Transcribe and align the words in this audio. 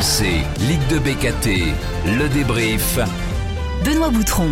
RMC, 0.00 0.24
Ligue 0.66 0.86
de 0.88 0.98
BKT, 0.98 1.74
le 2.06 2.28
débrief. 2.30 2.98
Benoît 3.84 4.08
Boutron. 4.08 4.48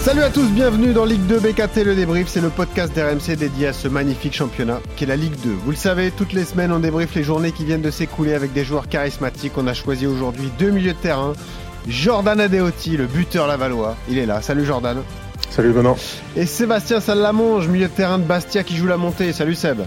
Salut 0.00 0.22
à 0.22 0.30
tous, 0.30 0.46
bienvenue 0.46 0.92
dans 0.92 1.04
Ligue 1.04 1.26
2 1.26 1.40
BKT 1.40 1.82
Le 1.84 1.96
Débrief, 1.96 2.28
c'est 2.28 2.40
le 2.40 2.50
podcast 2.50 2.94
d'RMC 2.94 3.34
dédié 3.36 3.68
à 3.68 3.72
ce 3.72 3.88
magnifique 3.88 4.32
championnat 4.32 4.80
qui 4.94 5.04
est 5.04 5.06
la 5.08 5.16
Ligue 5.16 5.34
2. 5.42 5.50
Vous 5.50 5.70
le 5.72 5.76
savez, 5.76 6.12
toutes 6.12 6.32
les 6.32 6.44
semaines 6.44 6.70
on 6.70 6.78
débriefe 6.78 7.16
les 7.16 7.24
journées 7.24 7.50
qui 7.50 7.64
viennent 7.64 7.82
de 7.82 7.90
s'écouler 7.90 8.34
avec 8.34 8.52
des 8.52 8.64
joueurs 8.64 8.88
charismatiques. 8.88 9.54
On 9.56 9.66
a 9.66 9.74
choisi 9.74 10.06
aujourd'hui 10.06 10.52
deux 10.56 10.70
milieux 10.70 10.92
de 10.92 10.98
terrain. 10.98 11.32
Jordan 11.88 12.38
Adeoti, 12.38 12.96
le 12.96 13.06
buteur 13.06 13.48
lavallois, 13.48 13.96
il 14.08 14.18
est 14.18 14.26
là. 14.26 14.40
Salut 14.40 14.64
Jordan. 14.64 14.98
Salut 15.50 15.72
Benoît. 15.72 15.96
Et 16.36 16.46
Sébastien 16.46 17.00
Salamonge, 17.00 17.66
milieu 17.66 17.88
de 17.88 17.92
terrain 17.92 18.18
de 18.18 18.24
Bastia 18.24 18.62
qui 18.62 18.76
joue 18.76 18.86
la 18.86 18.98
montée. 18.98 19.32
Salut 19.32 19.56
Seb. 19.56 19.80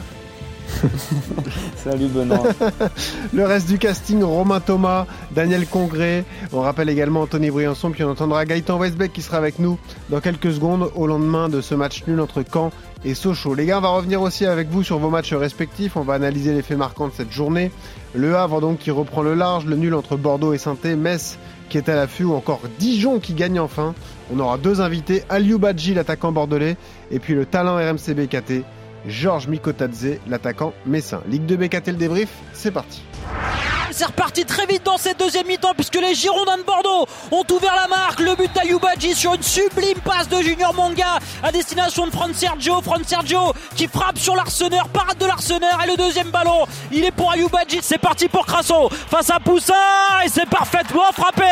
Salut 1.75 2.07
Benoît. 2.07 2.43
le 3.33 3.45
reste 3.45 3.67
du 3.67 3.77
casting, 3.77 4.23
Romain 4.23 4.59
Thomas, 4.59 5.05
Daniel 5.31 5.65
Congré. 5.67 6.25
On 6.53 6.61
rappelle 6.61 6.89
également 6.89 7.21
Anthony 7.21 7.49
Briançon, 7.49 7.91
puis 7.91 8.03
on 8.03 8.11
entendra 8.11 8.45
Gaëtan 8.45 8.77
Westbeck 8.77 9.13
qui 9.13 9.21
sera 9.21 9.37
avec 9.37 9.59
nous 9.59 9.77
dans 10.09 10.19
quelques 10.19 10.53
secondes 10.53 10.91
au 10.95 11.07
lendemain 11.07 11.49
de 11.49 11.61
ce 11.61 11.75
match 11.75 12.03
nul 12.07 12.19
entre 12.19 12.43
Caen 12.51 12.71
et 13.05 13.13
Sochaux. 13.13 13.55
Les 13.55 13.65
gars, 13.65 13.79
on 13.79 13.81
va 13.81 13.89
revenir 13.89 14.21
aussi 14.21 14.45
avec 14.45 14.69
vous 14.69 14.83
sur 14.83 14.99
vos 14.99 15.09
matchs 15.09 15.33
respectifs. 15.33 15.95
On 15.95 16.01
va 16.01 16.13
analyser 16.13 16.53
les 16.53 16.61
faits 16.61 16.77
marquants 16.77 17.07
de 17.07 17.13
cette 17.13 17.31
journée. 17.31 17.71
Le 18.13 18.35
Havre 18.35 18.61
donc 18.61 18.79
qui 18.79 18.91
reprend 18.91 19.21
le 19.21 19.33
large, 19.33 19.65
le 19.65 19.75
nul 19.75 19.93
entre 19.93 20.17
Bordeaux 20.17 20.53
et 20.53 20.57
saint 20.57 20.77
Metz 20.97 21.37
qui 21.69 21.77
est 21.77 21.89
à 21.89 21.95
l'affût 21.95 22.23
ou 22.23 22.33
encore 22.33 22.61
Dijon 22.79 23.19
qui 23.19 23.33
gagne 23.33 23.59
enfin. 23.59 23.93
On 24.33 24.39
aura 24.39 24.57
deux 24.57 24.81
invités, 24.81 25.23
Aliou 25.29 25.59
Badji, 25.59 25.93
l'attaquant 25.93 26.31
bordelais, 26.31 26.77
et 27.11 27.19
puis 27.19 27.33
le 27.33 27.45
talent 27.45 27.75
RMC 27.75 28.13
BKT, 28.13 28.63
Georges 29.05 29.47
Mikotadze, 29.47 30.19
l'attaquant 30.27 30.73
messin. 30.85 31.21
Ligue 31.29 31.45
2 31.45 31.57
BKT 31.57 31.87
le 31.87 31.93
débrief, 31.93 32.29
c'est 32.53 32.71
parti. 32.71 33.03
C'est 33.91 34.05
reparti 34.05 34.45
très 34.45 34.67
vite 34.67 34.83
dans 34.85 34.97
cette 34.97 35.19
deuxième 35.19 35.47
mi-temps 35.47 35.73
puisque 35.73 35.95
les 35.95 36.13
Girondins 36.13 36.57
de 36.57 36.63
Bordeaux 36.63 37.07
ont 37.31 37.43
ouvert 37.51 37.73
la 37.75 37.87
marque. 37.87 38.19
Le 38.19 38.35
but 38.35 38.53
d'Ayubadji 38.53 39.15
sur 39.15 39.33
une 39.33 39.41
sublime 39.41 39.97
passe 40.05 40.29
de 40.29 40.39
Junior 40.39 40.71
Manga 40.73 41.17
à 41.41 41.51
destination 41.51 42.05
de 42.05 42.11
Fran 42.11 42.27
Sergio. 42.31 42.79
Fran 42.83 42.99
Sergio 43.03 43.53
qui 43.75 43.87
frappe 43.87 44.19
sur 44.19 44.35
l'Arseneur, 44.35 44.87
parade 44.89 45.17
de 45.17 45.25
l'Arseneur 45.25 45.79
et 45.83 45.89
le 45.89 45.97
deuxième 45.97 46.29
ballon, 46.29 46.65
il 46.91 47.05
est 47.05 47.11
pour 47.11 47.31
Ayubadji. 47.31 47.79
C'est 47.81 47.97
parti 47.97 48.27
pour 48.27 48.45
Crasso 48.45 48.89
face 48.91 49.31
à 49.31 49.39
Poussin 49.39 49.73
et 50.23 50.29
c'est 50.29 50.47
parfaitement 50.47 51.11
frappé. 51.13 51.43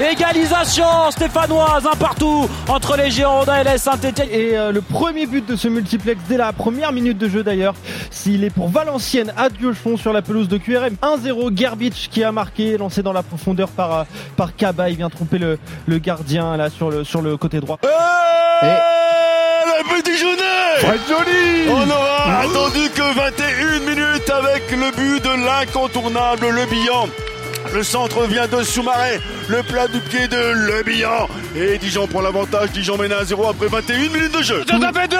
Égalisation 0.00 1.10
stéphanoise, 1.10 1.86
un 1.86 1.96
partout 1.96 2.48
entre 2.68 2.96
les 2.96 3.10
Girondins 3.10 3.60
et 3.60 3.64
les 3.64 3.78
Saint-Etienne. 3.78 4.28
Et 4.30 4.56
euh, 4.56 4.72
le 4.72 4.80
premier 4.80 5.26
but 5.26 5.44
de 5.44 5.54
ce 5.54 5.68
multiplex 5.68 6.18
dès 6.28 6.38
la 6.38 6.54
première 6.54 6.92
minute 6.92 7.18
de 7.18 7.28
jeu 7.28 7.42
d'ailleurs, 7.42 7.74
s'il 8.10 8.42
est 8.44 8.50
pour 8.50 8.70
Valenciennes 8.70 9.34
à 9.36 9.50
Dieuchon 9.50 9.98
sur 9.98 10.14
la 10.14 10.22
pelouse 10.22 10.48
de 10.48 10.56
QRM. 10.56 10.96
1-0 11.20 11.56
Gerbich 11.56 12.08
qui 12.10 12.24
a 12.24 12.32
marqué, 12.32 12.76
lancé 12.76 13.02
dans 13.02 13.12
la 13.12 13.22
profondeur 13.22 13.68
par, 13.68 13.92
euh, 13.92 14.04
par 14.36 14.56
Kaba. 14.56 14.90
Il 14.90 14.96
vient 14.96 15.10
tromper 15.10 15.38
le, 15.38 15.58
le 15.86 15.98
gardien 15.98 16.56
là 16.56 16.70
sur 16.70 16.90
le, 16.90 17.04
sur 17.04 17.22
le 17.22 17.36
côté 17.36 17.60
droit. 17.60 17.78
Et... 18.62 18.66
Le 19.80 20.02
petit 20.02 20.16
joli 20.18 20.40
On 21.70 21.88
aura 21.90 22.40
attendu 22.40 22.90
que 22.94 23.14
21 23.14 23.80
minutes 23.80 24.30
avec 24.30 24.70
le 24.70 24.90
but 24.94 25.24
de 25.24 25.44
l'incontournable 25.44 26.48
Le 26.50 26.66
Bihan. 26.66 27.08
Le 27.72 27.82
centre 27.84 28.26
vient 28.26 28.48
de 28.48 28.62
Soumaré. 28.62 29.20
Le 29.48 29.62
plat 29.62 29.86
du 29.86 30.00
pied 30.00 30.26
de 30.26 30.36
Le 30.36 30.82
Bihan. 30.82 31.28
Et 31.56 31.78
Dijon 31.78 32.06
prend 32.06 32.20
l'avantage. 32.20 32.70
Dijon 32.70 32.96
mène 32.96 33.12
à 33.12 33.24
0 33.24 33.48
après 33.48 33.68
21 33.68 33.96
minutes 34.08 34.36
de 34.36 34.42
jeu. 34.42 34.64
Ça 34.66 34.92
fait 34.92 35.08
deux 35.08 35.16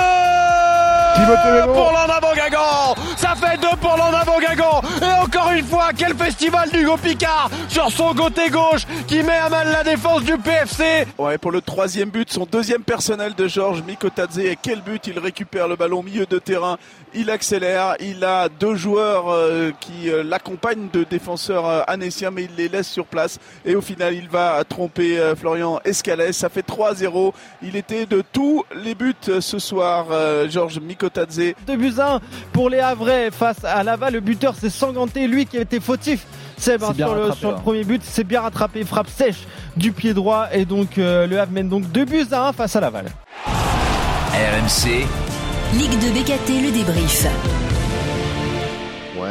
pour 1.72 1.92
l'en 1.92 2.34
Gagan 2.34 2.94
Ça 3.16 3.34
fait 3.34 3.56
deux 3.58 3.76
pour 3.80 3.96
l'en 3.96 4.10
Gagan 4.40 4.80
Et 5.02 5.22
encore 5.22 5.50
une 5.50 5.64
fois, 5.64 5.90
quel 5.96 6.14
festival 6.14 6.70
d'Hugo 6.70 6.96
Picard 6.96 7.50
sur 7.68 7.90
son 7.90 8.14
côté 8.14 8.48
gauche 8.50 8.86
qui 9.06 9.22
met 9.22 9.36
à 9.36 9.48
mal 9.48 9.70
la 9.70 9.82
défense 9.84 10.22
du 10.22 10.36
PFC 10.38 11.06
Ouais, 11.18 11.38
pour 11.38 11.50
le 11.50 11.60
troisième 11.60 12.10
but, 12.10 12.32
son 12.32 12.46
deuxième 12.46 12.82
personnel 12.82 13.34
de 13.34 13.48
Georges 13.48 13.82
Mikotadze. 13.82 14.38
Et 14.38 14.56
quel 14.60 14.80
but 14.80 15.06
Il 15.06 15.18
récupère 15.18 15.68
le 15.68 15.76
ballon 15.76 16.00
au 16.00 16.02
milieu 16.02 16.26
de 16.26 16.38
terrain. 16.38 16.78
Il 17.14 17.30
accélère. 17.30 17.96
Il 18.00 18.24
a 18.24 18.48
deux 18.48 18.74
joueurs 18.74 19.30
euh, 19.30 19.72
qui 19.80 20.10
euh, 20.10 20.22
l'accompagnent 20.22 20.88
de 20.92 21.04
défenseurs 21.04 21.66
euh, 21.66 21.82
anéciens, 21.86 22.30
mais 22.30 22.44
il 22.44 22.50
les 22.56 22.68
laisse 22.68 22.88
sur 22.88 23.06
place. 23.06 23.38
Et 23.64 23.74
au 23.74 23.80
final, 23.80 24.14
il 24.14 24.28
va 24.28 24.62
tromper 24.64 25.18
Florian 25.36 25.80
Escalès. 25.84 26.36
Ça 26.36 26.48
fait 26.48 26.66
3-0. 26.66 27.32
Il 27.62 27.76
était 27.76 28.06
de 28.06 28.22
tous 28.32 28.64
les 28.84 28.94
buts 28.94 29.14
ce 29.40 29.58
soir, 29.58 30.06
Georges 30.48 30.80
Mikotadze. 30.80 31.54
2 31.66 31.76
buts 31.76 31.94
1 31.98 32.20
pour 32.52 32.70
les 32.70 32.80
Havrais 32.80 33.30
face 33.30 33.64
à 33.64 33.82
Laval. 33.82 34.14
Le 34.14 34.20
buteur 34.20 34.54
c'est 34.58 34.70
Sanganté, 34.70 35.26
lui 35.26 35.46
qui 35.46 35.58
a 35.58 35.62
été 35.62 35.80
fautif. 35.80 36.26
Seb 36.60 36.82
hein, 36.82 36.92
sur, 36.94 37.14
le, 37.14 37.32
sur 37.32 37.50
le, 37.52 37.56
premier 37.56 37.84
but, 37.84 38.02
c'est 38.04 38.24
bien 38.24 38.42
rattrapé, 38.42 38.84
frappe 38.84 39.08
sèche 39.08 39.46
du 39.76 39.92
pied 39.92 40.12
droit 40.12 40.48
et 40.52 40.66
donc 40.66 40.98
euh, 40.98 41.26
le 41.26 41.40
Havre 41.40 41.52
mène 41.52 41.70
donc 41.70 41.90
2 41.90 42.04
buts 42.04 42.26
à 42.32 42.48
1 42.48 42.52
face 42.52 42.76
à 42.76 42.80
Laval. 42.80 43.06
RMC 43.46 45.06
Ligue 45.72 45.98
de 46.00 46.10
BKT 46.10 46.62
le 46.62 46.72
débrief. 46.72 47.59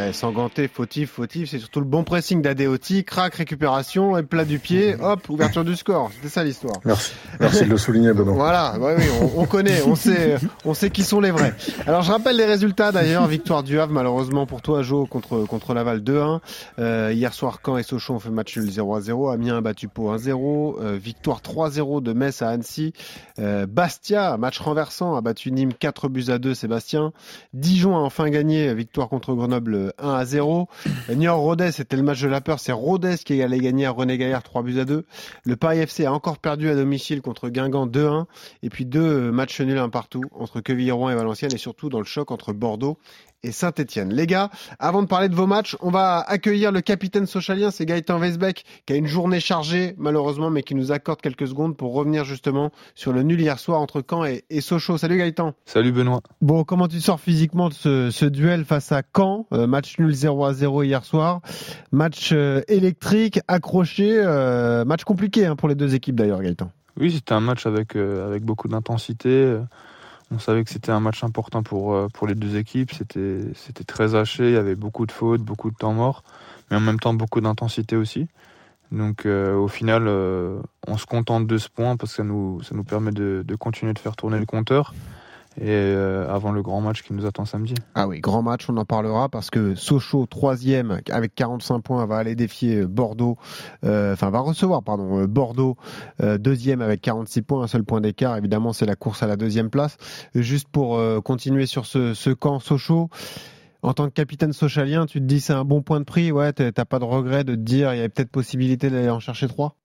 Ouais, 0.09 0.13
Sanganté, 0.13 0.67
fautif, 0.67 1.11
fautif, 1.11 1.51
c'est 1.51 1.59
surtout 1.59 1.81
le 1.81 1.85
bon 1.85 2.03
pressing 2.03 2.41
d'Adeoti, 2.41 3.03
crack, 3.03 3.35
récupération, 3.35 4.17
et 4.17 4.23
plat 4.23 4.43
du 4.43 4.57
pied, 4.57 4.95
hop, 4.99 5.29
ouverture 5.29 5.63
du 5.63 5.75
score. 5.75 6.09
C'était 6.15 6.29
ça 6.29 6.43
l'histoire. 6.43 6.77
Merci. 6.83 7.13
Merci 7.39 7.65
de 7.65 7.69
le 7.69 7.77
souligner, 7.77 8.11
Benoît. 8.13 8.33
Voilà, 8.33 8.79
ouais, 8.79 8.95
oui, 8.97 9.03
on, 9.21 9.41
on, 9.41 9.45
connaît, 9.45 9.83
on 9.83 9.93
sait, 9.95 10.37
on 10.65 10.73
sait 10.73 10.89
qui 10.89 11.03
sont 11.03 11.19
les 11.19 11.29
vrais. 11.29 11.53
Alors 11.85 12.01
je 12.01 12.11
rappelle 12.11 12.37
les 12.37 12.45
résultats 12.45 12.91
d'ailleurs, 12.91 13.27
victoire 13.27 13.61
du 13.61 13.79
Havre 13.79 13.93
malheureusement 13.93 14.47
pour 14.47 14.63
toi, 14.63 14.81
Jo, 14.81 15.05
contre, 15.05 15.45
contre 15.45 15.75
Laval 15.75 15.99
2-1. 15.99 16.39
Euh, 16.79 17.11
hier 17.13 17.31
soir, 17.33 17.59
Caen 17.63 17.77
et 17.77 17.83
Sochaux 17.83 18.15
ont 18.15 18.19
fait 18.19 18.31
match 18.31 18.57
nul 18.57 18.67
0-0. 18.67 19.31
Amiens 19.31 19.57
a 19.57 19.61
battu 19.61 19.89
Pau 19.89 20.11
1-0. 20.11 20.77
Euh, 20.79 20.97
victoire 20.99 21.41
3-0 21.41 22.01
de 22.01 22.13
Metz 22.13 22.41
à 22.41 22.49
Annecy. 22.49 22.93
Euh, 23.37 23.67
Bastia, 23.67 24.37
match 24.37 24.59
renversant, 24.59 25.15
a 25.15 25.21
battu 25.21 25.51
Nîmes 25.51 25.73
4 25.73 26.09
buts 26.09 26.29
à 26.29 26.39
2, 26.39 26.55
Sébastien. 26.55 27.13
Dijon 27.53 27.95
a 27.95 27.99
enfin 27.99 28.29
gagné, 28.29 28.73
victoire 28.73 29.07
contre 29.07 29.35
Grenoble 29.35 29.93
1 30.01 30.13
à 30.13 30.25
0. 30.25 30.67
Niort 31.09 31.39
Rodez, 31.39 31.71
c'était 31.71 31.95
le 31.95 32.03
match 32.03 32.21
de 32.21 32.27
la 32.27 32.41
peur. 32.41 32.59
C'est 32.59 32.71
Rodez 32.71 33.17
qui 33.17 33.41
allait 33.41 33.59
gagner 33.59 33.85
à 33.85 33.91
René 33.91 34.17
Gaillard 34.17 34.43
3 34.43 34.63
buts 34.63 34.79
à 34.79 34.85
2. 34.85 35.05
Le 35.43 35.55
Paris 35.55 35.79
FC 35.79 36.05
a 36.05 36.13
encore 36.13 36.37
perdu 36.37 36.69
à 36.69 36.75
domicile 36.75 37.21
contre 37.21 37.49
Guingamp 37.49 37.87
2-1. 37.87 38.25
Et 38.63 38.69
puis 38.69 38.85
deux 38.85 39.31
matchs 39.31 39.61
nuls 39.61 39.77
un 39.77 39.89
partout 39.89 40.23
entre 40.35 40.61
Quevilly-Rouen 40.61 41.09
et 41.09 41.15
Valenciennes 41.15 41.53
et 41.53 41.57
surtout 41.57 41.89
dans 41.89 41.99
le 41.99 42.05
choc 42.05 42.31
entre 42.31 42.53
Bordeaux 42.53 42.97
et 43.43 43.51
Saint-Etienne. 43.51 44.13
Les 44.13 44.27
gars, 44.27 44.49
avant 44.79 45.01
de 45.01 45.07
parler 45.07 45.29
de 45.29 45.35
vos 45.35 45.47
matchs, 45.47 45.77
on 45.79 45.91
va 45.91 46.19
accueillir 46.19 46.71
le 46.71 46.81
capitaine 46.81 47.25
socialien, 47.25 47.71
c'est 47.71 47.85
Gaëtan 47.85 48.19
Weisbeck, 48.19 48.65
qui 48.85 48.93
a 48.93 48.95
une 48.95 49.07
journée 49.07 49.39
chargée, 49.39 49.95
malheureusement, 49.97 50.49
mais 50.49 50.63
qui 50.63 50.75
nous 50.75 50.91
accorde 50.91 51.21
quelques 51.21 51.47
secondes 51.47 51.77
pour 51.77 51.93
revenir 51.93 52.25
justement 52.25 52.71
sur 52.95 53.13
le 53.13 53.23
nul 53.23 53.39
hier 53.39 53.59
soir 53.59 53.79
entre 53.79 54.03
Caen 54.07 54.25
et, 54.25 54.61
Sochaux. 54.61 54.97
Salut 54.97 55.17
Gaëtan. 55.17 55.53
Salut 55.65 55.91
Benoît. 55.91 56.21
Bon, 56.41 56.63
comment 56.63 56.87
tu 56.87 56.99
sors 56.99 57.19
physiquement 57.19 57.69
de 57.69 57.73
ce, 57.73 58.25
duel 58.25 58.65
face 58.65 58.91
à 58.91 59.01
Caen 59.15 59.47
euh, 59.53 59.67
Match 59.67 59.97
nul 59.99 60.13
0 60.13 60.45
à 60.45 60.53
0 60.53 60.83
hier 60.83 61.05
soir. 61.05 61.41
Match 61.91 62.31
euh, 62.33 62.61
électrique, 62.67 63.39
accroché, 63.47 64.11
euh, 64.17 64.85
match 64.85 65.03
compliqué 65.03 65.45
hein, 65.45 65.55
pour 65.55 65.69
les 65.69 65.75
deux 65.75 65.95
équipes 65.95 66.15
d'ailleurs, 66.15 66.41
Gaëtan. 66.41 66.71
Oui, 66.97 67.11
c'était 67.11 67.33
un 67.33 67.39
match 67.39 67.65
avec, 67.65 67.95
avec 67.95 68.43
beaucoup 68.43 68.67
d'intensité. 68.67 69.57
On 70.31 70.37
savait 70.39 70.63
que 70.63 70.69
c'était 70.69 70.91
un 70.91 70.99
match 70.99 71.23
important 71.23 71.63
pour, 71.63 71.93
euh, 71.95 72.07
les 72.27 72.35
deux 72.35 72.55
équipes. 72.55 72.91
C'était, 72.93 73.83
très 73.85 74.15
haché, 74.15 74.49
il 74.49 74.53
y 74.53 74.57
avait 74.57 74.75
beaucoup 74.75 75.05
de 75.05 75.11
fautes, 75.11 75.41
beaucoup 75.41 75.71
de 75.71 75.75
temps 75.75 75.93
mort, 75.93 76.23
mais 76.69 76.77
en 76.77 76.81
même 76.81 76.99
temps 76.99 77.13
beaucoup 77.13 77.41
d'intensité 77.41 77.95
aussi. 77.95 78.27
Donc 78.91 79.25
euh, 79.25 79.55
au 79.55 79.67
final, 79.67 80.05
euh, 80.07 80.59
on 80.87 80.97
se 80.97 81.05
contente 81.05 81.47
de 81.47 81.57
ce 81.57 81.69
point 81.69 81.95
parce 81.97 82.11
que 82.11 82.17
ça 82.17 82.23
nous, 82.23 82.83
permet 82.87 83.11
de 83.11 83.55
continuer 83.55 83.93
de 83.93 83.99
faire 83.99 84.15
tourner 84.15 84.39
le 84.39 84.45
compteur 84.45 84.93
et 85.57 85.69
euh, 85.69 86.29
avant 86.29 86.51
le 86.51 86.61
grand 86.61 86.81
match 86.81 87.03
qui 87.03 87.13
nous 87.13 87.25
attend 87.25 87.45
samedi. 87.45 87.73
Ah 87.95 88.07
oui, 88.07 88.19
grand 88.19 88.41
match, 88.41 88.69
on 88.69 88.77
en 88.77 88.85
parlera 88.85 89.29
parce 89.29 89.49
que 89.49 89.75
Sochaux, 89.75 90.25
troisième 90.25 91.01
avec 91.09 91.35
45 91.35 91.79
points, 91.79 92.05
va 92.05 92.17
aller 92.17 92.35
défier 92.35 92.85
Bordeaux, 92.85 93.37
euh, 93.83 94.13
enfin 94.13 94.29
va 94.29 94.39
recevoir, 94.39 94.83
pardon, 94.83 95.19
euh, 95.19 95.27
Bordeaux, 95.27 95.77
deuxième 96.19 96.81
avec 96.81 97.01
46 97.01 97.41
points, 97.41 97.63
un 97.63 97.67
seul 97.67 97.83
point 97.83 98.01
d'écart. 98.01 98.37
Évidemment, 98.37 98.73
c'est 98.73 98.85
la 98.85 98.95
course 98.95 99.23
à 99.23 99.27
la 99.27 99.35
deuxième 99.35 99.69
place. 99.69 99.97
Juste 100.35 100.67
pour 100.69 100.99
continuer 101.23 101.65
sur 101.65 101.85
ce, 101.85 102.13
ce 102.13 102.29
camp 102.29 102.59
Sochaux. 102.59 103.09
En 103.81 103.93
tant 103.93 104.07
que 104.09 104.13
capitaine 104.13 104.51
socialien, 104.51 105.05
tu 105.05 105.19
te 105.19 105.25
dis 105.25 105.39
c'est 105.39 105.53
un 105.53 105.63
bon 105.63 105.81
point 105.81 105.99
de 105.99 106.05
prix, 106.05 106.33
ouais, 106.33 106.51
t'as 106.51 106.71
pas 106.85 106.99
de 106.99 107.05
regret 107.05 107.45
de 107.45 107.55
te 107.55 107.61
dire 107.61 107.93
il 107.93 107.97
y 107.97 107.99
avait 107.99 108.09
peut-être 108.09 108.29
possibilité 108.29 108.89
d'aller 108.89 109.09
en 109.09 109.21
chercher 109.21 109.47
trois? 109.47 109.75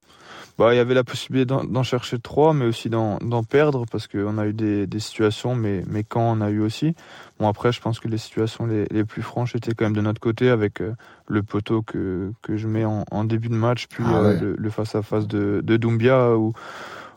Bah, 0.57 0.73
il 0.73 0.77
y 0.77 0.81
avait 0.81 0.95
la 0.95 1.03
possibilité 1.03 1.47
d'en 1.47 1.83
chercher 1.83 2.19
trois, 2.21 2.55
mais 2.55 2.65
aussi 2.65 2.89
d'en 2.89 3.19
perdre, 3.43 3.87
parce 3.91 4.07
qu'on 4.07 4.39
a 4.39 4.47
eu 4.47 4.53
des, 4.53 4.87
des, 4.87 5.01
situations, 5.01 5.57
mais, 5.57 5.83
mais 5.89 6.05
quand 6.05 6.21
on 6.21 6.41
a 6.41 6.51
eu 6.51 6.61
aussi. 6.61 6.95
Bon, 7.41 7.49
après, 7.49 7.73
je 7.73 7.81
pense 7.81 7.99
que 7.99 8.07
les 8.07 8.19
situations 8.19 8.67
les, 8.67 8.87
les 8.93 9.05
plus 9.05 9.23
franches 9.23 9.57
étaient 9.57 9.75
quand 9.75 9.87
même 9.87 9.97
de 9.97 10.01
notre 10.01 10.21
côté, 10.21 10.51
avec 10.51 10.81
euh, 10.81 10.95
le 11.27 11.43
poteau 11.43 11.83
que, 11.83 12.31
que 12.43 12.57
je 12.57 12.69
mets 12.69 12.85
en, 12.85 13.05
en 13.11 13.25
début 13.25 13.49
de 13.49 13.57
match, 13.57 13.89
puis 13.89 14.05
ah 14.07 14.19
euh, 14.19 14.55
le 14.57 14.71
face-à-face 14.71 15.27
de, 15.27 15.61
de 15.61 15.77
Doumbia, 15.77 16.37
où, 16.37 16.53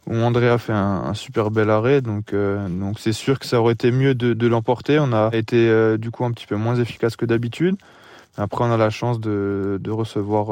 où 0.07 0.15
André 0.15 0.49
a 0.49 0.57
fait 0.57 0.73
un, 0.73 1.03
un 1.05 1.13
super 1.13 1.51
bel 1.51 1.69
arrêt. 1.69 2.01
Donc, 2.01 2.33
euh, 2.33 2.67
donc 2.67 2.97
c'est 2.97 3.13
sûr 3.13 3.37
que 3.37 3.45
ça 3.45 3.61
aurait 3.61 3.73
été 3.73 3.91
mieux 3.91 4.15
de, 4.15 4.33
de 4.33 4.47
l'emporter. 4.47 4.97
On 4.99 5.13
a 5.13 5.29
été 5.33 5.95
du 5.99 6.09
coup 6.09 6.25
un 6.25 6.31
petit 6.31 6.47
peu 6.47 6.55
moins 6.55 6.75
efficace 6.75 7.15
que 7.15 7.25
d'habitude 7.25 7.75
Après, 8.35 8.63
on 8.63 8.71
a 8.71 8.77
la 8.77 8.89
chance 8.89 9.19
de, 9.19 9.77
de 9.79 9.91
recevoir 9.91 10.47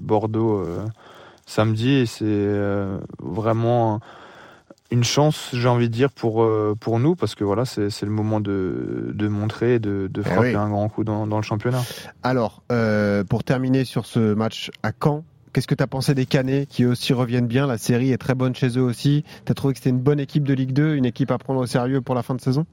Bordeaux 0.00 0.64
samedi 1.52 1.90
et 1.90 2.06
c'est 2.06 2.48
vraiment 3.20 4.00
une 4.92 5.04
chance, 5.04 5.48
j'ai 5.54 5.68
envie 5.68 5.88
de 5.88 5.94
dire, 5.94 6.10
pour, 6.10 6.42
euh, 6.42 6.76
pour 6.78 7.00
nous, 7.00 7.16
parce 7.16 7.34
que 7.34 7.44
voilà, 7.44 7.64
c'est 7.64 8.02
le 8.02 8.10
moment 8.10 8.40
de, 8.40 9.10
de 9.14 9.26
montrer, 9.26 9.78
de, 9.78 10.08
de 10.12 10.22
eh 10.24 10.28
frapper 10.28 10.54
un 10.54 10.68
grand 10.68 10.88
coup 10.90 11.02
dans, 11.02 11.26
dans 11.26 11.38
le 11.38 11.42
championnat. 11.42 11.82
Alors, 12.22 12.62
euh, 12.70 13.24
pour 13.24 13.42
terminer 13.42 13.84
sur 13.84 14.06
ce 14.06 14.34
match 14.34 14.70
à 14.82 14.92
Caen, 15.02 15.24
Qu'est-ce 15.54 15.66
que 15.66 15.74
tu 15.74 15.82
as 15.82 15.86
pensé 15.86 16.14
des 16.14 16.24
Canets 16.24 16.66
qui 16.66 16.86
aussi 16.86 17.12
reviennent 17.12 17.46
bien? 17.46 17.66
La 17.66 17.76
série 17.76 18.10
est 18.10 18.16
très 18.16 18.34
bonne 18.34 18.54
chez 18.54 18.78
eux 18.78 18.82
aussi. 18.82 19.22
Tu 19.44 19.52
as 19.52 19.54
trouvé 19.54 19.74
que 19.74 19.80
c'était 19.80 19.90
une 19.90 20.00
bonne 20.00 20.18
équipe 20.18 20.44
de 20.44 20.54
Ligue 20.54 20.72
2, 20.72 20.94
une 20.94 21.04
équipe 21.04 21.30
à 21.30 21.36
prendre 21.36 21.60
au 21.60 21.66
sérieux 21.66 22.00
pour 22.00 22.14
la 22.14 22.22
fin 22.22 22.34
de 22.34 22.40
saison? 22.40 22.64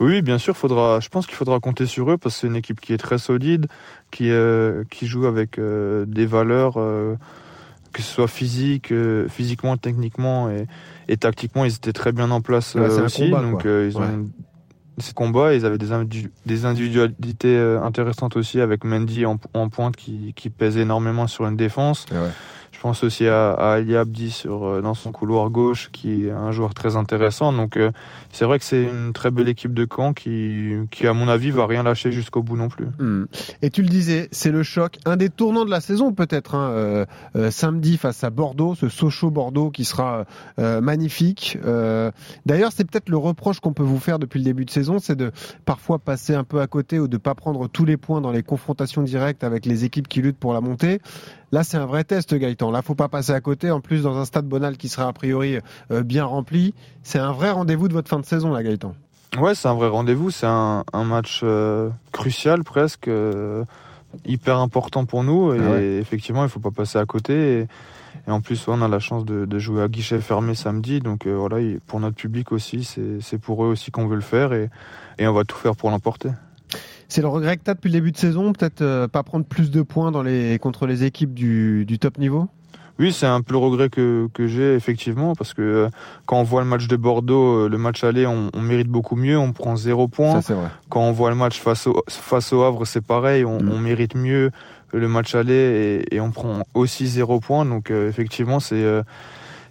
Oui, 0.00 0.22
bien 0.22 0.38
sûr, 0.38 0.56
faudra, 0.56 1.00
je 1.00 1.10
pense 1.10 1.26
qu'il 1.26 1.34
faudra 1.34 1.60
compter 1.60 1.84
sur 1.84 2.10
eux 2.10 2.16
parce 2.16 2.36
que 2.36 2.40
c'est 2.40 2.46
une 2.46 2.56
équipe 2.56 2.80
qui 2.80 2.94
est 2.94 2.98
très 2.98 3.18
solide, 3.18 3.66
qui, 4.10 4.30
euh, 4.30 4.84
qui 4.90 5.06
joue 5.06 5.26
avec 5.26 5.60
des 5.60 6.24
valeurs, 6.24 6.78
que 7.94 8.02
ce 8.02 8.12
soit 8.12 8.28
physique, 8.28 8.92
physiquement, 9.28 9.78
techniquement 9.78 10.50
et, 10.50 10.66
et 11.08 11.16
tactiquement, 11.16 11.64
ils 11.64 11.74
étaient 11.74 11.92
très 11.92 12.12
bien 12.12 12.30
en 12.30 12.40
place 12.40 12.76
euh, 12.76 13.04
aussi. 13.04 13.30
donc, 13.30 13.66
euh, 13.66 13.88
ils 13.90 13.96
ont 13.98 14.26
ces 14.98 15.12
combats, 15.12 15.54
ils 15.54 15.66
avaient 15.66 15.78
des, 15.78 15.88
des 16.46 16.64
individualités 16.64 17.56
euh, 17.56 17.82
intéressantes 17.82 18.36
aussi 18.36 18.60
avec 18.60 18.84
Mendy 18.84 19.26
en, 19.26 19.38
pointe 19.68 19.96
qui, 19.96 20.32
qui, 20.36 20.50
pèse 20.50 20.76
énormément 20.76 21.26
sur 21.26 21.46
une 21.46 21.56
défense. 21.56 22.06
Pense 22.84 23.02
aussi 23.02 23.26
à, 23.26 23.52
à 23.52 23.72
Ali 23.76 23.96
Abdi 23.96 24.30
sur, 24.30 24.82
dans 24.82 24.92
son 24.92 25.10
couloir 25.10 25.48
gauche, 25.48 25.88
qui 25.90 26.26
est 26.26 26.30
un 26.30 26.52
joueur 26.52 26.74
très 26.74 26.96
intéressant. 26.96 27.50
Donc 27.50 27.78
c'est 28.30 28.44
vrai 28.44 28.58
que 28.58 28.64
c'est 28.64 28.82
une 28.82 29.12
très 29.14 29.30
belle 29.30 29.48
équipe 29.48 29.72
de 29.72 29.86
Caen 29.90 30.12
qui, 30.12 30.76
à 31.02 31.14
mon 31.14 31.28
avis, 31.28 31.50
va 31.50 31.66
rien 31.66 31.82
lâcher 31.82 32.12
jusqu'au 32.12 32.42
bout 32.42 32.56
non 32.56 32.68
plus. 32.68 32.86
Hmm. 32.98 33.24
Et 33.62 33.70
tu 33.70 33.82
le 33.82 33.88
disais, 33.88 34.28
c'est 34.32 34.50
le 34.50 34.62
choc, 34.62 34.98
un 35.06 35.16
des 35.16 35.30
tournants 35.30 35.64
de 35.64 35.70
la 35.70 35.80
saison 35.80 36.12
peut-être, 36.12 36.54
hein, 36.54 36.70
euh, 36.70 37.06
euh, 37.36 37.50
samedi 37.50 37.96
face 37.96 38.22
à 38.24 38.30
Bordeaux, 38.30 38.74
ce 38.74 38.88
Sochaux-Bordeaux 38.88 39.70
qui 39.70 39.84
sera 39.84 40.26
euh, 40.58 40.80
magnifique. 40.80 41.58
D'ailleurs, 42.46 42.72
c'est 42.72 42.84
peut-être 42.84 43.08
le 43.08 43.16
reproche 43.16 43.60
qu'on 43.60 43.72
peut 43.72 43.82
vous 43.82 43.98
faire 43.98 44.18
depuis 44.18 44.38
le 44.38 44.44
début 44.44 44.64
de 44.64 44.70
saison, 44.70 44.98
c'est 44.98 45.16
de 45.16 45.32
parfois 45.64 45.98
passer 45.98 46.34
un 46.34 46.44
peu 46.44 46.60
à 46.60 46.66
côté 46.66 46.98
ou 46.98 47.08
de 47.08 47.16
pas 47.16 47.34
prendre 47.34 47.68
tous 47.68 47.84
les 47.84 47.96
points 47.96 48.20
dans 48.20 48.32
les 48.32 48.42
confrontations 48.42 49.02
directes 49.02 49.44
avec 49.44 49.66
les 49.66 49.84
équipes 49.84 50.08
qui 50.08 50.20
luttent 50.20 50.38
pour 50.38 50.52
la 50.52 50.60
montée. 50.60 51.00
Là, 51.54 51.62
c'est 51.62 51.76
un 51.76 51.86
vrai 51.86 52.02
test, 52.02 52.34
Gaëtan. 52.34 52.72
Là, 52.72 52.82
faut 52.82 52.96
pas 52.96 53.06
passer 53.06 53.30
à 53.30 53.40
côté. 53.40 53.70
En 53.70 53.80
plus, 53.80 54.02
dans 54.02 54.16
un 54.16 54.24
stade 54.24 54.44
Bonal 54.44 54.76
qui 54.76 54.88
sera 54.88 55.06
a 55.06 55.12
priori 55.12 55.58
bien 55.88 56.24
rempli, 56.24 56.74
c'est 57.04 57.20
un 57.20 57.30
vrai 57.30 57.52
rendez-vous 57.52 57.86
de 57.86 57.92
votre 57.92 58.08
fin 58.08 58.18
de 58.18 58.26
saison, 58.26 58.52
là, 58.52 58.64
Gaëtan. 58.64 58.94
Ouais, 59.38 59.54
c'est 59.54 59.68
un 59.68 59.74
vrai 59.74 59.88
rendez-vous. 59.88 60.30
C'est 60.30 60.46
un, 60.46 60.84
match 60.92 61.42
euh, 61.42 61.90
crucial 62.12 62.62
presque, 62.62 63.08
euh, 63.08 63.64
hyper 64.24 64.58
important 64.58 65.04
pour 65.06 65.24
nous. 65.24 65.54
Et 65.54 65.60
ah 65.60 65.80
effectivement, 65.80 66.44
il 66.44 66.48
faut 66.48 66.60
pas 66.60 66.70
passer 66.70 66.98
à 66.98 67.06
côté. 67.06 67.66
Et, 68.26 68.30
en 68.30 68.40
plus, 68.40 68.68
on 68.68 68.80
a 68.80 68.88
la 68.88 69.00
chance 69.00 69.24
de, 69.24 69.58
jouer 69.58 69.82
à 69.82 69.88
guichet 69.88 70.20
fermé 70.20 70.54
samedi. 70.54 71.00
Donc 71.00 71.26
euh, 71.26 71.34
voilà, 71.34 71.56
pour 71.86 72.00
notre 72.00 72.16
public 72.16 72.52
aussi, 72.52 72.84
c'est 72.84 73.38
pour 73.38 73.64
eux 73.64 73.68
aussi 73.68 73.90
qu'on 73.90 74.06
veut 74.06 74.16
le 74.16 74.22
faire. 74.22 74.52
Et, 74.52 74.68
on 75.20 75.32
va 75.32 75.44
tout 75.44 75.56
faire 75.56 75.74
pour 75.74 75.90
l'emporter. 75.90 76.30
C'est 77.08 77.20
le 77.20 77.28
regret 77.28 77.56
que 77.56 77.64
tu 77.64 77.70
as 77.70 77.74
depuis 77.74 77.88
le 77.88 77.94
début 77.94 78.12
de 78.12 78.16
saison, 78.16 78.52
peut-être 78.52 79.06
pas 79.06 79.22
prendre 79.22 79.44
plus 79.44 79.70
de 79.70 79.82
points 79.82 80.10
dans 80.10 80.22
les, 80.22 80.58
contre 80.58 80.86
les 80.86 81.04
équipes 81.04 81.34
du 81.34 81.98
top 82.00 82.18
niveau? 82.18 82.48
Oui, 82.98 83.12
c'est 83.12 83.26
un 83.26 83.40
peu 83.40 83.54
le 83.54 83.58
regret 83.58 83.88
que, 83.88 84.28
que 84.32 84.46
j'ai 84.46 84.74
effectivement 84.74 85.34
parce 85.34 85.52
que 85.52 85.62
euh, 85.62 85.88
quand 86.26 86.38
on 86.38 86.44
voit 86.44 86.62
le 86.62 86.68
match 86.68 86.86
de 86.86 86.96
Bordeaux, 86.96 87.64
euh, 87.64 87.68
le 87.68 87.76
match 87.76 88.04
aller, 88.04 88.24
on, 88.24 88.50
on 88.54 88.60
mérite 88.60 88.86
beaucoup 88.86 89.16
mieux, 89.16 89.36
on 89.36 89.52
prend 89.52 89.74
zéro 89.74 90.06
point. 90.06 90.40
Ça, 90.42 90.54
vrai. 90.54 90.68
Quand 90.90 91.00
on 91.00 91.10
voit 91.10 91.30
le 91.30 91.36
match 91.36 91.58
face 91.58 91.88
au, 91.88 92.04
face 92.08 92.52
au 92.52 92.62
Havre, 92.62 92.84
c'est 92.84 93.04
pareil, 93.04 93.44
on, 93.44 93.60
mm. 93.60 93.72
on, 93.72 93.78
mérite 93.78 94.14
mieux 94.14 94.52
le 94.92 95.08
match 95.08 95.34
aller 95.34 96.04
et, 96.08 96.14
et, 96.14 96.20
on 96.20 96.30
prend 96.30 96.62
aussi 96.74 97.08
zéro 97.08 97.40
point. 97.40 97.64
Donc 97.64 97.90
euh, 97.90 98.08
effectivement, 98.08 98.60
c'est 98.60 98.84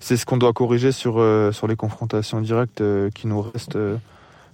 c'est 0.02 0.18
ce 0.18 0.26
qu'on 0.26 0.36
doit 0.36 0.52
corriger 0.52 0.92
sur 0.92 1.24
sur 1.54 1.68
les 1.68 1.78
confrontations 1.78 2.42
directes 2.42 2.84
qui 3.16 3.28
nous 3.28 3.42
restent 3.42 3.78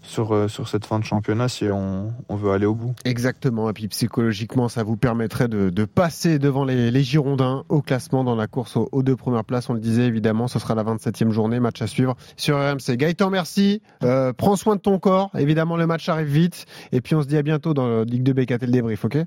sur, 0.02 0.34
euh, 0.34 0.48
sur 0.48 0.68
cette 0.68 0.86
fin 0.86 1.00
de 1.00 1.04
championnat 1.04 1.48
si 1.48 1.66
on, 1.66 2.14
on, 2.30 2.36
veut 2.36 2.52
aller 2.52 2.66
au 2.66 2.76
bout. 2.76 2.94
Exactement, 3.06 3.70
et 3.70 3.74
puis 3.74 3.88
psychologiquement, 3.88 4.70
ça 4.70 4.84
vous 4.84 4.98
permettrait 4.98 5.48
de, 5.48 5.70
de 5.70 5.86
passer 5.86 6.40
devant 6.40 6.64
les, 6.64 6.92
les, 6.92 7.04
Girondins 7.04 7.64
au 7.70 7.82
classement 7.82 8.24
dans 8.24 8.36
la 8.36 8.48
course 8.48 8.78
aux, 8.78 9.04
deux 9.04 9.16
premières 9.16 9.46
places. 9.46 9.70
On 9.70 9.74
le 9.74 9.80
disait 9.80 10.06
évidemment, 10.06 10.48
ce 10.48 10.60
sera 10.60 10.76
la 10.76 10.84
27e 10.84 11.32
journée, 11.32 11.60
match 11.60 11.82
à 11.82 11.88
suivre 11.88 12.16
sur 12.38 12.58
RMC. 12.58 12.98
Gaëtan, 12.98 13.30
merci. 13.30 13.82
Euh, 14.04 14.34
prends 14.34 14.56
soin 14.56 14.76
de 14.76 14.82
ton 14.82 15.00
corps. 15.00 15.32
Évidemment, 15.38 15.78
le 15.78 15.88
match 15.88 16.08
arrive 16.10 16.28
vite. 16.28 16.66
Et 16.92 17.02
puis 17.02 17.16
on 17.16 17.22
se 17.22 17.28
dit 17.28 17.38
à 17.38 17.42
bientôt 17.42 17.74
dans 17.74 17.88
la 17.88 18.04
Ligue 18.04 18.24
2 18.24 18.34
BKT 18.34 18.64
le 18.64 18.72
débrief, 18.72 19.06
ok? 19.06 19.18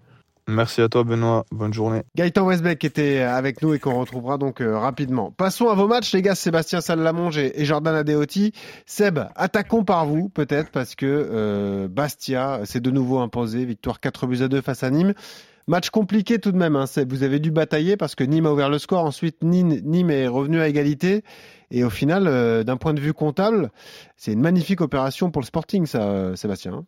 Merci 0.49 0.81
à 0.81 0.89
toi 0.89 1.05
Benoît, 1.05 1.45
bonne 1.53 1.73
journée. 1.73 2.03
Gaëtan 2.17 2.45
Westbeck 2.47 2.85
était 2.85 3.21
avec 3.21 3.63
nous 3.63 3.75
et 3.75 3.79
qu'on 3.79 3.99
retrouvera 3.99 4.39
donc 4.39 4.61
euh, 4.61 4.77
rapidement. 4.77 5.31
Passons 5.31 5.69
à 5.69 5.75
vos 5.75 5.87
matchs 5.87 6.13
les 6.13 6.23
gars, 6.23 6.35
Sébastien 6.35 6.81
Salamonge 6.81 7.39
et, 7.39 7.65
Jordan 7.65 7.95
Adeoti. 7.95 8.53
Seb, 8.85 9.21
attaquons 9.37 9.85
par 9.85 10.05
vous 10.05 10.29
peut-être 10.29 10.71
parce 10.71 10.97
que 10.97 11.07
euh, 11.07 11.87
Bastia 11.87 12.61
s'est 12.65 12.81
de 12.81 12.91
nouveau 12.91 13.21
imposé, 13.21 13.65
victoire 13.65 14.01
4 14.01 14.27
buts 14.27 14.43
à 14.43 14.49
2 14.49 14.61
face 14.61 14.83
à 14.83 14.91
Nîmes. 14.91 15.15
Match 15.69 15.91
compliqué 15.91 16.41
tout 16.41 16.51
de 16.51 16.57
même, 16.57 16.75
hein, 16.75 16.87
Seb. 16.87 17.13
Vous 17.13 17.23
avez 17.23 17.39
dû 17.39 17.53
batailler 17.53 17.97
parce 17.97 18.17
que 18.17 18.25
Nîmes 18.25 18.47
a 18.47 18.53
ouvert 18.53 18.69
le 18.69 18.79
score. 18.79 19.05
Ensuite, 19.05 19.45
Nîmes, 19.45 20.11
est 20.11 20.27
revenu 20.27 20.61
à 20.61 20.67
égalité. 20.67 21.23
Et 21.71 21.85
au 21.85 21.91
final, 21.91 22.27
euh, 22.27 22.65
d'un 22.65 22.77
point 22.77 22.95
de 22.95 23.01
vue 23.01 23.15
comptable, 23.15 23.71
c'est 24.17 24.33
une 24.33 24.41
magnifique 24.41 24.81
opération 24.81 25.31
pour 25.31 25.41
le 25.41 25.47
Sporting, 25.47 25.87
ça, 25.87 26.35
Sébastien. 26.35 26.85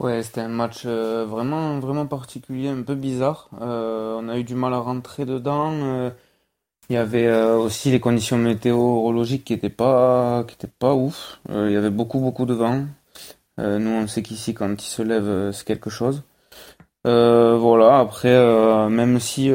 Ouais, 0.00 0.22
c'était 0.22 0.40
un 0.40 0.48
match 0.48 0.84
euh, 0.86 1.26
vraiment, 1.26 1.78
vraiment 1.78 2.06
particulier, 2.06 2.68
un 2.68 2.82
peu 2.82 2.94
bizarre. 2.94 3.50
Euh, 3.60 4.16
on 4.18 4.30
a 4.30 4.38
eu 4.38 4.44
du 4.44 4.54
mal 4.54 4.72
à 4.72 4.78
rentrer 4.78 5.26
dedans. 5.26 5.72
Euh, 5.74 6.10
il 6.88 6.94
y 6.94 6.96
avait 6.96 7.30
aussi 7.32 7.90
les 7.90 8.00
conditions 8.00 8.38
météorologiques 8.38 9.44
qui 9.44 9.52
étaient 9.52 9.68
pas, 9.68 10.44
qui 10.48 10.54
étaient 10.54 10.68
pas 10.78 10.94
ouf. 10.94 11.40
il 11.50 11.70
y 11.72 11.76
avait 11.76 11.90
beaucoup, 11.90 12.18
beaucoup 12.20 12.46
de 12.46 12.54
vent. 12.54 12.86
nous, 13.58 13.90
on 13.90 14.06
sait 14.08 14.22
qu'ici, 14.22 14.54
quand 14.54 14.72
il 14.82 14.88
se 14.88 15.02
lève, 15.02 15.52
c'est 15.52 15.66
quelque 15.66 15.90
chose. 15.90 16.22
voilà. 17.04 18.00
Après, 18.00 18.88
même 18.90 19.20
si 19.20 19.52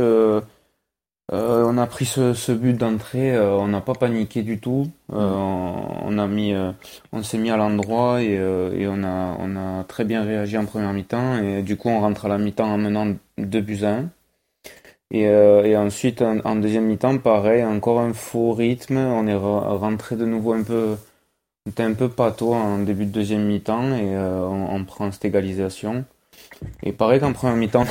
euh, 1.33 1.66
on 1.68 1.77
a 1.80 1.88
pris 1.88 2.06
ce, 2.06 2.51
but 2.51 2.74
d'entrée, 2.74 3.36
euh, 3.36 3.56
on 3.56 3.68
n'a 3.68 3.81
pas 3.81 3.94
paniqué 3.94 4.44
du 4.44 4.60
tout. 4.60 4.92
Euh, 5.12 5.16
on, 5.18 6.18
a 6.19 6.27
mis, 6.27 6.54
on 7.12 7.24
s'est 7.24 7.39
mis 7.39 7.50
à 7.50 7.57
l'endroit 7.57 8.22
et, 8.22 8.38
on 8.88 9.04
a, 9.04 9.36
on 9.39 9.56
a 9.56 9.83
très 9.86 10.06
bien 10.06 10.24
réagi 10.24 10.57
en 10.57 10.66
première 10.66 10.94
mi-temps 10.94 11.38
et 11.38 11.63
du 11.63 11.77
coup 11.77 11.89
on 11.89 12.00
rentre 12.00 12.25
à 12.25 12.30
la 12.30 12.38
mi-temps 12.38 12.72
en 12.72 12.77
menant 12.77 13.16
2 13.38 13.62
buts 13.62 13.83
à 13.83 13.98
1. 13.98 14.10
Et, 15.12 15.77
ensuite 15.77 16.22
en, 16.22 16.55
deuxième 16.58 16.86
mi-temps, 16.86 17.17
pareil, 17.20 17.63
encore 17.63 18.00
un 18.01 18.13
faux 18.13 18.53
rythme. 18.53 18.98
On 18.98 19.27
est 19.27 19.36
rentré 19.36 20.15
de 20.15 20.25
nouveau 20.25 20.53
un 20.53 20.63
peu, 20.63 20.96
on 21.65 21.72
était 21.72 21.84
un 21.84 21.94
peu 21.94 22.10
pâteau 22.10 22.53
en 22.53 22.79
début 22.79 23.05
de 23.05 23.12
deuxième 23.12 23.46
mi-temps 23.46 23.96
et 23.96 24.15
on, 24.17 24.84
prend 24.86 25.12
cette 25.12 25.25
égalisation. 25.25 26.05
Et 26.84 26.91
pareil 26.91 27.19
qu'en 27.19 27.34
première 27.34 27.55
mi-temps, 27.55 27.86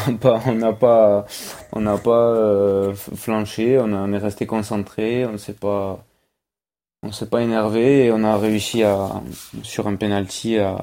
on 0.47 0.55
n'a 0.55 0.73
pas, 0.73 1.27
on 1.73 1.81
n'a 1.81 1.99
pas, 1.99 2.11
euh, 2.11 2.95
flanché, 2.95 3.79
on, 3.79 4.13
est 4.13 4.19
resté 4.19 4.47
concentré, 4.47 5.27
on 5.27 5.39
s'est 5.39 5.55
pas, 5.55 6.05
on 7.03 7.13
s'est 7.13 7.29
pas 7.29 7.43
énervé 7.43 8.07
et 8.07 8.13
on 8.13 8.25
a 8.25 8.37
réussi 8.39 8.83
à, 8.83 9.23
sur 9.63 9.89
un 9.89 9.97
penalty 9.97 10.59
à, 10.59 10.77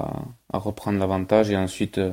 à 0.52 0.58
reprendre 0.58 0.98
l'avantage 0.98 1.50
et 1.50 1.56
ensuite 1.56 1.98
euh, 1.98 2.12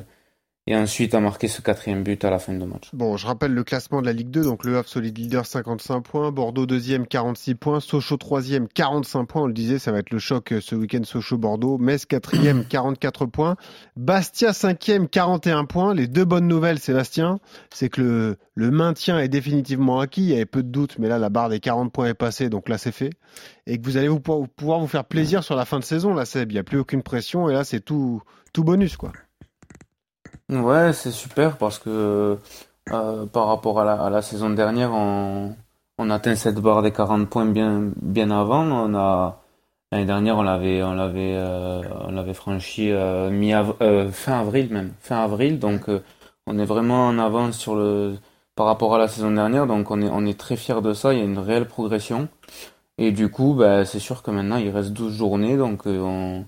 et 0.70 0.76
ensuite 0.76 1.16
a 1.16 1.20
marqué 1.20 1.48
ce 1.48 1.62
quatrième 1.62 2.04
but 2.04 2.24
à 2.24 2.30
la 2.30 2.38
fin 2.38 2.54
de 2.54 2.64
match. 2.64 2.90
Bon, 2.94 3.18
je 3.18 3.26
rappelle 3.26 3.56
le 3.56 3.64
classement 3.64 4.02
de 4.02 4.06
la 4.06 4.14
Ligue 4.14 4.30
2, 4.30 4.44
donc 4.44 4.64
Le 4.64 4.78
Havre 4.78 4.88
solide 4.88 5.18
leader 5.18 5.44
55 5.44 6.02
points, 6.02 6.32
Bordeaux 6.32 6.68
deuxième 6.68 7.08
46 7.08 7.56
points, 7.56 7.80
Sochaux 7.80 8.18
troisième 8.18 8.68
45 8.68 9.26
points, 9.26 9.42
on 9.42 9.48
le 9.48 9.54
disait, 9.54 9.80
ça 9.80 9.92
va 9.92 9.98
être 9.98 10.12
le 10.12 10.20
choc 10.20 10.52
euh, 10.52 10.62
ce 10.62 10.76
week-end 10.76 11.02
Sochaux-Bordeaux, 11.04 11.80
Metz 11.80 12.06
quatrième 12.06 12.66
44 12.70 13.26
points, 13.26 13.56
Bastia 13.96 14.54
cinquième 14.54 15.08
41 15.08 15.66
points, 15.66 15.96
les 15.96 16.06
deux 16.06 16.24
bonnes 16.24 16.48
nouvelles 16.48 16.78
Sébastien, 16.78 17.40
c'est 17.74 17.90
que 17.90 18.02
le, 18.02 18.38
le 18.54 18.70
maintien 18.70 19.18
est 19.18 19.28
définitivement 19.28 20.00
acquis, 20.00 20.22
il 20.22 20.30
y 20.30 20.36
avait 20.36 20.46
peu 20.46 20.62
de 20.62 20.70
doutes, 20.70 21.00
mais 21.00 21.08
là 21.08 21.18
la 21.18 21.30
barre 21.30 21.50
des 21.50 21.60
40 21.60 21.92
points 21.92 22.10
est 22.10 22.14
passée, 22.14 22.48
donc 22.48 22.70
là 22.70 22.78
c'est 22.78 22.92
fait, 22.92 23.10
et 23.66 23.80
que 23.80 23.86
vous 23.86 23.98
allez 23.98 24.08
vous 24.08 24.20
pouvoir 24.20 24.80
vous 24.80 24.88
faire 24.88 25.06
plaisir 25.06 25.44
sur 25.44 25.56
la 25.56 25.66
fin 25.66 25.80
de 25.80 25.84
saison, 25.84 26.14
là 26.14 26.26
Seb, 26.26 26.52
il 26.52 26.54
n'y 26.54 26.60
a 26.60 26.64
plus 26.64 26.78
aucune 26.78 27.02
pression, 27.02 27.50
et 27.50 27.54
là 27.54 27.64
c'est 27.64 27.80
tout, 27.80 28.22
tout 28.54 28.64
bonus 28.64 28.96
quoi. 28.96 29.12
Ouais, 30.50 30.94
c'est 30.94 31.12
super 31.12 31.58
parce 31.58 31.78
que 31.78 32.38
euh, 32.92 33.26
par 33.28 33.48
rapport 33.48 33.80
à 33.80 33.86
la, 33.86 33.94
à 34.04 34.10
la, 34.10 34.22
saison 34.24 34.50
dernière, 34.50 34.92
on, 34.94 35.56
on 36.00 36.10
atteint 36.10 36.36
cette 36.36 36.60
barre 36.60 36.82
des 36.82 36.92
40 36.92 37.30
points 37.30 37.46
bien, 37.46 37.92
bien 38.02 38.32
avant. 38.32 38.64
On 38.66 38.96
a 38.96 39.44
l'année 39.92 40.06
dernière, 40.06 40.38
on 40.38 40.44
l'avait, 40.44 40.82
on 40.84 40.94
l'avait, 40.94 41.36
euh, 41.36 41.82
on 42.08 42.12
l'avait 42.12 42.34
franchi 42.34 42.92
euh, 42.92 43.30
mi 43.30 43.54
euh, 43.54 44.12
fin 44.12 44.40
avril 44.40 44.70
même, 44.74 44.94
fin 45.00 45.18
avril. 45.24 45.60
Donc, 45.60 45.88
euh, 45.90 46.02
on 46.48 46.58
est 46.58 46.66
vraiment 46.66 47.08
en 47.08 47.20
avance 47.20 47.58
sur 47.58 47.76
le 47.76 48.16
par 48.56 48.66
rapport 48.66 48.96
à 48.96 48.98
la 48.98 49.08
saison 49.08 49.32
dernière. 49.32 49.68
Donc, 49.68 49.92
on 49.92 50.02
est, 50.02 50.10
on 50.10 50.26
est 50.26 50.40
très 50.40 50.58
fier 50.58 50.82
de 50.82 50.94
ça. 50.94 51.14
Il 51.14 51.20
y 51.20 51.22
a 51.22 51.26
une 51.26 51.40
réelle 51.40 51.68
progression. 51.68 52.28
Et 52.98 53.12
du 53.12 53.30
coup, 53.30 53.54
bah, 53.56 53.86
c'est 53.86 54.00
sûr 54.00 54.24
que 54.24 54.32
maintenant, 54.32 54.58
il 54.58 54.70
reste 54.70 54.94
12 54.94 55.14
journées, 55.16 55.58
donc 55.58 55.86
on 55.86 56.46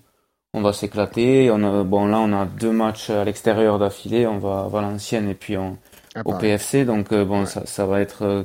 on 0.53 0.61
va 0.61 0.73
s'éclater. 0.73 1.49
On 1.51 1.63
a, 1.63 1.83
bon, 1.83 2.07
là, 2.07 2.19
on 2.19 2.33
a 2.33 2.45
deux 2.45 2.71
matchs 2.71 3.09
à 3.09 3.23
l'extérieur 3.23 3.79
d'affilée. 3.79 4.27
On 4.27 4.37
va 4.39 4.61
à 4.65 4.67
Valenciennes 4.67 5.29
et 5.29 5.33
puis 5.35 5.57
on, 5.57 5.77
Ah, 6.15 6.21
au. 6.25 6.33
PFC. 6.37 6.85
Donc, 6.85 7.11
euh, 7.13 7.23
bon, 7.25 7.45
ça, 7.45 7.65
ça 7.65 7.85
va 7.85 8.01
être 8.01 8.23
euh, 8.25 8.43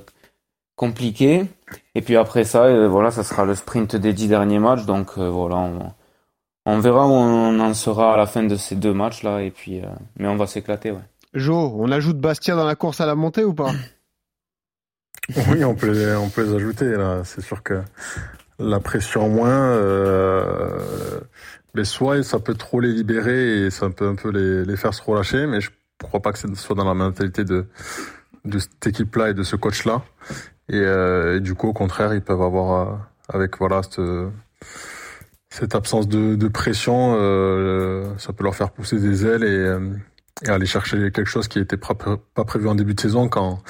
compliqué. 0.77 1.47
Et 1.95 2.03
puis 2.03 2.17
après 2.17 2.45
ça, 2.45 2.65
euh, 2.65 2.89
voilà, 2.89 3.11
ça 3.11 3.25
sera 3.25 3.45
le 3.45 3.55
sprint 3.55 3.97
des 3.97 4.13
dix 4.13 4.29
derniers 4.29 4.59
matchs. 4.59 4.85
Donc, 4.85 5.13
euh, 5.19 5.29
voilà, 5.29 5.57
on, 5.57 5.93
on 6.67 6.79
verra 6.79 7.07
où 7.07 7.13
on 7.13 7.59
en 7.61 7.75
sera 7.75 8.15
à 8.15 8.17
la 8.17 8.27
fin 8.27 8.43
de 8.45 8.57
ces 8.57 8.77
deux 8.77 8.93
matchs-là. 8.93 9.43
Et 9.43 9.51
puis, 9.51 9.81
euh, 9.81 9.87
mais 10.19 10.29
on 10.29 10.37
va 10.37 10.47
s'éclater, 10.47 10.91
ouais. 10.93 11.01
Jo, 11.35 11.75
on 11.77 11.91
ajoute 11.91 12.19
Bastia 12.19 12.55
dans 12.55 12.65
la 12.65 12.77
course 12.77 13.01
à 13.01 13.07
la 13.07 13.15
montée 13.15 13.45
ou 13.45 13.53
pas? 13.53 13.71
Oui, 15.51 15.65
on 15.65 15.75
peut 15.75 15.91
les, 15.91 16.15
on 16.15 16.31
peut 16.31 16.45
les 16.45 16.55
ajouter. 16.55 16.87
Là, 16.91 17.23
c'est 17.25 17.41
sûr 17.43 17.63
que 17.63 17.83
la 18.59 18.81
pression 18.81 19.29
moins, 19.29 19.73
euh, 19.73 20.79
mais 21.75 21.85
soit 21.85 22.23
ça 22.23 22.39
peut 22.39 22.55
trop 22.55 22.81
les 22.81 22.93
libérer 22.93 23.67
et 23.67 23.71
ça 23.71 23.91
peut 23.91 24.09
un 24.09 24.15
peu 24.15 24.31
les, 24.31 24.65
les 24.65 24.77
faire 24.77 24.95
se 24.95 25.03
relâcher, 25.03 25.47
mais 25.47 25.61
je 25.61 25.71
crois 26.03 26.21
pas 26.21 26.33
que 26.33 26.39
ce 26.39 26.47
soit 26.55 26.77
dans 26.77 26.85
la 26.85 26.95
mentalité 26.95 27.45
de 27.45 27.67
de 28.45 28.59
cette 28.61 28.87
équipe-là 28.87 29.31
et 29.31 29.35
de 29.35 29.43
ce 29.43 29.57
coach-là. 29.57 30.03
Et, 30.69 30.77
euh, 30.77 31.41
du 31.41 31.55
coup, 31.55 31.67
au 31.69 31.73
contraire, 31.73 32.15
ils 32.15 32.23
peuvent 32.23 32.43
avoir 32.43 32.89
euh, 32.89 32.95
avec 33.29 33.59
voilà 33.59 33.83
cette, 33.83 34.01
cette 35.51 35.75
absence 35.75 36.07
de, 36.09 36.35
de 36.35 36.49
pression, 36.49 37.17
euh, 37.19 38.05
ça 38.19 38.33
peut 38.33 38.45
leur 38.45 38.55
faire 38.55 38.71
pousser 38.71 39.01
des 39.01 39.25
ailes 39.25 39.43
et, 39.43 39.47
euh, 39.47 39.91
et 40.45 40.51
aller 40.51 40.67
chercher 40.67 41.11
quelque 41.11 41.29
chose 41.29 41.49
qui 41.49 41.59
était 41.59 41.79
pas 41.79 41.95
prévu 42.45 42.69
en 42.69 42.75
début 42.75 42.95
de 42.95 43.01
saison 43.01 43.29
quand 43.29 43.63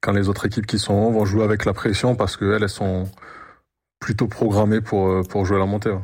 quand 0.00 0.12
les 0.12 0.28
autres 0.28 0.46
équipes 0.46 0.66
qui 0.66 0.78
sont 0.78 1.10
vont 1.10 1.24
jouer 1.24 1.42
avec 1.42 1.64
la 1.64 1.72
pression 1.72 2.14
parce 2.14 2.36
qu'elles, 2.36 2.62
elles 2.62 2.68
sont 2.68 3.08
plutôt 4.00 4.26
programmées 4.28 4.80
pour, 4.80 5.08
euh, 5.08 5.22
pour 5.22 5.44
jouer 5.44 5.56
à 5.56 5.60
la 5.60 5.66
montée. 5.66 5.90
ouais. 5.90 5.98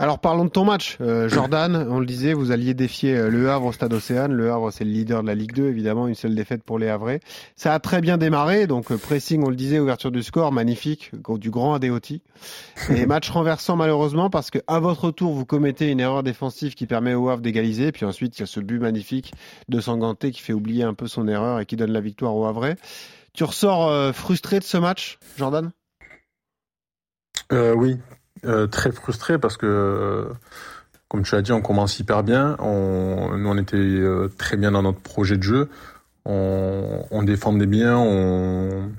Alors 0.00 0.18
parlons 0.18 0.44
de 0.44 0.50
ton 0.50 0.64
match, 0.64 0.98
Euh, 1.00 1.28
Jordan. 1.28 1.86
On 1.88 2.00
le 2.00 2.04
disait, 2.04 2.32
vous 2.32 2.50
alliez 2.50 2.74
défier 2.74 3.16
euh, 3.16 3.30
Le 3.30 3.48
Havre 3.48 3.66
au 3.66 3.72
Stade 3.72 3.92
Océane. 3.92 4.32
Le 4.32 4.50
Havre, 4.50 4.72
c'est 4.72 4.82
le 4.84 4.90
leader 4.90 5.22
de 5.22 5.28
la 5.28 5.36
Ligue 5.36 5.52
2, 5.52 5.68
évidemment, 5.68 6.08
une 6.08 6.16
seule 6.16 6.34
défaite 6.34 6.64
pour 6.64 6.80
les 6.80 6.88
Havrais. 6.88 7.20
Ça 7.54 7.72
a 7.72 7.78
très 7.78 8.00
bien 8.00 8.18
démarré, 8.18 8.66
donc 8.66 8.92
pressing, 8.96 9.44
on 9.44 9.50
le 9.50 9.54
disait, 9.56 9.78
ouverture 9.78 10.10
du 10.10 10.24
score, 10.24 10.50
magnifique, 10.50 11.12
du 11.38 11.50
grand 11.50 11.74
Adeoti. 11.74 12.22
Et 12.90 13.06
match 13.06 13.30
renversant 13.30 13.76
malheureusement 13.76 14.30
parce 14.30 14.50
que 14.50 14.58
à 14.66 14.80
votre 14.80 15.12
tour, 15.12 15.32
vous 15.32 15.44
commettez 15.46 15.88
une 15.92 16.00
erreur 16.00 16.24
défensive 16.24 16.74
qui 16.74 16.86
permet 16.88 17.14
au 17.14 17.28
Havre 17.28 17.40
d'égaliser. 17.42 17.92
Puis 17.92 18.04
ensuite, 18.04 18.36
il 18.36 18.40
y 18.40 18.42
a 18.42 18.46
ce 18.46 18.58
but 18.58 18.80
magnifique 18.80 19.32
de 19.68 19.80
Sanganté 19.80 20.32
qui 20.32 20.42
fait 20.42 20.52
oublier 20.52 20.82
un 20.82 20.94
peu 20.94 21.06
son 21.06 21.28
erreur 21.28 21.60
et 21.60 21.66
qui 21.66 21.76
donne 21.76 21.92
la 21.92 22.00
victoire 22.00 22.34
au 22.34 22.46
Havrais. 22.46 22.74
Tu 23.32 23.44
ressors 23.44 23.88
euh, 23.88 24.12
frustré 24.12 24.58
de 24.58 24.64
ce 24.64 24.76
match, 24.76 25.18
Jordan? 25.38 25.70
Euh, 27.52 27.74
oui, 27.74 27.98
euh, 28.44 28.66
très 28.66 28.92
frustré 28.92 29.38
parce 29.38 29.56
que, 29.56 30.28
comme 31.08 31.22
tu 31.22 31.34
as 31.34 31.42
dit, 31.42 31.52
on 31.52 31.60
commence 31.60 31.98
hyper 31.98 32.22
bien. 32.22 32.56
Nous, 32.60 33.48
on 33.48 33.58
était 33.58 33.76
euh, 33.76 34.28
très 34.38 34.56
bien 34.56 34.72
dans 34.72 34.82
notre 34.82 35.00
projet 35.00 35.36
de 35.36 35.42
jeu. 35.42 35.68
On, 36.26 37.22
défendait 37.22 37.66
bien, 37.66 37.96
on, 37.98 38.90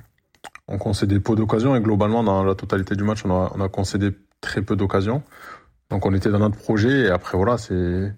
on 0.67 0.77
concédait 0.77 1.19
peu 1.19 1.35
d'occasions 1.35 1.75
et 1.75 1.81
globalement, 1.81 2.23
dans 2.23 2.43
la 2.43 2.55
totalité 2.55 2.95
du 2.95 3.03
match, 3.03 3.25
on 3.25 3.31
a, 3.31 3.51
on 3.55 3.61
a 3.61 3.69
concédé 3.69 4.11
très 4.41 4.61
peu 4.61 4.75
d'occasions. 4.75 5.23
Donc, 5.89 6.05
on 6.05 6.13
était 6.13 6.29
dans 6.29 6.39
notre 6.39 6.57
projet 6.57 7.05
et 7.05 7.09
après, 7.09 7.37
voilà, 7.37 7.57
c'est 7.57 8.13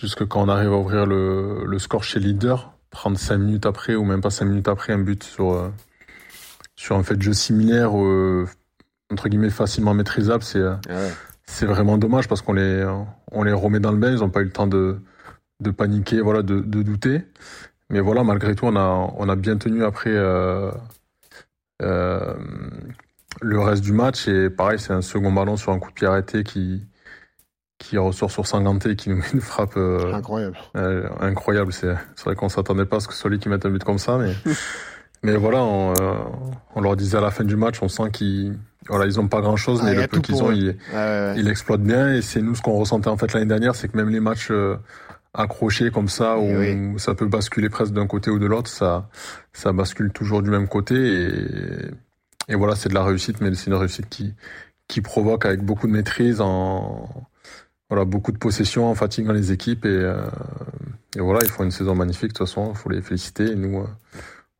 juste 0.00 0.14
que 0.14 0.24
quand 0.24 0.42
on 0.42 0.48
arrive 0.48 0.72
à 0.72 0.76
ouvrir 0.76 1.06
le, 1.06 1.78
score 1.78 2.04
chez 2.04 2.20
leader, 2.20 2.72
prendre 2.90 3.18
cinq 3.18 3.38
minutes 3.38 3.66
après 3.66 3.96
ou 3.96 4.04
même 4.04 4.20
pas 4.20 4.30
cinq 4.30 4.46
minutes 4.46 4.68
après 4.68 4.92
un 4.92 4.98
but 4.98 5.24
sur, 5.24 5.72
un 6.90 7.02
fait 7.02 7.16
de 7.16 7.22
jeu 7.22 7.32
similaire, 7.32 7.94
entre 9.12 9.28
guillemets 9.28 9.50
facilement 9.50 9.94
maîtrisable, 9.94 10.42
c'est 10.42 10.58
euh, 10.58 10.74
c'est 11.46 11.66
vraiment 11.66 11.98
dommage 11.98 12.28
parce 12.28 12.42
qu'on 12.42 12.54
les 12.54 12.86
on 13.32 13.42
les 13.42 13.52
remet 13.52 13.80
dans 13.80 13.92
le 13.92 13.98
bain, 13.98 14.10
ils 14.12 14.18
n'ont 14.20 14.30
pas 14.30 14.40
eu 14.40 14.44
le 14.44 14.50
temps 14.52 14.66
de 14.66 14.98
de 15.60 15.70
paniquer, 15.70 16.20
voilà, 16.20 16.42
de, 16.42 16.60
de 16.60 16.82
douter. 16.82 17.22
Mais 17.90 18.00
voilà, 18.00 18.24
malgré 18.24 18.54
tout, 18.54 18.66
on 18.66 18.76
a 18.76 19.12
on 19.16 19.28
a 19.28 19.36
bien 19.36 19.56
tenu 19.56 19.84
après 19.84 20.10
euh, 20.10 20.70
euh, 21.82 22.34
le 23.42 23.60
reste 23.60 23.82
du 23.82 23.92
match 23.92 24.26
et 24.28 24.48
pareil, 24.50 24.78
c'est 24.78 24.92
un 24.92 25.02
second 25.02 25.32
ballon 25.32 25.56
sur 25.56 25.72
un 25.72 25.78
coup 25.78 25.90
de 25.90 25.94
pied 25.94 26.06
arrêté 26.06 26.44
qui 26.44 26.86
qui 27.78 27.98
ressort 27.98 28.30
sur 28.30 28.46
Sanganté 28.46 28.90
et 28.90 28.96
qui 28.96 29.10
nous 29.10 29.16
met 29.16 29.28
une 29.34 29.40
frappe 29.40 29.76
euh, 29.76 30.14
Incroyable. 30.14 30.56
incroyable. 31.20 31.72
C'est 31.72 31.96
vrai 32.24 32.34
qu'on 32.34 32.48
s'attendait 32.48 32.86
pas 32.86 32.96
à 32.96 33.00
ce 33.00 33.08
que 33.08 33.12
ce 33.14 33.20
soit 33.20 33.30
lui 33.30 33.38
qui 33.38 33.48
mette 33.50 33.66
un 33.66 33.70
but 33.70 33.84
comme 33.84 33.98
ça, 33.98 34.16
mais 34.16 34.32
mais 35.24 35.36
voilà, 35.36 35.62
on, 35.62 35.92
euh, 35.92 36.14
on 36.74 36.80
leur 36.80 36.96
disait 36.96 37.16
à 37.16 37.20
la 37.20 37.30
fin 37.30 37.44
du 37.44 37.56
match, 37.56 37.82
on 37.82 37.88
sent 37.88 38.10
qu'ils 38.12 38.56
voilà, 38.88 39.06
ils 39.06 39.18
ont 39.18 39.28
pas 39.28 39.40
grand 39.40 39.56
chose, 39.56 39.80
Ah, 39.82 39.86
mais 39.86 39.92
il 39.92 39.94
y 39.96 39.98
a 39.98 40.02
le 40.02 40.08
peu 40.08 40.20
qu'ils 40.20 40.42
ont, 40.42 40.52
ils, 40.52 40.68
ouais, 40.68 40.76
ouais. 40.92 41.34
ils 41.38 41.44
l'exploitent 41.46 41.82
bien. 41.82 42.12
Et 42.12 42.20
c'est 42.22 42.42
nous 42.42 42.54
ce 42.54 42.60
qu'on 42.60 42.74
ressentait 42.74 43.08
en 43.08 43.16
fait 43.16 43.32
l'année 43.32 43.46
dernière, 43.46 43.74
c'est 43.74 43.88
que 43.88 43.96
même 43.96 44.10
les 44.10 44.20
matchs 44.20 44.50
euh, 44.50 44.76
accrochés 45.32 45.90
comme 45.90 46.08
ça, 46.08 46.36
où 46.38 46.98
ça 46.98 47.14
peut 47.14 47.26
basculer 47.26 47.70
presque 47.70 47.92
d'un 47.94 48.06
côté 48.06 48.30
ou 48.30 48.38
de 48.38 48.46
l'autre, 48.46 48.70
ça 48.70 49.08
ça 49.52 49.72
bascule 49.72 50.10
toujours 50.12 50.42
du 50.42 50.50
même 50.50 50.68
côté. 50.68 50.94
Et, 50.96 52.52
et 52.52 52.54
voilà, 52.54 52.76
c'est 52.76 52.90
de 52.90 52.94
la 52.94 53.02
réussite, 53.04 53.40
mais 53.40 53.54
c'est 53.54 53.68
une 53.68 53.74
réussite 53.74 54.08
qui 54.10 54.34
qui 54.86 55.00
provoque 55.00 55.46
avec 55.46 55.62
beaucoup 55.62 55.86
de 55.86 55.92
maîtrise, 55.92 56.42
en 56.42 57.08
voilà 57.88 58.04
beaucoup 58.04 58.32
de 58.32 58.38
possession, 58.38 58.90
en 58.90 58.94
fatiguant 58.94 59.32
les 59.32 59.50
équipes 59.50 59.86
et 59.86 59.88
euh, 59.88 60.26
et 61.16 61.20
voilà, 61.20 61.40
ils 61.42 61.48
font 61.50 61.64
une 61.64 61.70
saison 61.70 61.94
magnifique. 61.94 62.32
De 62.32 62.38
toute 62.38 62.46
façon, 62.46 62.72
il 62.74 62.76
faut 62.76 62.90
les 62.90 63.00
féliciter. 63.00 63.52
Et 63.52 63.54
nous, 63.54 63.80
euh, 63.80 63.86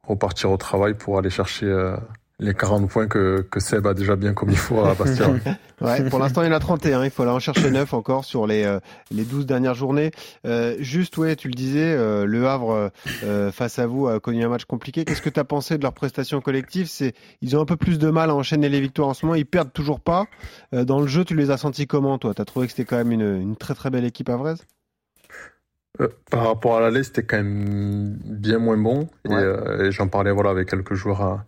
repartir 0.06 0.50
au 0.50 0.56
travail 0.56 0.94
pour 0.94 1.18
aller 1.18 1.30
chercher 1.30 1.66
euh, 1.66 1.96
les 2.40 2.54
40 2.54 2.88
points 2.88 3.06
que, 3.06 3.46
que 3.48 3.60
Seb 3.60 3.86
a 3.86 3.94
déjà 3.94 4.16
bien 4.16 4.34
comme 4.34 4.50
il 4.50 4.56
faut 4.56 4.80
à 4.80 4.94
Bastia. 4.94 5.28
Pour 6.10 6.18
l'instant, 6.18 6.42
il 6.42 6.46
y 6.46 6.48
en 6.48 6.54
a 6.54 6.58
31. 6.58 7.04
Il 7.04 7.10
faut 7.10 7.22
aller 7.22 7.30
en 7.30 7.38
chercher 7.38 7.70
9 7.70 7.94
encore 7.94 8.24
sur 8.24 8.46
les, 8.46 8.64
euh, 8.64 8.80
les 9.10 9.24
12 9.24 9.46
dernières 9.46 9.74
journées. 9.74 10.10
Euh, 10.46 10.76
juste, 10.80 11.16
ouais, 11.16 11.36
tu 11.36 11.48
le 11.48 11.54
disais, 11.54 11.94
euh, 11.94 12.24
Le 12.24 12.46
Havre, 12.48 12.90
euh, 13.22 13.52
face 13.52 13.78
à 13.78 13.86
vous, 13.86 14.08
a 14.08 14.18
connu 14.18 14.44
un 14.44 14.48
match 14.48 14.64
compliqué. 14.64 15.04
Qu'est-ce 15.04 15.22
que 15.22 15.30
tu 15.30 15.38
as 15.38 15.44
pensé 15.44 15.78
de 15.78 15.82
leur 15.82 15.92
prestation 15.92 16.40
collective? 16.40 16.90
Ils 17.40 17.56
ont 17.56 17.60
un 17.60 17.66
peu 17.66 17.76
plus 17.76 17.98
de 17.98 18.10
mal 18.10 18.30
à 18.30 18.34
enchaîner 18.34 18.68
les 18.68 18.80
victoires 18.80 19.08
en 19.08 19.14
ce 19.14 19.24
moment. 19.26 19.36
Ils 19.36 19.46
perdent 19.46 19.72
toujours 19.72 20.00
pas. 20.00 20.26
Euh, 20.74 20.84
dans 20.84 21.00
le 21.00 21.06
jeu, 21.06 21.24
tu 21.24 21.36
les 21.36 21.50
as 21.50 21.56
sentis 21.56 21.86
comment, 21.86 22.18
toi? 22.18 22.34
Tu 22.34 22.42
as 22.42 22.44
trouvé 22.44 22.66
que 22.66 22.72
c'était 22.72 22.84
quand 22.84 22.96
même 22.96 23.12
une, 23.12 23.40
une 23.40 23.56
très 23.56 23.74
très 23.74 23.90
belle 23.90 24.04
équipe 24.04 24.28
avraise 24.28 24.64
Euh, 26.00 26.08
par 26.30 26.46
rapport 26.48 26.76
à 26.76 26.80
l'aller, 26.80 27.02
c'était 27.04 27.22
quand 27.22 27.36
même 27.36 28.16
bien 28.24 28.58
moins 28.58 28.76
bon. 28.76 29.08
Et, 29.28 29.32
euh, 29.32 29.86
et 29.86 29.92
j'en 29.92 30.08
parlais 30.08 30.32
voilà 30.32 30.50
avec 30.50 30.68
quelques 30.68 30.94
joueurs 30.94 31.20
à, 31.22 31.44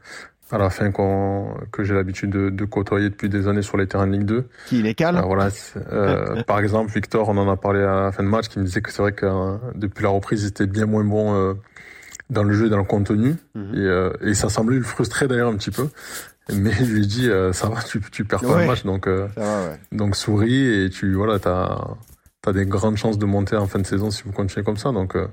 à 0.53 0.59
la 0.59 0.71
fin 0.71 0.93
que 0.93 1.83
j'ai 1.83 1.95
l'habitude 1.95 2.31
de, 2.31 2.50
de 2.50 2.65
côtoyer 2.65 3.11
depuis 3.11 3.29
des 3.29 3.49
années 3.49 3.62
sur 3.62 3.76
les 3.76 3.88
terrains 3.88 4.07
de 4.07 4.12
Ligue 4.12 4.25
2. 4.25 4.45
Qui 4.67 4.79
il 4.79 4.87
est 4.87 4.95
calme 4.95 5.17
Euh, 5.19 5.23
voilà, 5.23 5.49
euh, 5.91 6.43
par 6.47 6.61
exemple, 6.61 6.93
Victor, 6.93 7.29
on 7.29 7.37
en 7.38 7.50
a 7.50 7.57
parlé 7.57 7.81
à 7.83 8.03
la 8.03 8.12
fin 8.12 8.23
de 8.23 8.29
match, 8.29 8.47
qui 8.49 8.61
me 8.61 8.65
disait 8.65 8.83
que 8.83 8.93
c'est 8.93 9.03
vrai 9.03 9.12
que 9.12 9.26
euh, 9.26 9.57
depuis 9.75 10.05
la 10.05 10.11
reprise, 10.11 10.45
il 10.45 10.49
était 10.49 10.67
bien 10.69 10.87
moins 10.87 11.03
bon 11.05 11.57
dans 12.31 12.43
le 12.45 12.53
jeu 12.55 12.67
et 12.67 12.71
dans 12.71 12.76
le 12.79 12.85
contenu. 12.85 13.35
Et, 13.57 13.61
euh, 13.79 14.12
et 14.21 14.35
ça 14.35 14.49
semblait 14.49 14.76
le 14.76 14.83
frustrer 14.85 15.26
d'ailleurs 15.26 15.50
un 15.50 15.57
petit 15.57 15.73
peu. 15.73 15.88
Mais 16.53 16.71
je 16.71 16.85
lui 16.85 17.03
ai 17.03 17.07
dit, 17.07 17.29
ça 17.53 17.69
va, 17.69 17.83
tu, 17.83 18.00
tu 18.12 18.25
perds 18.25 18.43
pas 18.43 18.47
Ouais. 18.55 18.61
le 18.62 18.67
match, 18.69 18.85
donc, 18.85 19.07
Ça 19.07 19.41
va, 19.41 19.71
ouais. 19.71 19.81
donc 19.91 20.15
souris 20.15 20.85
et 20.85 20.91
tu 20.91 21.12
voilà, 21.15 21.41
t'as 21.41 21.76
as 22.49 22.53
des 22.53 22.67
grandes 22.67 22.97
chances 22.97 23.19
de 23.19 23.26
monter 23.26 23.57
en 23.57 23.67
fin 23.67 23.79
de 23.79 23.87
saison 23.87 24.11
si 24.11 24.23
vous 24.23 24.33
continuez 24.33 24.65
comme 24.65 24.76
ça. 24.76 24.93
Donc, 24.93 25.17
euh, 25.17 25.26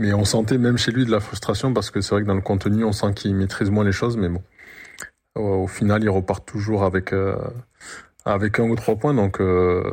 mais 0.00 0.14
on 0.14 0.24
sentait 0.24 0.56
même 0.56 0.78
chez 0.78 0.92
lui 0.92 1.04
de 1.04 1.10
la 1.10 1.20
frustration 1.20 1.74
parce 1.74 1.90
que 1.90 2.00
c'est 2.00 2.14
vrai 2.14 2.22
que 2.22 2.26
dans 2.26 2.34
le 2.34 2.40
contenu, 2.40 2.84
on 2.84 2.92
sent 2.92 3.12
qu'il 3.14 3.34
maîtrise 3.34 3.70
moins 3.70 3.84
les 3.84 3.92
choses, 3.92 4.16
mais 4.16 4.30
bon, 4.30 4.42
au, 5.34 5.64
au 5.64 5.66
final, 5.66 6.02
ils 6.02 6.08
repartent 6.08 6.46
toujours 6.46 6.84
avec 6.84 7.12
euh, 7.12 7.36
avec 8.24 8.58
un 8.58 8.64
ou 8.64 8.74
trois 8.76 8.96
points, 8.96 9.12
donc 9.12 9.40
euh, 9.40 9.84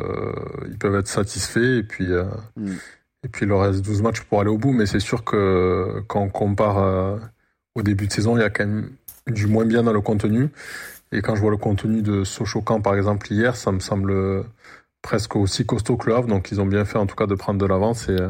ils 0.69 0.77
peuvent 0.77 0.95
être 0.95 1.09
satisfaits 1.09 1.79
et 1.79 1.83
puis 1.83 2.09
euh, 2.09 2.23
et 3.23 3.27
puis 3.27 3.45
il 3.45 3.49
leur 3.49 3.61
reste 3.61 3.81
12 3.83 4.01
matchs 4.01 4.21
pour 4.21 4.39
aller 4.39 4.49
au 4.49 4.57
bout. 4.57 4.71
Mais 4.71 4.85
c'est 4.85 5.01
sûr 5.01 5.25
que 5.25 6.01
quand 6.07 6.21
on 6.21 6.29
compare 6.29 7.19
au 7.75 7.81
début 7.81 8.07
de 8.07 8.13
saison, 8.13 8.37
il 8.37 8.41
y 8.41 8.45
a 8.45 8.49
quand 8.49 8.65
même 8.65 8.91
du 9.27 9.47
moins 9.47 9.65
bien 9.65 9.83
dans 9.83 9.93
le 9.93 10.01
contenu. 10.01 10.49
Et 11.11 11.21
quand 11.21 11.35
je 11.35 11.41
vois 11.41 11.51
le 11.51 11.57
contenu 11.57 12.01
de 12.01 12.23
Sochaux-Camp, 12.23 12.81
par 12.81 12.95
exemple, 12.95 13.31
hier, 13.31 13.57
ça 13.57 13.73
me 13.73 13.79
semble 13.79 14.45
presque 15.07 15.37
aussi 15.37 15.65
costaud 15.65 15.95
que 15.95 16.09
le. 16.09 16.27
Donc, 16.27 16.49
ils 16.51 16.59
ont 16.59 16.65
bien 16.65 16.83
fait, 16.83 16.97
en 16.97 17.05
tout 17.05 17.15
cas, 17.15 17.27
de 17.27 17.35
prendre 17.35 17.57
de 17.57 17.65
l'avance. 17.65 18.09
Et, 18.09 18.11
euh, 18.11 18.27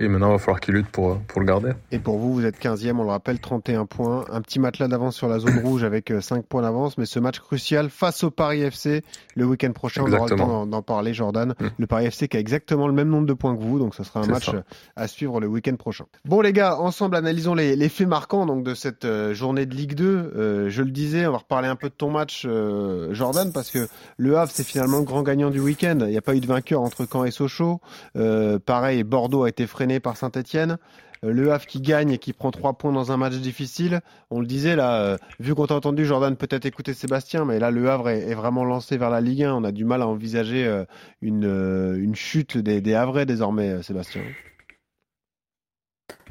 et 0.00 0.08
maintenant, 0.08 0.28
il 0.30 0.32
va 0.32 0.38
falloir 0.38 0.60
qu'ils 0.60 0.74
luttent 0.74 0.88
pour, 0.88 1.18
pour 1.20 1.40
le 1.40 1.46
garder. 1.46 1.70
Et 1.92 1.98
pour 2.00 2.18
vous, 2.18 2.34
vous 2.34 2.44
êtes 2.44 2.58
15e, 2.60 2.96
on 2.98 3.04
le 3.04 3.10
rappelle, 3.10 3.38
31 3.38 3.86
points. 3.86 4.24
Un 4.32 4.40
petit 4.40 4.58
matelas 4.58 4.88
d'avance 4.88 5.14
sur 5.14 5.28
la 5.28 5.38
zone 5.38 5.58
rouge 5.64 5.84
avec 5.84 6.10
euh, 6.10 6.20
5 6.20 6.44
points 6.46 6.62
d'avance. 6.62 6.98
Mais 6.98 7.06
ce 7.06 7.20
match 7.20 7.38
crucial 7.38 7.90
face 7.90 8.24
au 8.24 8.30
Paris 8.32 8.62
FC 8.62 9.04
le 9.36 9.44
week-end 9.44 9.70
prochain, 9.72 10.02
on 10.02 10.06
aura 10.08 10.16
le 10.16 10.22
Exactement. 10.24 10.46
temps 10.46 10.66
d'en- 10.66 10.82
parler, 10.82 11.14
Jordan. 11.14 11.54
Mm. 11.60 11.66
Le 11.78 11.86
Paris 11.86 12.06
FC 12.06 12.26
qui 12.28 12.36
a 12.36 12.40
exactement 12.40 12.88
le 12.88 12.92
même 12.92 13.08
nombre 13.08 13.26
de 13.26 13.32
points 13.34 13.54
que 13.56 13.62
vous. 13.62 13.78
Donc 13.78 13.94
ce 13.94 14.02
sera 14.02 14.20
un 14.20 14.26
match 14.26 14.46
ça. 14.46 14.56
euh, 14.56 14.62
à 14.96 15.06
suivre 15.06 15.40
le 15.40 15.46
week-end 15.46 15.76
prochain. 15.76 16.06
Bon, 16.24 16.40
les 16.40 16.52
gars, 16.52 16.76
ensemble, 16.76 17.14
analysons 17.16 17.54
les, 17.54 17.76
les 17.76 17.88
faits 17.88 18.08
marquants 18.08 18.46
donc, 18.46 18.64
de 18.64 18.74
cette 18.74 19.04
euh, 19.04 19.32
journée 19.32 19.64
de 19.66 19.74
Ligue 19.76 19.94
2. 19.94 20.04
Euh, 20.36 20.70
je 20.70 20.82
le 20.82 20.90
disais, 20.90 21.26
on 21.26 21.32
va 21.32 21.38
reparler 21.38 21.68
un 21.68 21.76
peu 21.76 21.88
de 21.88 21.94
ton 21.94 22.10
match, 22.10 22.42
euh, 22.46 23.14
Jordan, 23.14 23.52
parce 23.52 23.70
que 23.70 23.86
le 24.16 24.36
Havre, 24.38 24.50
c'est 24.52 24.64
finalement 24.64 24.98
le 24.98 25.04
grand 25.04 25.22
gagnant 25.22 25.50
du 25.50 25.60
week-end. 25.60 25.98
Il 26.00 26.08
n'y 26.08 26.16
a 26.18 26.22
pas 26.22 26.34
eu 26.34 26.40
de 26.40 26.46
vainqueur 26.46 26.80
entre 26.82 27.06
Caen 27.10 27.24
et 27.24 27.30
Sochaux. 27.30 27.80
Euh, 28.16 28.58
pareil, 28.58 29.04
Bordeaux 29.04 29.44
a 29.44 29.48
été 29.48 29.66
par 30.00 30.16
Saint-Etienne. 30.16 30.78
le 31.22 31.52
Havre 31.52 31.66
qui 31.66 31.80
gagne 31.80 32.10
et 32.10 32.18
qui 32.18 32.32
prend 32.32 32.50
trois 32.50 32.74
points 32.74 32.92
dans 32.92 33.12
un 33.12 33.16
match 33.16 33.34
difficile. 33.34 34.00
On 34.30 34.40
le 34.40 34.46
disait 34.46 34.76
là, 34.76 35.16
vu 35.40 35.54
qu'on 35.54 35.66
t'a 35.66 35.74
entendu 35.74 36.04
Jordan 36.04 36.36
peut-être 36.36 36.66
écouter 36.66 36.94
Sébastien, 36.94 37.44
mais 37.44 37.58
là 37.58 37.70
le 37.70 37.88
Havre 37.90 38.10
est, 38.10 38.34
vraiment 38.34 38.64
lancé 38.64 38.96
vers 38.98 39.10
la 39.10 39.20
Ligue 39.20 39.44
1. 39.44 39.54
On 39.54 39.64
a 39.64 39.72
du 39.72 39.84
mal 39.84 40.02
à 40.02 40.06
envisager 40.06 40.84
une, 41.22 41.96
une 41.98 42.14
chute 42.14 42.58
des, 42.58 42.80
des 42.80 42.94
Havrais 42.94 43.26
désormais, 43.26 43.82
Sébastien. 43.82 44.22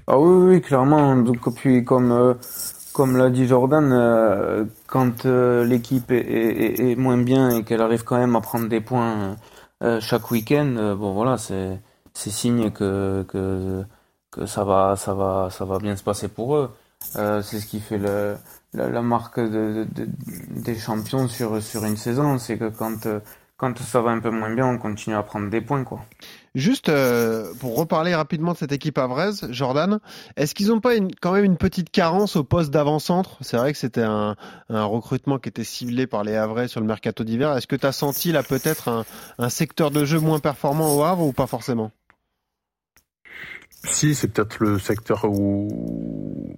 Ah 0.06 0.20
oui, 0.20 0.56
oui, 0.56 0.62
clairement. 0.62 1.16
Donc, 1.16 1.56
puis 1.56 1.84
comme 1.84 2.38
comme 2.94 3.18
l'a 3.18 3.30
dit 3.30 3.48
Jordan, 3.48 3.92
euh, 3.92 4.66
quand 4.88 5.26
euh, 5.26 5.66
l'équipe 5.66 6.12
est, 6.12 6.96
moins 6.96 7.18
bien 7.18 7.50
et 7.50 7.64
qu'elle 7.64 7.82
arrive 7.82 8.04
quand 8.04 8.18
même 8.18 8.36
à 8.36 8.42
prendre 8.42 8.70
des 8.70 8.82
points 8.82 9.36
euh, 9.82 10.00
chaque 10.00 10.32
week-end, 10.32 10.96
bon 10.98 11.14
voilà, 11.14 11.38
c'est 11.38 11.82
c'est 12.14 12.32
signe 12.32 12.72
que, 12.72 13.26
que 13.28 13.84
que 14.32 14.46
ça 14.46 14.64
va 14.64 14.96
ça 14.96 15.14
va 15.14 15.50
ça 15.52 15.66
va 15.66 15.80
bien 15.80 15.96
se 15.96 16.04
passer 16.04 16.28
pour 16.28 16.56
eux. 16.56 16.72
c'est 17.14 17.60
ce 17.60 17.66
qui 17.66 17.80
fait 17.80 17.98
le, 17.98 18.36
la, 18.74 19.02
marque 19.02 19.40
de, 19.40 19.88
des 20.50 20.76
champions 20.78 21.28
sur 21.28 21.62
sur 21.62 21.86
une 21.86 21.98
saison, 21.98 22.38
c'est 22.40 22.58
que 22.58 22.70
quand 22.70 23.08
quand 23.58 23.78
ça 23.80 24.02
va 24.02 24.12
un 24.12 24.20
peu 24.20 24.30
moins 24.30 24.54
bien, 24.54 24.66
on 24.66 24.78
continue 24.78 25.16
à 25.16 25.24
prendre 25.24 25.50
des 25.50 25.62
points 25.62 25.84
quoi. 25.84 26.02
Juste 26.56 26.90
euh, 26.90 27.52
pour 27.60 27.78
reparler 27.78 28.14
rapidement 28.14 28.52
de 28.52 28.58
cette 28.58 28.72
équipe 28.72 28.98
avraise, 28.98 29.48
Jordan, 29.50 30.00
est-ce 30.36 30.54
qu'ils 30.54 30.68
n'ont 30.68 30.82
pas 30.82 30.96
une, 30.96 31.10
quand 31.16 31.32
même 31.32 31.46
une 31.46 31.58
petite 31.58 31.90
carence 31.90 32.36
au 32.36 32.44
poste 32.44 32.72
d'avant-centre? 32.72 33.38
C'est 33.42 33.58
vrai 33.58 33.72
que 33.72 33.80
c'était 33.80 34.04
un, 34.04 34.36
un, 34.70 34.84
recrutement 34.84 35.40
qui 35.40 35.50
était 35.50 35.64
ciblé 35.64 36.06
par 36.06 36.24
les 36.24 36.36
Havrais 36.36 36.68
sur 36.68 36.80
le 36.80 36.86
mercato 36.86 37.24
d'hiver. 37.24 37.56
Est-ce 37.58 37.66
que 37.66 37.76
tu 37.76 37.88
as 37.88 37.92
senti 37.92 38.32
là 38.32 38.44
peut-être 38.44 38.88
un, 38.88 39.06
un, 39.40 39.50
secteur 39.50 39.90
de 39.90 40.06
jeu 40.06 40.20
moins 40.20 40.40
performant 40.40 40.96
au 40.96 41.04
Havre 41.04 41.26
ou 41.26 41.32
pas 41.32 41.48
forcément? 41.48 41.92
Si, 43.84 44.16
c'est 44.16 44.30
peut-être 44.30 44.64
le 44.64 44.80
secteur 44.80 45.26
où, 45.26 46.56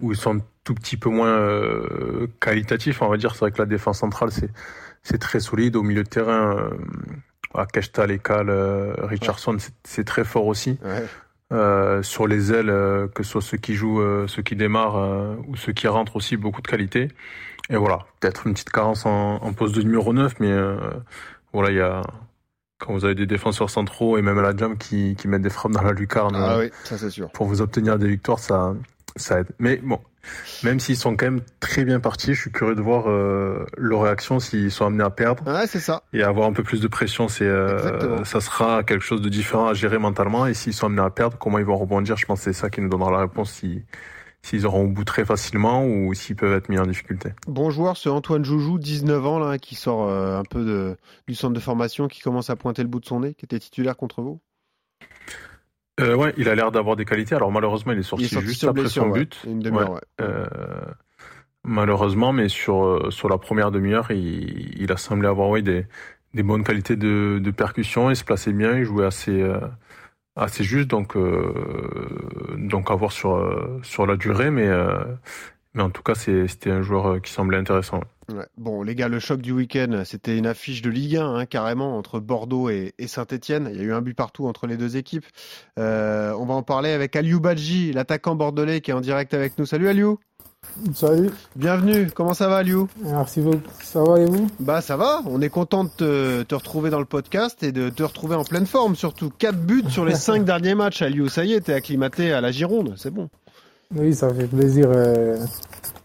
où 0.00 0.12
ils 0.12 0.16
sont 0.16 0.36
un 0.36 0.40
tout 0.64 0.74
petit 0.74 0.96
peu 0.96 1.10
moins 1.10 1.38
euh, 1.38 2.26
qualitatifs, 2.40 3.02
on 3.02 3.08
va 3.08 3.16
dire. 3.16 3.32
C'est 3.32 3.40
vrai 3.40 3.50
que 3.50 3.58
la 3.58 3.66
défense 3.66 4.00
centrale, 4.00 4.30
c'est 5.02 5.18
très 5.18 5.40
solide. 5.40 5.76
Au 5.76 5.82
milieu 5.82 6.04
de 6.04 6.08
terrain... 6.08 6.56
Euh, 6.56 6.70
à 7.54 7.66
Keshta, 7.66 8.06
Lekal, 8.06 8.50
euh, 8.50 8.94
Richardson, 8.98 9.56
c'est 9.84 10.04
très 10.04 10.24
fort 10.24 10.46
aussi. 10.46 10.78
Euh, 11.52 12.02
sur 12.02 12.26
les 12.26 12.52
ailes, 12.52 12.70
euh, 12.70 13.06
que 13.06 13.22
ce 13.22 13.32
soit 13.32 13.42
ceux 13.42 13.58
qui 13.58 13.74
jouent, 13.74 14.26
ceux 14.26 14.42
qui 14.42 14.56
démarrent 14.56 15.38
ou 15.46 15.56
ceux 15.56 15.72
qui 15.72 15.86
rentrent 15.88 16.16
aussi, 16.16 16.36
beaucoup 16.36 16.62
de 16.62 16.68
qualité. 16.68 17.08
Et 17.70 17.76
voilà, 17.76 18.00
peut-être 18.20 18.46
une 18.46 18.54
petite 18.54 18.70
carence 18.70 19.06
en, 19.06 19.52
poste 19.54 19.74
de 19.74 19.82
numéro 19.82 20.12
9, 20.12 20.34
mais 20.40 20.52
voilà, 21.52 21.70
il 21.70 21.76
y 21.76 21.80
a 21.80 22.02
quand 22.84 22.92
vous 22.92 23.04
avez 23.04 23.14
des 23.14 23.26
défenseurs 23.26 23.70
centraux 23.70 24.18
et 24.18 24.22
même 24.22 24.38
à 24.38 24.42
la 24.42 24.56
jam 24.56 24.76
qui, 24.76 25.16
qui 25.16 25.28
mettent 25.28 25.42
des 25.42 25.50
frappes 25.50 25.72
dans 25.72 25.82
la 25.82 25.92
lucarne. 25.92 26.36
Ah 26.36 26.58
oui, 26.58 26.70
ça 26.84 26.98
c'est 26.98 27.10
sûr. 27.10 27.30
Pour 27.30 27.46
vous 27.46 27.60
obtenir 27.62 27.98
des 27.98 28.08
victoires, 28.08 28.38
ça, 28.38 28.74
ça 29.16 29.40
aide. 29.40 29.48
Mais 29.58 29.76
bon, 29.76 29.98
même 30.62 30.80
s'ils 30.80 30.96
sont 30.96 31.16
quand 31.16 31.26
même 31.26 31.40
très 31.60 31.84
bien 31.84 32.00
partis, 32.00 32.34
je 32.34 32.40
suis 32.42 32.52
curieux 32.52 32.74
de 32.74 32.80
voir 32.82 33.04
euh, 33.08 33.64
leur 33.76 34.02
réaction 34.02 34.40
s'ils 34.40 34.70
sont 34.70 34.86
amenés 34.86 35.04
à 35.04 35.10
perdre. 35.10 35.44
Ouais, 35.46 35.66
c'est 35.66 35.80
ça. 35.80 36.02
Et 36.12 36.22
avoir 36.22 36.48
un 36.48 36.52
peu 36.52 36.62
plus 36.62 36.80
de 36.80 36.88
pression, 36.88 37.28
c'est 37.28 37.44
euh, 37.44 38.24
ça 38.24 38.40
sera 38.40 38.82
quelque 38.82 39.04
chose 39.04 39.22
de 39.22 39.28
différent 39.28 39.68
à 39.68 39.74
gérer 39.74 39.98
mentalement. 39.98 40.46
Et 40.46 40.54
s'ils 40.54 40.74
sont 40.74 40.86
amenés 40.86 41.02
à 41.02 41.10
perdre, 41.10 41.38
comment 41.38 41.58
ils 41.58 41.64
vont 41.64 41.76
rebondir 41.76 42.16
Je 42.16 42.26
pense 42.26 42.40
que 42.40 42.44
c'est 42.44 42.58
ça 42.58 42.70
qui 42.70 42.80
nous 42.80 42.88
donnera 42.88 43.10
la 43.10 43.20
réponse 43.20 43.52
si 43.52 43.82
s'ils 44.44 44.66
auront 44.66 44.82
au 44.82 44.88
bout 44.88 45.04
très 45.04 45.24
facilement 45.24 45.86
ou 45.86 46.12
s'ils 46.12 46.36
peuvent 46.36 46.52
être 46.52 46.68
mis 46.68 46.78
en 46.78 46.86
difficulté. 46.86 47.30
Bon 47.46 47.70
joueur, 47.70 47.96
ce 47.96 48.10
Antoine 48.10 48.44
Joujou, 48.44 48.78
19 48.78 49.26
ans, 49.26 49.38
là, 49.38 49.56
qui 49.56 49.74
sort 49.74 50.06
euh, 50.06 50.38
un 50.38 50.44
peu 50.44 50.62
de, 50.66 50.96
du 51.26 51.34
centre 51.34 51.54
de 51.54 51.60
formation, 51.60 52.08
qui 52.08 52.20
commence 52.20 52.50
à 52.50 52.56
pointer 52.56 52.82
le 52.82 52.88
bout 52.88 53.00
de 53.00 53.06
son 53.06 53.20
nez, 53.20 53.32
qui 53.32 53.46
était 53.46 53.58
titulaire 53.58 53.96
contre 53.96 54.20
vous? 54.20 54.40
Euh, 55.98 56.14
ouais, 56.14 56.34
il 56.36 56.50
a 56.50 56.54
l'air 56.54 56.72
d'avoir 56.72 56.94
des 56.96 57.06
qualités. 57.06 57.34
Alors 57.34 57.50
malheureusement, 57.50 57.92
il 57.92 58.00
est 58.00 58.02
sorti, 58.02 58.26
juste 58.26 58.64
après 58.64 58.88
son 58.88 59.08
but. 59.08 59.42
Euh, 60.20 60.46
malheureusement, 61.62 62.34
mais 62.34 62.50
sur 62.50 62.84
euh, 62.84 63.10
sur 63.10 63.30
la 63.30 63.38
première 63.38 63.70
demi-heure, 63.70 64.10
il, 64.10 64.78
il, 64.78 64.92
a 64.92 64.98
semblé 64.98 65.26
avoir 65.26 65.48
ouais, 65.48 65.62
des, 65.62 65.86
des 66.34 66.42
bonnes 66.42 66.64
qualités 66.64 66.96
de, 66.96 67.40
de 67.42 67.50
percussion. 67.50 68.10
Il 68.10 68.16
se 68.16 68.24
plaçait 68.24 68.52
bien, 68.52 68.76
il 68.76 68.84
jouait 68.84 69.06
assez 69.06 69.40
euh, 69.40 69.58
assez 70.36 70.64
juste. 70.64 70.88
Donc 70.88 71.16
donc 72.56 72.90
à 72.90 72.94
voir 72.94 73.12
sur 73.12 73.80
sur 73.82 74.06
la 74.06 74.16
durée, 74.16 74.50
mais 74.50 74.68
mais 75.74 75.82
en 75.82 75.90
tout 75.90 76.02
cas, 76.02 76.14
c'était 76.14 76.70
un 76.70 76.82
joueur 76.82 77.20
qui 77.20 77.32
semblait 77.32 77.58
intéressant. 77.58 78.00
Bon, 78.56 78.82
les 78.82 78.94
gars, 78.94 79.08
le 79.08 79.18
choc 79.18 79.40
du 79.40 79.52
week-end, 79.52 80.02
c'était 80.04 80.38
une 80.38 80.46
affiche 80.46 80.82
de 80.82 80.88
Ligue 80.88 81.16
1, 81.16 81.34
hein, 81.34 81.46
carrément, 81.46 81.98
entre 81.98 82.20
Bordeaux 82.20 82.70
et, 82.70 82.94
Saint-Etienne. 83.06 83.68
Il 83.72 83.78
y 83.78 83.80
a 83.80 83.84
eu 83.84 83.92
un 83.92 84.00
but 84.00 84.14
partout 84.14 84.46
entre 84.46 84.66
les 84.66 84.76
deux 84.76 84.96
équipes. 84.96 85.26
Euh, 85.78 86.32
on 86.38 86.46
va 86.46 86.54
en 86.54 86.62
parler 86.62 86.90
avec 86.90 87.16
Aliou 87.16 87.40
Badji, 87.40 87.92
l'attaquant 87.92 88.36
bordelais 88.36 88.80
qui 88.80 88.92
est 88.92 88.94
en 88.94 89.00
direct 89.00 89.34
avec 89.34 89.58
nous. 89.58 89.66
Salut 89.66 89.88
Aliou 89.88 90.18
Salut. 90.94 91.30
Bienvenue. 91.56 92.10
Comment 92.14 92.34
ça 92.34 92.48
va, 92.48 92.58
Aliou 92.58 92.88
Merci 93.02 93.40
beaucoup. 93.40 93.60
Ça 93.82 94.02
va 94.02 94.20
et 94.20 94.26
vous? 94.26 94.48
Bah, 94.60 94.80
ça 94.80 94.96
va. 94.96 95.22
On 95.26 95.40
est 95.40 95.48
content 95.48 95.84
de 95.84 96.42
te, 96.42 96.54
retrouver 96.54 96.90
dans 96.90 96.98
le 96.98 97.04
podcast 97.04 97.62
et 97.62 97.72
de 97.72 97.90
te 97.90 98.02
retrouver 98.02 98.34
en 98.34 98.44
pleine 98.44 98.66
forme, 98.66 98.96
surtout. 98.96 99.30
Quatre 99.38 99.58
buts 99.58 99.84
sur 99.88 100.04
les 100.04 100.14
cinq 100.16 100.44
derniers 100.44 100.74
matchs, 100.74 101.02
Aliou. 101.02 101.28
Ça 101.28 101.44
y 101.44 101.52
est, 101.52 101.60
t'es 101.62 101.74
acclimaté 101.74 102.32
à 102.32 102.40
la 102.40 102.50
Gironde. 102.50 102.94
C'est 102.96 103.12
bon. 103.12 103.28
Oui, 103.94 104.14
ça 104.14 104.32
fait 104.32 104.46
plaisir. 104.46 104.86
Euh, 104.88 105.38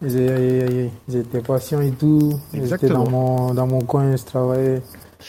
j'étais 0.02 1.40
patient 1.40 1.80
et 1.80 1.90
tout. 1.90 2.38
J'étais 2.54 2.88
dans 2.88 3.08
mon, 3.08 3.54
dans 3.54 3.66
mon 3.66 3.80
coin, 3.80 4.16
je 4.16 4.24
travaillais. 4.24 4.82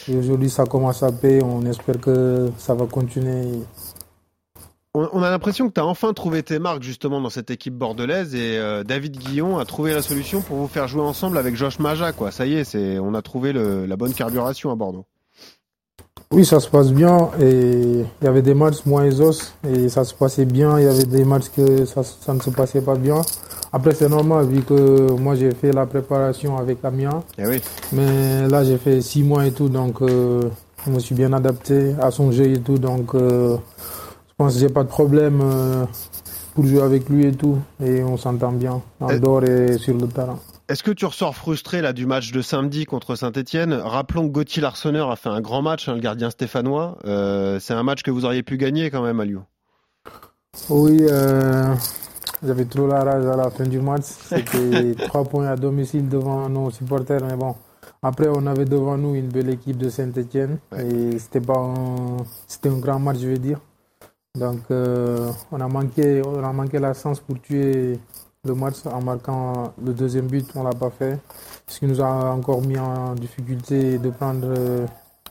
Et 0.08 0.16
aujourd'hui, 0.16 0.50
ça 0.50 0.64
commence 0.64 1.02
à 1.02 1.12
payer. 1.12 1.42
On 1.42 1.64
espère 1.66 2.00
que 2.00 2.50
ça 2.58 2.74
va 2.74 2.86
continuer. 2.86 3.60
On 4.94 5.22
a 5.22 5.30
l'impression 5.30 5.68
que 5.70 5.72
tu 5.72 5.80
as 5.80 5.86
enfin 5.86 6.12
trouvé 6.12 6.42
tes 6.42 6.58
marques 6.58 6.82
justement 6.82 7.18
dans 7.18 7.30
cette 7.30 7.50
équipe 7.50 7.72
bordelaise 7.72 8.34
et 8.34 8.58
euh, 8.58 8.84
David 8.84 9.16
Guillon 9.16 9.58
a 9.58 9.64
trouvé 9.64 9.94
la 9.94 10.02
solution 10.02 10.42
pour 10.42 10.58
vous 10.58 10.68
faire 10.68 10.86
jouer 10.86 11.00
ensemble 11.00 11.38
avec 11.38 11.56
Josh 11.56 11.78
Maja. 11.78 12.12
Quoi. 12.12 12.30
Ça 12.30 12.44
y 12.44 12.56
est, 12.56 12.64
c'est, 12.64 12.98
on 12.98 13.14
a 13.14 13.22
trouvé 13.22 13.54
le, 13.54 13.86
la 13.86 13.96
bonne 13.96 14.12
carburation 14.12 14.70
à 14.70 14.74
Bordeaux. 14.74 15.06
Oui, 16.30 16.44
ça 16.44 16.60
se 16.60 16.68
passe 16.68 16.92
bien 16.92 17.30
et 17.40 18.04
il 18.20 18.24
y 18.24 18.26
avait 18.26 18.42
des 18.42 18.52
matchs 18.52 18.84
moins 18.84 19.04
exhaustifs 19.04 19.54
et 19.66 19.88
ça 19.88 20.04
se 20.04 20.12
passait 20.12 20.44
bien. 20.44 20.78
Il 20.78 20.84
y 20.84 20.88
avait 20.88 21.04
des 21.04 21.24
matchs 21.24 21.48
que 21.56 21.86
ça, 21.86 22.02
ça 22.02 22.34
ne 22.34 22.40
se 22.40 22.50
passait 22.50 22.82
pas 22.82 22.94
bien. 22.94 23.22
Après, 23.72 23.94
c'est 23.94 24.10
normal 24.10 24.44
vu 24.46 24.60
que 24.60 25.10
moi 25.12 25.34
j'ai 25.34 25.52
fait 25.52 25.72
la 25.72 25.86
préparation 25.86 26.58
avec 26.58 26.84
Amiens. 26.84 27.22
Eh 27.38 27.46
oui. 27.46 27.62
Mais 27.92 28.46
là, 28.46 28.62
j'ai 28.62 28.76
fait 28.76 29.00
six 29.00 29.22
mois 29.22 29.46
et 29.46 29.52
tout, 29.52 29.70
donc 29.70 30.02
euh, 30.02 30.42
je 30.84 30.90
me 30.90 30.98
suis 30.98 31.14
bien 31.14 31.32
adapté 31.32 31.94
à 31.98 32.10
son 32.10 32.30
jeu 32.30 32.52
et 32.52 32.60
tout. 32.60 32.76
Donc, 32.76 33.14
euh, 33.14 33.56
je 34.32 34.36
pense 34.38 34.54
que 34.54 34.60
j'ai 34.60 34.68
pas 34.70 34.82
de 34.82 34.88
problème 34.88 35.40
euh, 35.42 35.84
pour 36.54 36.64
jouer 36.64 36.80
avec 36.80 37.08
lui 37.10 37.26
et 37.26 37.32
tout. 37.32 37.58
Et 37.84 38.02
on 38.02 38.16
s'entend 38.16 38.52
bien 38.52 38.80
en 38.98 39.16
dehors 39.18 39.44
et 39.44 39.76
sur 39.76 39.94
le 39.94 40.08
terrain. 40.08 40.38
Est-ce 40.68 40.82
que 40.82 40.90
tu 40.90 41.04
ressors 41.04 41.36
frustré 41.36 41.82
là 41.82 41.92
du 41.92 42.06
match 42.06 42.32
de 42.32 42.40
samedi 42.40 42.86
contre 42.86 43.14
Saint-Etienne 43.14 43.74
Rappelons 43.74 44.26
que 44.28 44.32
Gauthier 44.32 44.62
Larsonneur 44.62 45.10
a 45.10 45.16
fait 45.16 45.28
un 45.28 45.42
grand 45.42 45.60
match, 45.60 45.86
hein, 45.88 45.94
le 45.94 46.00
gardien 46.00 46.30
stéphanois. 46.30 46.96
Euh, 47.04 47.60
c'est 47.60 47.74
un 47.74 47.82
match 47.82 48.02
que 48.02 48.10
vous 48.10 48.24
auriez 48.24 48.42
pu 48.42 48.56
gagner 48.56 48.90
quand 48.90 49.02
même 49.02 49.20
à 49.20 49.26
Lyon. 49.26 49.44
Oui, 50.70 50.98
euh, 51.10 51.74
j'avais 52.42 52.64
trop 52.64 52.86
la 52.86 53.04
rage 53.04 53.26
à 53.26 53.36
la 53.36 53.50
fin 53.50 53.64
du 53.64 53.80
match. 53.80 54.04
C'était 54.04 54.94
trois 55.08 55.24
points 55.24 55.48
à 55.48 55.56
domicile 55.56 56.08
devant 56.08 56.48
nos 56.48 56.70
supporters, 56.70 57.22
mais 57.22 57.36
bon. 57.36 57.54
Après, 58.02 58.28
on 58.28 58.46
avait 58.46 58.64
devant 58.64 58.96
nous 58.96 59.14
une 59.14 59.28
belle 59.28 59.50
équipe 59.50 59.76
de 59.76 59.90
Saint-Etienne 59.90 60.58
et 60.76 61.18
c'était 61.18 61.40
pas 61.40 61.58
un, 61.58 62.16
c'était 62.48 62.70
un 62.70 62.78
grand 62.78 62.98
match, 62.98 63.18
je 63.20 63.28
veux 63.28 63.38
dire. 63.38 63.58
Donc, 64.38 64.60
euh, 64.70 65.30
on 65.50 65.60
a 65.60 65.68
manqué, 65.68 66.22
on 66.24 66.42
a 66.42 66.52
manqué 66.54 66.78
la 66.78 66.94
chance 66.94 67.20
pour 67.20 67.38
tuer 67.42 67.98
le 68.44 68.54
match 68.54 68.86
en 68.86 69.02
marquant 69.02 69.74
le 69.84 69.92
deuxième 69.92 70.26
but, 70.26 70.50
on 70.54 70.62
l'a 70.62 70.72
pas 70.72 70.88
fait. 70.88 71.18
Ce 71.66 71.78
qui 71.78 71.86
nous 71.86 72.00
a 72.00 72.32
encore 72.32 72.62
mis 72.62 72.78
en 72.78 73.14
difficulté 73.14 73.98
de 73.98 74.08
prendre 74.08 74.46
euh, 74.46 74.86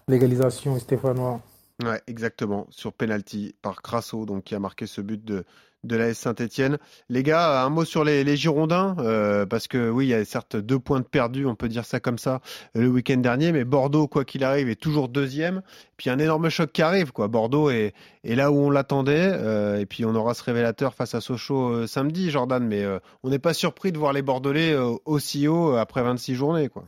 l'égalisation 0.07 0.77
stéphanois. 0.77 1.39
Ouais, 1.83 2.01
exactement, 2.07 2.67
sur 2.69 2.93
penalty 2.93 3.55
par 3.61 3.81
Crasso, 3.81 4.25
donc 4.25 4.43
qui 4.43 4.55
a 4.55 4.59
marqué 4.59 4.85
ce 4.87 5.01
but 5.01 5.23
de, 5.23 5.45
de 5.83 5.95
la 5.95 6.13
Saint-Etienne. 6.13 6.77
Les 7.09 7.23
gars, 7.23 7.63
un 7.63 7.69
mot 7.69 7.85
sur 7.85 8.03
les, 8.03 8.35
Girondins, 8.35 8.95
euh, 8.99 9.45
parce 9.45 9.67
que 9.67 9.89
oui, 9.89 10.07
il 10.07 10.09
y 10.09 10.13
a 10.13 10.23
certes 10.25 10.55
deux 10.55 10.79
points 10.79 10.99
de 10.99 11.05
perdus, 11.05 11.45
on 11.45 11.55
peut 11.55 11.69
dire 11.69 11.85
ça 11.85 11.99
comme 11.99 12.17
ça, 12.17 12.41
le 12.75 12.87
week-end 12.87 13.17
dernier, 13.17 13.51
mais 13.51 13.63
Bordeaux, 13.63 14.07
quoi 14.07 14.25
qu'il 14.25 14.43
arrive, 14.43 14.69
est 14.69 14.75
toujours 14.75 15.09
deuxième. 15.09 15.61
Puis 15.97 16.09
un 16.09 16.19
énorme 16.19 16.49
choc 16.49 16.71
qui 16.71 16.81
arrive, 16.81 17.11
quoi. 17.11 17.27
Bordeaux 17.27 17.69
est, 17.69 17.93
est 18.23 18.35
là 18.35 18.51
où 18.51 18.57
on 18.57 18.69
l'attendait, 18.69 19.31
euh, 19.33 19.79
et 19.79 19.85
puis 19.85 20.05
on 20.05 20.13
aura 20.13 20.33
ce 20.33 20.43
révélateur 20.43 20.93
face 20.93 21.15
à 21.15 21.21
Sochaux 21.21 21.69
euh, 21.69 21.87
samedi, 21.87 22.29
Jordan, 22.29 22.65
mais 22.65 22.85
on 23.23 23.29
n'est 23.29 23.39
pas 23.39 23.53
surpris 23.53 23.91
de 23.91 23.97
voir 23.97 24.13
les 24.13 24.21
Bordelais 24.21 24.75
aussi 25.05 25.47
haut 25.47 25.75
après 25.75 26.03
26 26.03 26.35
journées, 26.35 26.69
quoi. 26.69 26.85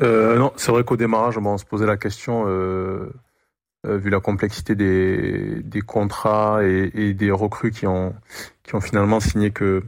Non, 0.00 0.52
c'est 0.56 0.72
vrai 0.72 0.84
qu'au 0.84 0.96
démarrage, 0.96 1.38
on 1.38 1.58
se 1.58 1.64
posait 1.64 1.86
la 1.86 1.96
question 1.96 2.44
euh, 3.86 3.98
vu 3.98 4.10
la 4.10 4.20
complexité 4.20 4.74
des, 4.74 5.62
des 5.62 5.80
contrats 5.80 6.64
et, 6.64 6.90
et, 6.94 7.14
des 7.14 7.30
recrues 7.30 7.70
qui 7.70 7.86
ont, 7.86 8.14
qui 8.62 8.74
ont 8.74 8.80
finalement 8.80 9.20
signé 9.20 9.50
que, 9.50 9.82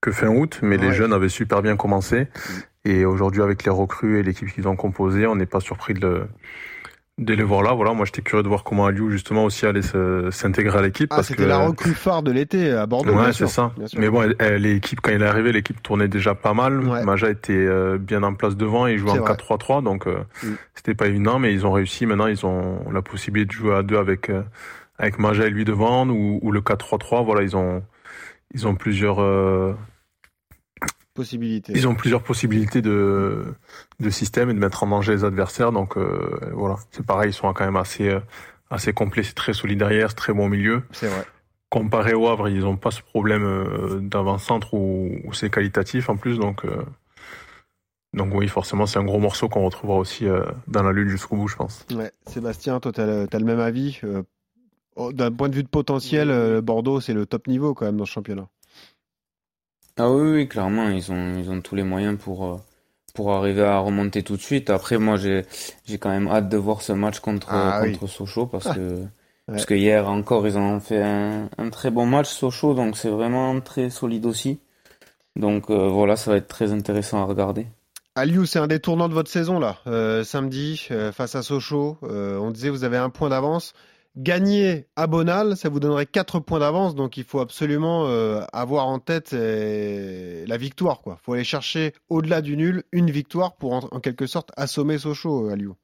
que 0.00 0.10
fin 0.10 0.28
août, 0.28 0.60
mais 0.62 0.78
les 0.78 0.92
jeunes 0.92 1.12
avaient 1.12 1.28
super 1.28 1.62
bien 1.62 1.76
commencé. 1.76 2.28
Et 2.84 3.04
aujourd'hui, 3.04 3.42
avec 3.42 3.64
les 3.64 3.70
recrues 3.70 4.18
et 4.18 4.22
l'équipe 4.22 4.50
qu'ils 4.52 4.68
ont 4.68 4.76
composée, 4.76 5.26
on 5.26 5.36
n'est 5.36 5.46
pas 5.46 5.60
surpris 5.60 5.94
de, 5.94 6.26
de 7.18 7.32
les 7.32 7.42
voir 7.42 7.62
là. 7.62 7.72
Voilà, 7.72 7.94
moi 7.94 8.04
j'étais 8.04 8.20
curieux 8.20 8.42
de 8.42 8.48
voir 8.48 8.62
comment 8.62 8.86
Aliou 8.86 9.10
justement 9.10 9.44
aussi 9.44 9.64
allait 9.64 9.80
s'intégrer 10.30 10.78
à 10.78 10.82
l'équipe. 10.82 11.10
Ah, 11.12 11.22
c'était 11.22 11.46
la 11.46 11.58
recrue 11.58 11.94
phare 11.94 12.22
de 12.22 12.30
l'été 12.30 12.70
à 12.72 12.86
Bordeaux. 12.86 13.14
Ouais, 13.14 13.32
c'est 13.32 13.46
ça. 13.46 13.72
Mais 13.96 14.10
bon, 14.10 14.30
l'équipe 14.58 15.00
quand 15.00 15.12
il 15.12 15.22
est 15.22 15.26
arrivé, 15.26 15.52
l'équipe 15.52 15.82
tournait 15.82 16.08
déjà 16.08 16.34
pas 16.34 16.52
mal. 16.52 16.80
Maja 17.04 17.30
était 17.30 17.54
euh, 17.54 17.98
bien 17.98 18.22
en 18.22 18.34
place 18.34 18.56
devant 18.56 18.86
et 18.86 18.92
il 18.92 18.98
jouait 18.98 19.12
en 19.12 19.24
4-3-3, 19.24 19.82
donc 19.82 20.06
euh, 20.06 20.18
mm. 20.42 20.48
c'était 20.74 20.94
pas 20.94 21.06
évident, 21.06 21.38
mais 21.38 21.52
ils 21.52 21.66
ont 21.66 21.72
réussi. 21.72 22.06
Maintenant, 22.06 22.26
ils 22.26 22.44
ont 22.44 22.90
la 22.92 23.02
possibilité 23.02 23.48
de 23.48 23.52
jouer 23.52 23.74
à 23.74 23.82
deux 23.82 23.96
avec 23.96 24.28
euh, 24.28 24.42
avec 24.98 25.18
Maja 25.18 25.46
et 25.46 25.50
lui 25.50 25.64
devant 25.64 26.08
ou, 26.08 26.38
ou 26.42 26.50
le 26.50 26.60
4-3-3. 26.60 27.24
Voilà, 27.24 27.42
ils 27.42 27.56
ont 27.56 27.82
ils 28.52 28.66
ont 28.66 28.74
plusieurs 28.74 29.18
possibilités. 31.16 31.72
Ils 31.74 31.88
ont 31.88 31.96
plusieurs 31.96 32.22
possibilités 32.22 32.82
de, 32.82 33.44
de 33.98 34.10
système 34.10 34.50
et 34.50 34.54
de 34.54 34.58
mettre 34.58 34.84
en 34.84 34.86
danger 34.86 35.12
les 35.12 35.24
adversaires. 35.24 35.72
Donc 35.72 35.96
euh, 35.96 36.38
voilà, 36.52 36.76
c'est 36.92 37.04
pareil, 37.04 37.30
ils 37.30 37.34
sont 37.34 37.52
quand 37.52 37.64
même 37.64 37.76
assez, 37.76 38.08
euh, 38.08 38.20
assez 38.70 38.92
complets, 38.92 39.24
c'est 39.24 39.34
très 39.34 39.52
solide 39.52 39.80
derrière, 39.80 40.10
c'est 40.10 40.16
très 40.16 40.32
bon 40.32 40.48
milieu. 40.48 40.82
C'est 40.92 41.08
vrai. 41.08 41.24
Comparé 41.68 42.14
au 42.14 42.28
Havre, 42.28 42.48
ils 42.48 42.60
n'ont 42.60 42.76
pas 42.76 42.92
ce 42.92 43.02
problème 43.02 43.42
euh, 43.42 43.98
d'avant-centre 44.00 44.74
où, 44.74 45.10
c'est 45.32 45.50
qualitatif 45.50 46.08
en 46.08 46.16
plus. 46.16 46.38
Donc, 46.38 46.64
donc 48.14 48.32
oui, 48.32 48.46
forcément, 48.46 48.86
c'est 48.86 49.00
un 49.00 49.04
gros 49.04 49.18
morceau 49.18 49.48
qu'on 49.48 49.64
retrouvera 49.64 49.98
aussi 49.98 50.26
dans 50.68 50.82
la 50.84 50.92
lutte 50.92 51.08
jusqu'au 51.08 51.36
bout, 51.36 51.48
je 51.48 51.56
pense. 51.56 51.84
Ouais. 51.92 52.12
Sébastien, 52.26 52.78
toi, 52.78 52.92
tu 52.92 53.00
as, 53.00 53.38
le 53.38 53.44
même 53.44 53.58
avis 53.58 54.00
D'un 54.96 55.32
point 55.32 55.48
de 55.48 55.56
vue 55.56 55.64
de 55.64 55.68
potentiel, 55.68 56.60
Bordeaux, 56.62 57.00
c'est 57.00 57.14
le 57.14 57.26
top 57.26 57.48
niveau 57.48 57.74
quand 57.74 57.84
même 57.84 57.96
dans 57.96 58.04
le 58.04 58.08
championnat. 58.08 58.48
Ah 59.98 60.10
oui, 60.10 60.30
oui, 60.30 60.48
clairement, 60.48 60.90
ils 60.90 61.10
ont, 61.10 61.38
ils 61.38 61.50
ont 61.50 61.60
tous 61.62 61.74
les 61.74 61.82
moyens 61.82 62.18
pour, 62.18 62.44
euh, 62.44 62.56
pour 63.14 63.32
arriver 63.32 63.62
à 63.62 63.78
remonter 63.78 64.22
tout 64.22 64.36
de 64.36 64.42
suite. 64.42 64.68
Après, 64.68 64.98
moi, 64.98 65.16
j'ai, 65.16 65.46
j'ai 65.86 65.98
quand 65.98 66.10
même 66.10 66.28
hâte 66.28 66.50
de 66.50 66.56
voir 66.58 66.82
ce 66.82 66.92
match 66.92 67.20
contre, 67.20 67.48
ah 67.50 67.80
contre 67.82 68.06
Sochaux 68.06 68.46
parce 68.46 68.68
que, 68.74 69.04
parce 69.46 69.64
que 69.64 69.72
hier 69.72 70.06
encore, 70.08 70.46
ils 70.46 70.58
ont 70.58 70.80
fait 70.80 71.02
un, 71.02 71.48
un 71.56 71.70
très 71.70 71.90
bon 71.90 72.04
match, 72.04 72.28
Sochaux, 72.28 72.74
donc 72.74 72.98
c'est 72.98 73.08
vraiment 73.08 73.58
très 73.60 73.88
solide 73.88 74.26
aussi. 74.26 74.60
Donc 75.34 75.70
euh, 75.70 75.88
voilà, 75.88 76.16
ça 76.16 76.30
va 76.30 76.36
être 76.36 76.48
très 76.48 76.72
intéressant 76.72 77.22
à 77.22 77.24
regarder. 77.24 77.66
Aliou, 78.16 78.44
c'est 78.44 78.58
un 78.58 78.66
des 78.66 78.80
tournants 78.80 79.08
de 79.08 79.14
votre 79.14 79.30
saison 79.30 79.58
là, 79.58 79.76
euh, 79.86 80.24
samedi 80.24 80.88
face 81.12 81.34
à 81.34 81.42
Sochaux. 81.42 81.98
on 82.02 82.50
disait 82.50 82.68
vous 82.70 82.84
avez 82.84 82.96
un 82.98 83.10
point 83.10 83.30
d'avance. 83.30 83.72
Gagner 84.16 84.86
à 84.96 85.06
Bonal, 85.06 85.58
ça 85.58 85.68
vous 85.68 85.78
donnerait 85.78 86.06
4 86.06 86.40
points 86.40 86.60
d'avance, 86.60 86.94
donc 86.94 87.18
il 87.18 87.24
faut 87.24 87.40
absolument 87.40 88.06
euh, 88.06 88.40
avoir 88.54 88.86
en 88.86 88.98
tête 88.98 89.34
euh, 89.34 90.42
la 90.46 90.56
victoire. 90.56 91.02
Il 91.06 91.12
faut 91.22 91.34
aller 91.34 91.44
chercher 91.44 91.92
au-delà 92.08 92.40
du 92.40 92.56
nul 92.56 92.84
une 92.92 93.10
victoire 93.10 93.56
pour 93.56 93.74
en, 93.74 94.00
quelque 94.00 94.26
sorte 94.26 94.52
assommer 94.56 94.96
Sochaux, 94.96 95.48
Aliou. 95.48 95.74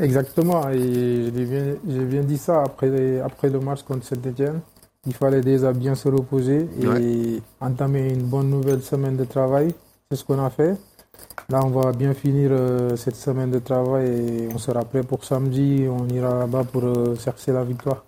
Exactement, 0.00 0.68
et 0.70 1.30
j'ai 1.32 2.04
bien, 2.04 2.22
dit 2.22 2.38
ça 2.38 2.62
après, 2.62 3.20
après 3.20 3.48
le 3.48 3.60
match 3.60 3.82
contre 3.82 4.06
Saint-Etienne. 4.06 4.60
Il 5.06 5.14
fallait 5.14 5.40
déjà 5.40 5.72
bien 5.72 5.94
se 5.94 6.08
reposer 6.08 6.68
et 6.80 7.42
entamer 7.60 8.10
une 8.10 8.22
bonne 8.22 8.50
nouvelle 8.50 8.82
semaine 8.82 9.16
de 9.16 9.24
travail. 9.24 9.72
C'est 10.10 10.16
ce 10.16 10.24
qu'on 10.24 10.44
a 10.44 10.50
fait. 10.50 10.76
Là, 11.48 11.60
on 11.64 11.70
va 11.70 11.92
bien 11.92 12.14
finir 12.14 12.50
euh, 12.52 12.96
cette 12.96 13.16
semaine 13.16 13.50
de 13.50 13.58
travail 13.58 14.06
et 14.06 14.48
on 14.54 14.58
sera 14.58 14.84
prêt 14.84 15.02
pour 15.02 15.24
samedi. 15.24 15.86
On 15.88 16.08
ira 16.08 16.38
là-bas 16.38 16.64
pour 16.64 16.84
euh, 16.84 17.14
chercher 17.16 17.52
la 17.52 17.64
victoire. 17.64 18.04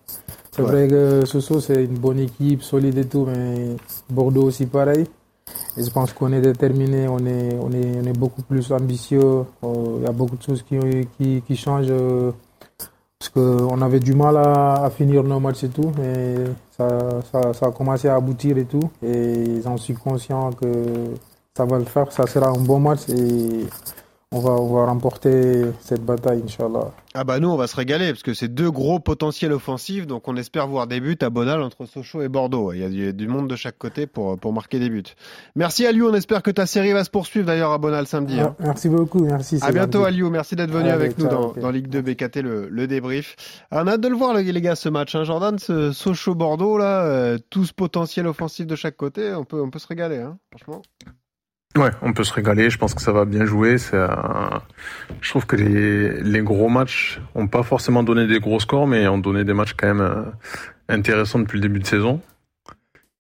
C'est 0.53 0.62
vrai 0.62 0.87
que 0.88 1.27
Soso, 1.27 1.61
c'est 1.61 1.85
une 1.85 1.98
bonne 1.98 2.20
équipe, 2.20 2.62
solide 2.62 2.96
et 2.98 3.07
tout, 3.07 3.27
mais 3.27 3.77
Bordeaux 4.09 4.44
aussi 4.44 4.66
pareil. 4.66 5.05
Et 5.77 5.83
je 5.85 5.90
pense 5.90 6.12
qu'on 6.12 6.33
est 6.33 6.40
déterminé, 6.40 7.09
on 7.09 7.18
est, 7.18 7.59
on 7.61 7.70
est, 7.72 7.98
on 8.00 8.07
est 8.07 8.16
beaucoup 8.16 8.42
plus 8.42 8.70
ambitieux. 8.72 9.44
Il 9.62 10.05
y 10.05 10.07
a 10.07 10.12
beaucoup 10.12 10.37
de 10.37 10.42
choses 10.42 10.62
qui, 10.62 10.79
qui, 11.18 11.42
qui 11.42 11.57
changent. 11.57 11.88
Euh, 11.90 12.31
parce 13.18 13.31
qu'on 13.31 13.81
avait 13.81 14.00
du 14.00 14.14
mal 14.14 14.37
à, 14.37 14.90
finir 14.90 15.22
nos 15.22 15.40
matchs 15.40 15.64
et 15.64 15.68
tout, 15.68 15.90
mais 15.98 16.35
ça, 16.77 16.88
ça, 17.33 17.55
ça 17.55 17.66
a 17.66 17.70
commencé 17.70 18.07
à 18.09 18.16
aboutir 18.16 18.59
et 18.59 18.66
tout. 18.66 18.90
Et 19.03 19.61
j'en 19.62 19.77
suis 19.79 19.94
conscient 19.94 20.50
que 20.53 21.14
ça 21.56 21.64
va 21.64 21.78
le 21.78 21.84
faire, 21.84 22.10
ça 22.10 22.26
sera 22.26 22.48
un 22.48 22.58
bon 22.58 22.80
match 22.80 23.08
et 23.08 23.66
on 24.32 24.40
va, 24.40 24.50
on 24.50 24.74
va 24.74 24.86
remporter 24.86 25.66
cette 25.78 26.04
bataille, 26.04 26.42
Inch'Allah. 26.44 26.90
Ah 27.14 27.22
bah 27.22 27.38
nous, 27.38 27.48
on 27.48 27.56
va 27.56 27.68
se 27.68 27.76
régaler 27.76 28.08
parce 28.08 28.24
que 28.24 28.34
c'est 28.34 28.52
deux 28.52 28.72
gros 28.72 28.98
potentiels 28.98 29.52
offensifs, 29.52 30.08
donc 30.08 30.26
on 30.26 30.36
espère 30.36 30.66
voir 30.66 30.88
des 30.88 30.98
buts 30.98 31.16
à 31.22 31.30
Bonal 31.30 31.62
entre 31.62 31.86
Sochaux 31.86 32.22
et 32.22 32.28
Bordeaux. 32.28 32.72
Il 32.72 32.80
y 32.80 33.06
a 33.06 33.12
du, 33.12 33.28
monde 33.28 33.48
de 33.48 33.54
chaque 33.54 33.78
côté 33.78 34.08
pour, 34.08 34.36
pour 34.36 34.52
marquer 34.52 34.80
des 34.80 34.90
buts. 34.90 35.04
Merci 35.54 35.86
Aliou, 35.86 36.08
on 36.08 36.14
espère 36.14 36.42
que 36.42 36.50
ta 36.50 36.66
série 36.66 36.92
va 36.92 37.04
se 37.04 37.10
poursuivre 37.10 37.46
d'ailleurs 37.46 37.70
à 37.70 37.78
Bonal 37.78 38.08
samedi. 38.08 38.40
Hein. 38.40 38.56
Ah, 38.58 38.64
merci 38.64 38.88
beaucoup, 38.88 39.20
merci. 39.20 39.60
À 39.62 39.70
bientôt 39.70 40.02
Aliou, 40.02 40.30
merci 40.30 40.56
d'être 40.56 40.72
venu 40.72 40.88
avec 40.88 41.16
nous 41.18 41.28
dans, 41.28 41.52
dans, 41.52 41.70
Ligue 41.70 41.86
2 41.86 42.02
BKT, 42.02 42.42
le, 42.42 42.68
le 42.68 42.86
débrief. 42.88 43.36
on 43.70 43.86
a 43.86 43.92
hâte 43.92 44.00
de 44.00 44.08
le 44.08 44.16
voir 44.16 44.34
les 44.34 44.60
gars 44.60 44.74
ce 44.74 44.88
match, 44.88 45.14
hein, 45.14 45.22
Jordan, 45.22 45.56
ce 45.60 45.92
Sochaux-Bordeaux 45.92 46.78
là, 46.78 47.04
euh, 47.04 47.38
tout 47.50 47.64
ce 47.64 47.72
potentiel 47.72 48.26
offensif 48.26 48.66
de 48.66 48.74
chaque 48.74 48.96
côté, 48.96 49.32
on 49.34 49.44
peut, 49.44 49.62
on 49.62 49.70
peut 49.70 49.78
se 49.78 49.86
régaler, 49.86 50.18
hein, 50.18 50.36
franchement. 50.50 50.82
Ouais, 51.76 51.90
on 52.02 52.12
peut 52.12 52.24
se 52.24 52.32
régaler. 52.32 52.70
Je 52.70 52.78
pense 52.78 52.94
que 52.94 53.02
ça 53.02 53.12
va 53.12 53.24
bien 53.24 53.44
jouer. 53.44 53.78
C'est, 53.78 53.98
je 55.20 55.30
trouve 55.30 55.46
que 55.46 55.56
les, 55.56 56.20
les 56.22 56.40
gros 56.40 56.68
matchs 56.68 57.20
ont 57.34 57.48
pas 57.48 57.62
forcément 57.62 58.02
donné 58.02 58.26
des 58.26 58.38
gros 58.38 58.60
scores, 58.60 58.87
mais 58.87 59.08
ont 59.08 59.18
donné 59.18 59.44
des 59.44 59.54
matchs 59.54 59.74
quand 59.76 59.88
même 59.88 60.00
euh, 60.00 60.22
intéressants 60.88 61.40
depuis 61.40 61.56
le 61.56 61.62
début 61.62 61.80
de 61.80 61.87
saison 61.87 62.20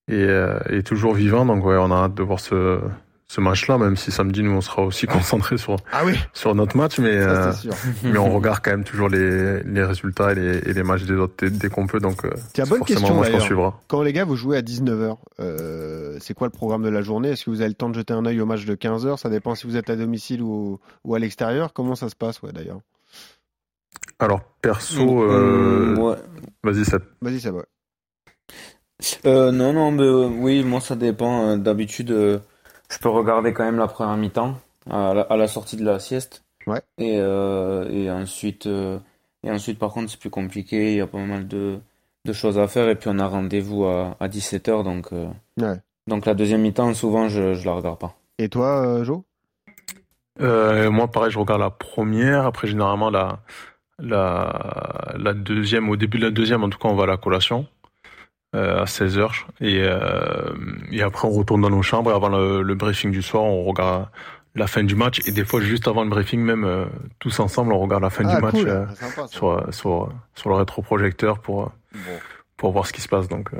et, 0.08 0.14
euh, 0.14 0.58
et 0.70 0.82
toujours 0.82 1.14
vivants. 1.14 1.46
Donc 1.46 1.64
ouais, 1.64 1.76
on 1.78 1.90
a 1.90 2.04
hâte 2.04 2.14
de 2.14 2.22
voir 2.22 2.40
ce, 2.40 2.80
ce 3.26 3.40
match-là, 3.40 3.78
même 3.78 3.96
si 3.96 4.10
samedi 4.10 4.42
nous 4.42 4.52
on 4.52 4.60
sera 4.60 4.82
aussi 4.82 5.06
concentré 5.08 5.58
sur 5.58 5.76
ah 5.92 6.02
oui. 6.04 6.14
sur 6.32 6.54
notre 6.54 6.76
match, 6.76 6.98
mais 6.98 7.16
euh, 7.16 7.52
mais 8.04 8.18
on 8.18 8.32
regarde 8.32 8.60
quand 8.62 8.70
même 8.70 8.84
toujours 8.84 9.08
les, 9.08 9.62
les 9.62 9.82
résultats 9.84 10.32
et 10.32 10.34
les, 10.34 10.58
et 10.58 10.72
les 10.72 10.82
matchs 10.82 11.04
des 11.04 11.14
autres 11.14 11.46
dès, 11.46 11.68
qu'on 11.68 11.86
peut. 11.86 12.00
Donc 12.00 12.24
euh, 12.24 12.30
Tiens, 12.52 12.64
bonne 12.66 12.84
question 12.84 13.14
moi, 13.14 13.80
Quand 13.88 14.02
les 14.02 14.12
gars 14.12 14.24
vous 14.24 14.36
jouez 14.36 14.56
à 14.56 14.62
19h, 14.62 15.16
euh, 15.40 16.03
c'est 16.20 16.34
quoi 16.34 16.46
le 16.46 16.52
programme 16.52 16.82
de 16.82 16.88
la 16.88 17.02
journée? 17.02 17.30
Est-ce 17.30 17.44
que 17.44 17.50
vous 17.50 17.60
avez 17.60 17.68
le 17.68 17.74
temps 17.74 17.88
de 17.88 17.94
jeter 17.94 18.12
un 18.12 18.24
œil 18.26 18.40
au 18.40 18.46
match 18.46 18.64
de 18.64 18.74
15h 18.74 19.18
Ça 19.18 19.28
dépend 19.28 19.54
si 19.54 19.66
vous 19.66 19.76
êtes 19.76 19.90
à 19.90 19.96
domicile 19.96 20.42
ou, 20.42 20.80
ou 21.04 21.14
à 21.14 21.18
l'extérieur. 21.18 21.72
Comment 21.72 21.94
ça 21.94 22.08
se 22.08 22.16
passe, 22.16 22.42
ouais, 22.42 22.52
d'ailleurs? 22.52 22.80
Alors 24.18 24.40
perso, 24.62 25.24
euh, 25.24 25.96
ouais. 25.96 26.16
vas-y 26.62 26.84
ça. 26.84 26.98
Vas-y 27.20 27.40
ça 27.40 27.50
va. 27.52 27.64
Euh, 29.26 29.50
non 29.50 29.72
non, 29.72 29.90
mais 29.90 30.08
oui, 30.08 30.62
moi 30.62 30.80
ça 30.80 30.94
dépend. 30.94 31.56
D'habitude 31.56 32.40
je 32.90 32.98
peux 32.98 33.08
regarder 33.08 33.52
quand 33.52 33.64
même 33.64 33.78
la 33.78 33.88
première 33.88 34.16
mi-temps 34.16 34.56
à, 34.90 35.36
la, 35.36 35.48
sortie 35.48 35.76
de 35.76 35.84
la 35.84 35.98
sieste. 35.98 36.44
Ouais. 36.66 36.80
Et, 36.98 37.16
euh, 37.18 37.88
et 37.90 38.10
ensuite, 38.10 38.66
euh, 38.66 38.98
et 39.42 39.50
ensuite, 39.50 39.78
par 39.78 39.92
contre, 39.92 40.10
c'est 40.10 40.20
plus 40.20 40.30
compliqué. 40.30 40.92
Il 40.92 40.98
y 40.98 41.00
a 41.00 41.06
pas 41.06 41.18
mal 41.18 41.48
de, 41.48 41.78
de 42.24 42.32
choses 42.32 42.58
à 42.58 42.68
faire. 42.68 42.88
Et 42.88 42.96
puis, 42.96 43.10
on 43.12 43.18
a 43.18 43.26
rendez-vous 43.26 43.84
à, 43.84 44.16
à 44.20 44.28
17h. 44.28 44.84
Donc, 44.84 45.12
euh, 45.12 45.28
ouais. 45.60 45.76
Donc, 46.06 46.26
la 46.26 46.34
deuxième 46.34 46.62
mi-temps, 46.62 46.92
souvent, 46.94 47.28
je, 47.28 47.54
je 47.54 47.64
la 47.64 47.72
regarde 47.72 47.98
pas. 47.98 48.14
Et 48.38 48.48
toi, 48.48 49.02
Jo? 49.04 49.24
Moi, 50.38 51.08
pareil, 51.08 51.30
je 51.30 51.38
regarde 51.38 51.60
la 51.60 51.70
première. 51.70 52.46
Après, 52.46 52.66
généralement, 52.68 53.10
la, 53.10 53.40
la, 53.98 55.14
la 55.16 55.34
deuxième, 55.34 55.88
au 55.88 55.96
début 55.96 56.18
de 56.18 56.24
la 56.24 56.30
deuxième, 56.30 56.64
en 56.64 56.68
tout 56.68 56.78
cas, 56.78 56.88
on 56.88 56.96
va 56.96 57.04
à 57.04 57.06
la 57.06 57.16
collation. 57.16 57.66
Euh, 58.54 58.82
à 58.82 58.84
16h. 58.84 59.46
Et, 59.60 59.82
euh, 59.82 60.54
et 60.92 61.02
après, 61.02 61.26
on 61.26 61.32
retourne 61.32 61.62
dans 61.62 61.70
nos 61.70 61.82
chambres. 61.82 62.12
Et 62.12 62.14
avant 62.14 62.28
le, 62.28 62.74
briefing 62.74 63.10
du 63.10 63.20
soir, 63.20 63.42
on 63.42 63.64
regarde 63.64 64.06
la 64.54 64.68
fin 64.68 64.84
du 64.84 64.94
match. 64.94 65.20
Et 65.26 65.32
des 65.32 65.44
fois, 65.44 65.60
juste 65.60 65.88
avant 65.88 66.04
le 66.04 66.10
briefing, 66.10 66.40
même 66.40 66.64
euh, 66.64 66.84
tous 67.18 67.40
ensemble, 67.40 67.72
on 67.72 67.80
regarde 67.80 68.04
la 68.04 68.10
fin 68.10 68.24
ah, 68.24 68.36
du 68.36 68.42
match 68.42 68.64
ah, 68.68 69.26
sur, 69.26 69.74
sur, 69.74 70.08
sur 70.36 70.50
le 70.50 70.54
rétroprojecteur 70.54 71.40
pour, 71.40 71.72
pour 72.56 72.70
voir 72.70 72.86
ce 72.86 72.92
qui 72.92 73.00
se 73.00 73.08
passe. 73.08 73.26
Donc, 73.26 73.50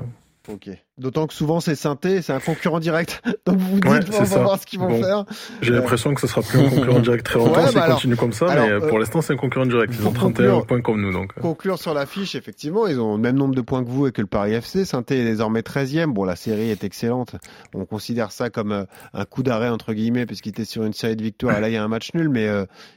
Ok. 0.48 0.68
D'autant 0.96 1.26
que 1.26 1.34
souvent 1.34 1.58
c'est 1.58 1.74
synthé, 1.74 2.22
c'est 2.22 2.32
un 2.32 2.38
concurrent 2.38 2.78
direct. 2.78 3.20
Donc 3.46 3.56
vous 3.56 3.72
vous 3.72 3.80
dites, 3.80 4.14
on 4.16 4.22
va 4.22 4.38
voir 4.38 4.60
ce 4.60 4.64
qu'ils 4.64 4.78
vont 4.78 5.02
faire. 5.02 5.24
J'ai 5.60 5.72
euh. 5.72 5.76
l'impression 5.78 6.14
que 6.14 6.20
ce 6.20 6.28
sera 6.28 6.40
plus 6.40 6.60
un 6.60 6.70
concurrent 6.70 7.00
direct 7.00 7.26
très 7.26 7.40
longtemps 7.40 7.66
s'ils 7.66 7.74
bah 7.74 7.90
continuent 7.90 8.14
comme 8.14 8.32
ça, 8.32 8.46
mais 8.46 8.70
euh, 8.70 8.78
pour 8.78 9.00
l'instant 9.00 9.20
c'est 9.20 9.32
un 9.32 9.36
concurrent 9.36 9.66
direct. 9.66 9.92
Ils 9.98 10.06
ont 10.06 10.12
31 10.12 10.60
points 10.60 10.80
comme 10.82 11.00
nous. 11.00 11.12
donc. 11.12 11.32
Euh. 11.36 11.40
Conclure 11.40 11.80
sur 11.80 11.94
l'affiche, 11.94 12.36
effectivement, 12.36 12.86
ils 12.86 13.00
ont 13.00 13.16
le 13.16 13.20
même 13.20 13.34
nombre 13.34 13.56
de 13.56 13.60
points 13.60 13.82
que 13.82 13.88
vous 13.88 14.06
et 14.06 14.12
que 14.12 14.20
le 14.20 14.28
Paris 14.28 14.52
FC. 14.52 14.84
Synthé 14.84 15.18
est 15.18 15.24
désormais 15.24 15.62
13e. 15.62 16.12
Bon, 16.12 16.22
la 16.22 16.36
série 16.36 16.70
est 16.70 16.84
excellente. 16.84 17.34
On 17.74 17.86
considère 17.86 18.30
ça 18.30 18.48
comme 18.48 18.86
un 19.14 19.24
coup 19.24 19.42
d'arrêt, 19.42 19.70
entre 19.70 19.94
guillemets, 19.94 20.26
puisqu'il 20.26 20.50
était 20.50 20.64
sur 20.64 20.84
une 20.84 20.92
série 20.92 21.16
de 21.16 21.24
victoires. 21.24 21.60
Là, 21.60 21.70
il 21.70 21.72
y 21.72 21.76
a 21.76 21.82
un 21.82 21.88
match 21.88 22.14
nul, 22.14 22.28
mais 22.28 22.48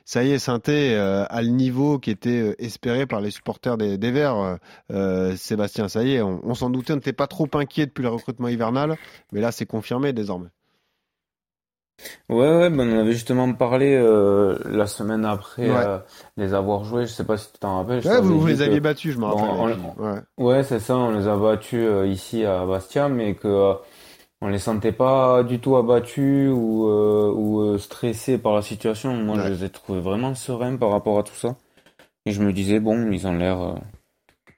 ça 0.06 0.24
y 0.24 0.34
est, 0.34 0.38
Synthé 0.38 0.96
a 0.96 1.42
le 1.42 1.50
niveau 1.50 1.98
qui 1.98 2.12
était 2.12 2.56
espéré 2.60 3.08
par 3.08 3.22
les 3.22 3.32
supporters 3.32 3.76
des, 3.76 3.98
des 3.98 4.12
Verts. 4.12 4.60
Sébastien, 5.36 5.88
ça 5.88 6.04
y 6.04 6.14
est, 6.14 6.22
on, 6.22 6.42
on 6.44 6.54
s'en 6.54 6.70
doutait, 6.70 6.94
on 6.94 6.98
n'était 6.98 7.12
pas 7.12 7.26
trop 7.26 7.48
inquiet 7.56 7.87
depuis 7.88 8.04
le 8.04 8.10
recrutement 8.10 8.48
hivernal, 8.48 8.96
mais 9.32 9.42
là 9.42 9.52
c'est 9.52 9.66
confirmé 9.66 10.14
désormais. 10.14 10.50
Ouais, 12.30 12.58
ouais, 12.58 12.70
ben 12.70 12.82
on 12.82 13.00
avait 13.00 13.14
justement 13.14 13.52
parlé 13.54 13.96
euh, 13.96 14.58
la 14.66 14.86
semaine 14.86 15.26
après 15.26 15.68
euh, 15.68 15.98
les 16.36 16.54
avoir 16.54 16.84
joués. 16.84 17.08
Je 17.08 17.12
sais 17.12 17.24
pas 17.24 17.38
si 17.38 17.52
tu 17.52 17.60
t'en 17.60 17.78
rappelles. 17.78 18.06
Ouais, 18.06 18.22
vous, 18.22 18.46
les 18.46 18.62
aviez 18.62 18.80
battus, 18.80 19.14
je 19.14 19.20
me 19.20 19.26
rappelle. 19.26 19.78
ouais, 19.98 20.20
ouais 20.38 20.64
c'est 20.64 20.80
ça, 20.80 20.96
on 20.96 21.12
les 21.12 21.28
a 21.28 21.36
battus 21.38 21.80
euh, 21.82 22.06
ici 22.06 22.46
à 22.46 22.66
Bastia, 22.66 23.10
mais 23.10 23.34
que 23.34 23.74
on 24.42 24.50
les 24.50 24.60
sentait 24.60 24.92
pas 24.92 25.42
du 25.42 25.60
tout 25.60 25.76
abattus 25.78 26.52
ou, 26.52 26.86
ou 26.86 27.78
stressés 27.80 28.38
par 28.38 28.54
la 28.54 28.62
situation. 28.62 29.14
Moi, 29.16 29.40
je 29.44 29.48
les 29.48 29.64
ai 29.64 29.70
trouvés 29.70 30.02
vraiment 30.02 30.36
sereins 30.36 30.76
par 30.76 30.92
rapport 30.92 31.18
à 31.18 31.24
tout 31.24 31.36
ça. 31.36 31.56
et 32.28 32.32
je 32.32 32.44
me 32.44 32.54
disais 32.54 32.80
bon, 32.80 33.12
ils 33.12 33.26
ont 33.26 33.34
l'air 33.34 33.78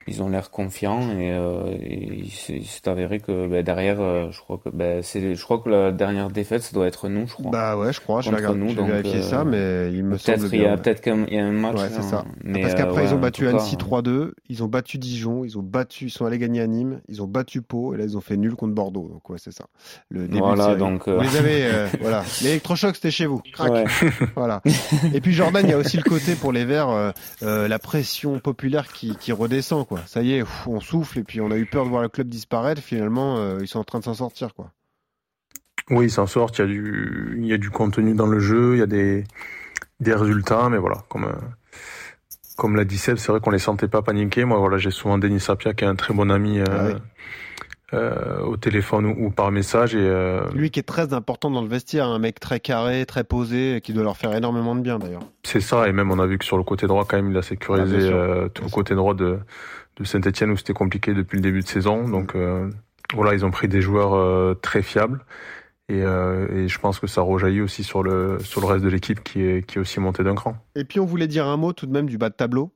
ils 0.10 0.24
ont 0.24 0.30
l'air 0.30 0.50
confiants 0.50 1.02
et, 1.12 1.32
euh, 1.32 1.76
il 1.82 2.30
s'est 2.32 2.88
avéré 2.88 3.20
que 3.20 3.48
bah, 3.48 3.62
derrière, 3.62 4.02
euh, 4.02 4.32
je 4.32 4.40
crois 4.40 4.58
que 4.58 4.70
bah, 4.70 5.02
c'est, 5.04 5.36
je 5.36 5.44
crois 5.44 5.60
que 5.60 5.70
la 5.70 5.92
dernière 5.92 6.30
défaite, 6.30 6.64
ça 6.64 6.74
doit 6.74 6.88
être 6.88 7.08
nous, 7.08 7.28
je 7.28 7.34
crois. 7.34 7.52
Bah 7.52 7.78
ouais, 7.78 7.94
je 7.94 8.02
crois. 8.02 8.22
Je 8.22 8.32
vais, 8.32 8.54
nous, 8.54 8.74
donc, 8.74 8.90
vérifier 8.90 9.22
ça, 9.22 9.44
mais 9.44 9.92
il 9.92 10.04
me 10.04 10.18
peut-être 10.18 10.42
semble 10.42 10.56
il 10.56 10.62
y 10.62 10.66
a 10.66 10.78
peut-être 10.78 11.02
qu'il 11.02 11.34
y 11.34 11.40
a 11.40 11.46
un 11.46 11.52
match. 11.52 11.78
Ouais, 11.78 11.90
c'est 11.90 12.00
hein, 12.00 12.02
ça. 12.02 12.26
mais, 12.44 12.62
Parce 12.62 12.76
qu'après, 12.76 13.02
euh, 13.02 13.06
ils 13.06 13.14
ont 13.14 13.20
battu 13.20 13.48
Annecy 13.48 13.78
cas, 13.78 13.86
3-2, 13.86 14.32
ils 14.50 14.64
ont 14.64 14.68
battu 14.68 14.98
Dijon, 14.98 15.44
ils 15.46 15.58
ont 15.58 15.64
battu, 15.64 16.06
ils 16.06 16.10
sont 16.10 16.26
allés 16.26 16.40
gagner 16.40 16.62
à 16.62 16.68
Nîmes, 16.68 17.02
ils 17.08 17.22
ont 17.22 17.28
battu 17.28 17.62
Pau, 17.62 17.94
et 17.94 17.98
là, 17.98 18.04
ils 18.04 18.18
ont 18.18 18.22
fait 18.22 18.38
nul 18.38 18.56
contre 18.56 18.74
Bordeaux. 18.74 19.10
Donc, 19.12 19.30
ouais, 19.30 19.38
c'est 19.40 19.54
ça. 19.54 19.66
Le 20.10 20.28
début 20.28 20.40
Voilà, 20.40 20.74
de 20.74 20.80
donc, 20.80 21.08
euh, 21.08 21.18
Vous 21.18 21.22
les 21.22 21.38
avez, 21.38 21.66
euh, 21.66 21.88
voilà. 22.02 22.24
L'électrochoc, 22.42 22.96
c'était 22.96 23.12
chez 23.12 23.26
vous. 23.26 23.42
Crac. 23.54 23.72
Ouais. 23.72 23.86
voilà. 24.36 24.62
Et 25.14 25.22
puis, 25.22 25.34
Jordan, 25.34 25.66
il 25.66 25.70
y 25.70 25.74
a 25.74 25.78
aussi 25.78 25.98
le 25.98 26.04
côté 26.04 26.36
pour 26.36 26.52
les 26.52 26.66
Verts, 26.66 26.90
euh, 26.90 27.12
euh, 27.44 27.68
la 27.68 27.80
pression 27.80 28.40
populaire 28.40 28.92
qui, 28.92 29.16
qui 29.18 29.32
redescend, 29.32 29.86
quoi. 29.88 29.99
Ça 30.06 30.22
y 30.22 30.34
est, 30.34 30.44
on 30.68 30.80
souffle, 30.80 31.20
et 31.20 31.24
puis 31.24 31.42
on 31.42 31.52
a 31.52 31.58
eu 31.58 31.66
peur 31.66 31.84
de 31.86 31.90
voir 31.90 32.02
le 32.02 32.10
club 32.10 32.28
disparaître. 32.28 32.82
Finalement, 32.82 33.38
euh, 33.38 33.58
ils 33.62 33.68
sont 33.68 33.80
en 33.80 33.84
train 33.84 34.00
de 34.00 34.04
s'en 34.06 34.14
sortir, 34.14 34.54
quoi. 34.54 34.72
Oui, 35.92 36.06
ils 36.06 36.12
s'en 36.12 36.28
sortent. 36.28 36.60
Il 36.60 36.62
y 36.62 36.64
a 36.66 36.68
du, 36.68 37.36
il 37.40 37.46
y 37.48 37.54
a 37.54 37.58
du 37.58 37.70
contenu 37.70 38.14
dans 38.14 38.28
le 38.28 38.40
jeu, 38.40 38.76
il 38.76 38.80
y 38.80 38.84
a 38.84 38.88
des, 38.88 39.24
des 40.00 40.14
résultats, 40.14 40.70
mais 40.70 40.78
voilà, 40.78 40.98
comme, 41.10 41.26
euh, 41.26 41.32
comme 42.58 42.76
l'a 42.76 42.86
dit 42.86 42.98
Seb, 42.98 43.18
c'est 43.18 43.32
vrai 43.32 43.40
qu'on 43.42 43.50
les 43.52 43.60
sentait 43.60 43.88
pas 43.88 44.02
paniquer. 44.02 44.46
Moi, 44.46 44.60
voilà, 44.60 44.78
j'ai 44.78 44.92
souvent 44.92 45.18
Denis 45.18 45.40
Sapia, 45.40 45.74
qui 45.74 45.84
est 45.86 45.88
un 45.88 45.96
très 45.96 46.14
bon 46.14 46.30
ami, 46.30 46.60
euh, 46.60 46.66
Ah 46.70 46.84
oui. 46.88 46.94
euh, 47.94 48.42
au 48.42 48.56
téléphone 48.58 49.06
ou, 49.08 49.26
ou 49.28 49.30
par 49.32 49.52
message, 49.52 49.96
et 49.96 50.00
euh, 50.00 50.42
Lui 50.54 50.70
qui 50.70 50.80
est 50.80 50.84
très 50.84 51.14
important 51.14 51.50
dans 51.50 51.62
le 51.64 51.68
vestiaire, 51.68 52.06
un 52.06 52.20
mec 52.20 52.40
très 52.40 52.60
carré, 52.60 53.06
très 53.08 53.24
posé, 53.24 53.82
qui 53.82 53.94
doit 53.94 54.04
leur 54.04 54.18
faire 54.18 54.36
énormément 54.36 54.76
de 54.76 54.82
bien, 54.82 55.00
d'ailleurs. 55.00 55.24
c'est 55.44 55.62
ça. 55.62 55.88
Et 55.88 55.92
même, 55.92 56.12
on 56.12 56.20
a 56.20 56.28
vu 56.28 56.38
que 56.38 56.46
sur 56.46 56.58
le 56.58 56.64
côté 56.64 56.86
droit, 56.86 57.06
quand 57.10 57.18
même, 57.18 57.32
il 57.32 57.36
a 57.38 57.40
Ah, 57.40 57.44
sécurisé 57.44 57.98
euh, 58.00 58.48
tout 58.50 58.64
le 58.64 58.70
côté 58.70 58.94
droit 58.94 59.16
de, 59.16 59.40
de 60.04 60.08
Saint-Etienne 60.08 60.52
où 60.52 60.58
c'était 60.58 60.74
compliqué 60.74 61.14
depuis 61.14 61.36
le 61.36 61.42
début 61.42 61.62
de 61.62 61.68
saison. 61.68 62.08
Donc, 62.08 62.36
euh, 62.36 62.70
voilà, 63.14 63.34
ils 63.34 63.46
ont 63.46 63.52
pris 63.52 63.68
des 63.68 63.82
joueurs 63.82 64.14
euh, 64.14 64.54
très 64.54 64.82
fiables. 64.82 65.26
Et, 65.92 66.04
euh, 66.04 66.48
et 66.56 66.68
je 66.68 66.78
pense 66.78 67.00
que 67.00 67.08
ça 67.08 67.22
rejaillit 67.22 67.62
aussi 67.62 67.84
sur 67.84 68.04
le, 68.04 68.38
reste 68.58 68.86
de 68.86 68.90
l'équipe 68.90 69.24
qui 69.24 69.42
est, 69.42 69.78
aussi 69.78 70.00
monté 70.00 70.24
d'un 70.24 70.36
cran. 70.36 70.56
Et 70.76 70.84
puis 70.84 71.00
on 71.00 71.06
voulait 71.06 71.26
dire 71.28 71.48
un 71.48 71.58
mot 71.58 71.74
tout 71.74 71.88
de 71.88 71.92
même 71.92 72.06
du 72.06 72.20
bas 72.20 72.30
de 72.30 72.36
tableau. 72.36 72.72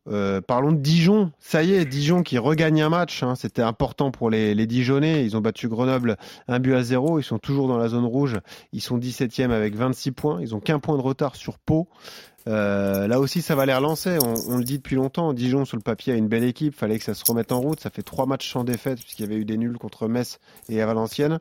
Parlons 0.48 0.72
de 0.72 0.80
Dijon. 0.80 1.32
Ça 1.38 1.62
y 1.62 1.76
est, 1.76 1.86
Dijon 1.86 2.24
qui 2.24 2.40
regagne 2.40 2.82
un 2.82 2.90
match. 2.90 3.22
hein. 3.22 3.36
C'était 3.36 3.62
important 3.62 4.10
pour 4.10 4.32
les, 4.32 4.56
les 4.56 4.66
Dijonais. 4.66 5.24
Ils 5.24 5.38
ont 5.38 5.42
battu 5.42 5.68
Grenoble 5.68 6.18
un 6.48 6.60
but 6.60 6.74
à 6.74 6.82
zéro. 6.82 7.20
Ils 7.20 7.24
sont 7.24 7.38
toujours 7.38 7.68
dans 7.68 7.78
la 7.78 7.88
zone 7.88 8.06
rouge. 8.06 8.40
Ils 8.72 8.82
sont 8.82 8.98
17e 8.98 9.52
avec 9.52 9.76
26 9.76 10.12
points. 10.14 10.42
Ils 10.42 10.56
ont 10.56 10.60
qu'un 10.60 10.80
point 10.80 10.98
de 10.98 11.04
retard 11.04 11.36
sur 11.36 11.60
Pau. 11.60 11.88
Euh, 12.47 13.08
là 13.08 13.19
aussi, 13.19 13.41
ça 13.41 13.56
va 13.56 13.65
les 13.65 13.73
relancer. 13.73 14.17
On, 14.21 14.58
le 14.58 14.63
dit 14.63 14.77
depuis 14.77 14.95
longtemps. 14.95 15.34
Dijon, 15.34 15.65
sur 15.65 15.77
le 15.77 15.84
papier, 15.84 16.13
a 16.13 16.15
une 16.15 16.27
belle 16.27 16.43
équipe. 16.43 16.75
Fallait 16.75 16.97
que 16.97 17.03
ça 17.03 17.13
se 17.13 17.23
remette 17.25 17.51
en 17.51 17.60
route. 17.60 17.79
Ça 17.79 17.89
fait 17.89 18.01
trois 18.01 18.25
matchs 18.25 18.51
sans 18.51 18.63
défaite 18.63 18.99
puisqu'il 19.01 19.23
y 19.23 19.25
avait 19.25 19.38
eu 19.38 19.45
des 19.45 19.58
nuls 19.58 19.77
contre 19.77 20.08
Metz 20.08 20.39
et 20.69 20.82
à 20.82 20.86
Valenciennes. 20.86 21.39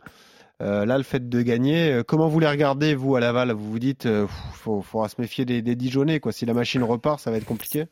Euh, 0.61 0.87
là, 0.87 0.97
le 0.97 1.03
fait 1.03 1.29
de 1.29 1.43
gagner, 1.43 1.93
euh, 1.93 2.03
comment 2.05 2.29
vous 2.29 2.39
les 2.39 2.47
regardez, 2.47 2.95
vous, 2.95 3.17
à 3.17 3.21
Laval? 3.21 3.51
Vous 3.53 3.71
vous 3.71 3.79
dites, 3.81 4.09
faut, 4.55 4.81
faudra 4.81 5.09
se 5.09 5.21
méfier 5.21 5.45
des, 5.45 5.61
des 5.61 5.75
Dijonais, 5.75 6.21
quoi. 6.21 6.31
Si 6.31 6.47
la 6.47 6.55
machine 6.55 6.85
repart, 6.85 7.19
ça 7.19 7.33
va 7.33 7.39
être 7.39 7.47
compliqué. 7.47 7.87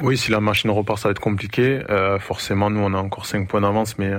Oui, 0.00 0.18
si 0.18 0.32
la 0.32 0.40
machine 0.40 0.70
repart, 0.70 0.98
ça 0.98 1.08
va 1.08 1.12
être 1.12 1.20
compliqué. 1.20 1.80
Forcément, 2.18 2.70
nous, 2.70 2.80
on 2.80 2.92
a 2.92 2.98
encore 2.98 3.24
5 3.24 3.48
points 3.48 3.60
d'avance, 3.60 3.98
mais, 3.98 4.12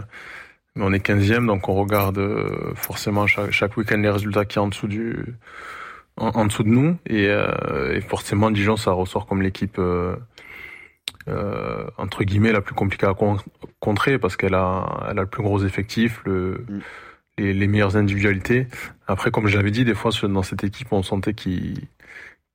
on 0.78 0.94
est 0.94 1.06
15e, 1.06 1.46
donc 1.46 1.68
on 1.70 1.74
regarde 1.74 2.20
forcément 2.76 3.28
chaque, 3.28 3.52
chaque 3.52 3.76
week-end 3.78 3.98
les 3.98 4.10
résultats 4.10 4.46
qui 4.46 4.60
est 4.60 4.62
en 4.62 4.68
dessous 4.68 4.88
du, 4.88 5.36
en, 6.18 6.30
en 6.30 6.46
dessous 6.46 6.64
de 6.64 6.70
nous, 6.70 6.98
et, 7.06 7.28
euh, 7.30 7.94
et 7.96 8.02
forcément, 8.02 8.52
Dijon, 8.52 8.76
ça 8.76 8.92
ressort 8.92 9.26
comme 9.28 9.42
l'équipe 9.42 9.78
euh, 9.80 10.16
euh, 11.28 11.86
entre 11.98 12.24
guillemets 12.24 12.52
la 12.52 12.62
plus 12.62 12.74
compliquée 12.76 13.06
à 13.06 13.14
con- 13.14 13.38
contrer 13.80 14.18
parce 14.18 14.36
qu'elle 14.38 14.54
a, 14.56 15.08
elle 15.10 15.20
a 15.20 15.22
le 15.22 15.28
plus 15.28 15.44
gros 15.44 15.64
effectif, 15.64 16.22
le, 16.26 16.66
Mm. 16.70 16.80
les, 17.38 17.54
les 17.54 17.68
meilleures 17.68 17.98
individualités. 17.98 18.68
Après, 19.08 19.30
comme 19.32 19.48
j'avais 19.48 19.72
dit, 19.72 19.86
des 19.86 19.94
fois 19.94 20.12
dans 20.24 20.44
cette 20.44 20.64
équipe, 20.64 20.92
on 20.92 21.04
sentait 21.04 21.34
qu'il 21.34 21.76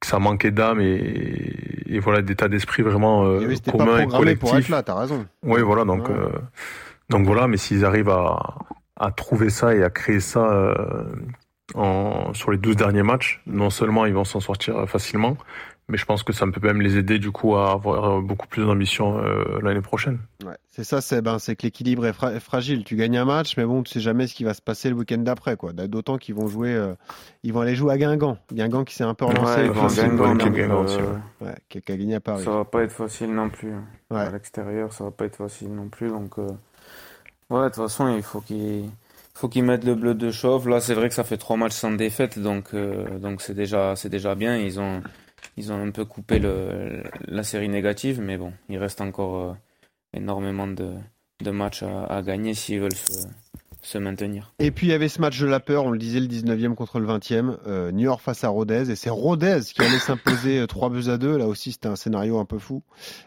que 0.01 0.07
ça 0.09 0.19
manquait 0.19 0.51
d'âme 0.51 0.81
et, 0.81 1.85
et 1.87 2.01
voilà 2.01 2.23
d'état 2.23 2.49
d'esprit 2.49 2.83
vraiment 2.83 3.25
euh, 3.25 3.39
oui, 3.47 3.55
c'était 3.55 3.71
pas 3.71 3.79
commun 3.79 3.99
et 3.99 4.03
programmé 4.03 4.35
pour 4.35 4.49
être 4.49 4.53
collectif. 4.53 4.69
là, 4.71 4.83
t'as 4.83 4.99
raison. 4.99 5.27
Oui, 5.45 5.61
voilà, 5.63 5.85
donc, 5.85 6.09
Ouais. 6.09 6.15
euh, 6.17 6.29
donc 7.09 7.25
voilà, 7.25 7.47
mais 7.47 7.57
s'ils 7.57 7.85
arrivent 7.85 8.09
à, 8.09 8.41
à 8.97 9.13
trouver 9.13 9.49
ça 9.49 9.77
et 9.77 9.85
à 9.85 9.91
créer 9.91 10.19
ça 10.19 10.41
euh, 10.53 11.05
en, 11.75 12.35
sur 12.35 12.51
les 12.51 12.59
12 12.59 12.77
derniers 12.77 13.03
matchs, 13.03 13.41
non 13.47 13.71
seulement 13.71 14.07
ils 14.07 14.15
vont 14.15 14.25
s'en 14.25 14.41
sortir 14.41 14.89
facilement, 14.89 15.37
mais 15.89 15.97
je 15.99 16.05
pense 16.05 16.23
que 16.23 16.33
ça 16.33 16.47
peut 16.47 16.65
même 16.67 16.81
les 16.81 16.97
aider 16.97 17.19
du 17.19 17.31
coup 17.33 17.57
à 17.57 17.73
avoir 17.73 18.21
beaucoup 18.23 18.47
plus 18.47 18.65
d'ambition 18.65 19.19
euh, 19.19 19.59
l'année 19.63 19.81
prochaine. 19.81 20.19
Ouais, 20.45 20.57
c'est 20.71 20.85
ça, 20.85 21.01
c'est 21.01 21.23
ben, 21.23 21.39
c'est 21.39 21.57
que 21.57 21.63
l'équilibre 21.65 22.07
est, 22.07 22.13
fra- 22.13 22.33
est 22.33 22.41
fragile. 22.41 22.85
Tu 22.85 22.97
gagnes 22.97 23.17
un 23.19 23.25
match, 23.25 23.57
mais 23.57 23.65
bon, 23.65 23.83
tu 23.83 23.93
sais 23.93 24.01
jamais 24.01 24.27
ce 24.27 24.35
qui 24.35 24.45
va 24.45 24.55
se 24.55 24.63
passer 24.63 24.91
le 24.91 24.95
week-end 24.97 25.19
d'après, 25.19 25.57
quoi. 25.57 25.73
D'autant 25.73 26.19
qu'ils 26.19 26.35
vont 26.35 26.47
jouer, 26.47 26.73
euh, 26.75 26.95
ils 27.43 27.53
vont 27.53 27.61
aller 27.61 27.75
jouer 27.75 27.93
à 27.95 27.99
Guingamp. 27.99 28.39
Guingamp 28.53 28.85
qui 28.85 28.95
s'est 28.95 29.05
un 29.05 29.15
peu 29.15 29.25
relancé, 29.25 29.69
Ouais, 29.69 30.09
Guingamp, 30.09 30.37
Guingamp 30.37 30.87
euh, 30.89 31.15
ouais. 31.47 31.55
qui, 31.69 31.79
a 31.79 31.97
gagné 31.97 32.15
à 32.17 32.21
Paris. 32.21 32.45
Ça 32.45 32.51
va 32.53 32.65
pas 32.65 32.83
être 32.85 32.93
facile 32.93 33.35
non 33.35 33.51
plus. 33.51 33.73
Ouais. 34.11 34.21
À 34.21 34.31
l'extérieur, 34.31 34.93
ça 34.93 35.05
va 35.05 35.11
pas 35.11 35.25
être 35.27 35.37
facile 35.37 35.75
non 35.75 35.89
plus. 35.89 36.09
Donc, 36.09 36.39
euh, 36.39 36.47
ouais, 37.51 37.61
de 37.65 37.67
toute 37.67 37.77
façon, 37.77 38.09
il 38.15 38.23
faut 38.23 38.41
qu'ils 38.41 38.89
faut 39.43 39.49
qu'ils 39.49 39.65
mettent 39.65 39.83
le 39.83 39.97
bleu 39.97 40.15
de 40.15 40.31
chauffe. 40.31 40.67
Là, 40.67 40.81
c'est 40.81 40.95
vrai 40.95 41.09
que 41.09 41.17
ça 41.17 41.25
fait 41.25 41.37
trois 41.37 41.57
matchs 41.57 41.73
sans 41.73 41.91
défaite, 41.91 42.39
donc 42.39 42.75
euh, 42.75 43.19
donc 43.19 43.43
c'est 43.43 43.55
déjà 43.55 43.97
c'est 43.97 44.09
déjà 44.09 44.37
bien. 44.37 44.57
Ils 44.57 44.79
ont 44.79 45.03
ils 45.57 45.73
ont 45.73 45.85
un 45.85 45.91
peu 45.91 46.05
coupé 46.05 46.41
la 47.27 47.43
série 47.43 47.69
négative, 47.69 48.21
mais 48.21 48.37
bon, 48.37 48.53
il 48.69 48.79
reste 48.79 49.01
encore 49.01 49.51
euh, 49.51 49.53
énormément 50.17 50.69
de, 50.69 50.93
de 51.43 51.51
matchs 51.51 51.83
à, 51.83 52.23
gagner 52.23 52.55
s'ils 52.55 52.79
veulent 52.79 52.95
se, 52.95 53.27
se 53.83 53.99
maintenir. 53.99 54.55
Et 54.61 54.71
puis 54.71 54.87
il 54.87 54.91
y 54.91 54.93
avait 54.93 55.09
ce 55.09 55.21
match 55.21 55.41
de 55.41 55.47
la 55.47 55.59
peur, 55.59 55.87
on 55.87 55.91
le 55.91 55.99
disait, 55.99 56.21
le 56.21 56.29
19e 56.29 56.77
contre 56.77 57.01
le 57.01 57.09
20e, 57.09 57.57
euh, 57.67 57.91
New 57.91 58.05
York 58.05 58.21
face 58.23 58.45
à 58.45 58.49
Rodez, 58.49 58.93
et 58.93 58.95
c'est 58.95 59.11
Rodez 59.11 59.59
qui 59.75 59.83
allait 59.83 59.99
s'imposer 59.99 60.61
euh, 60.61 60.67
3 60.69 60.89
buts 60.89 61.09
à 61.09 61.19
2, 61.19 61.37
là 61.37 61.49
aussi 61.49 61.73
c'était 61.73 61.89
un 61.89 61.97
scénario 61.97 62.39
un 62.39 62.45
peu 62.45 62.61
fou. 62.61 62.85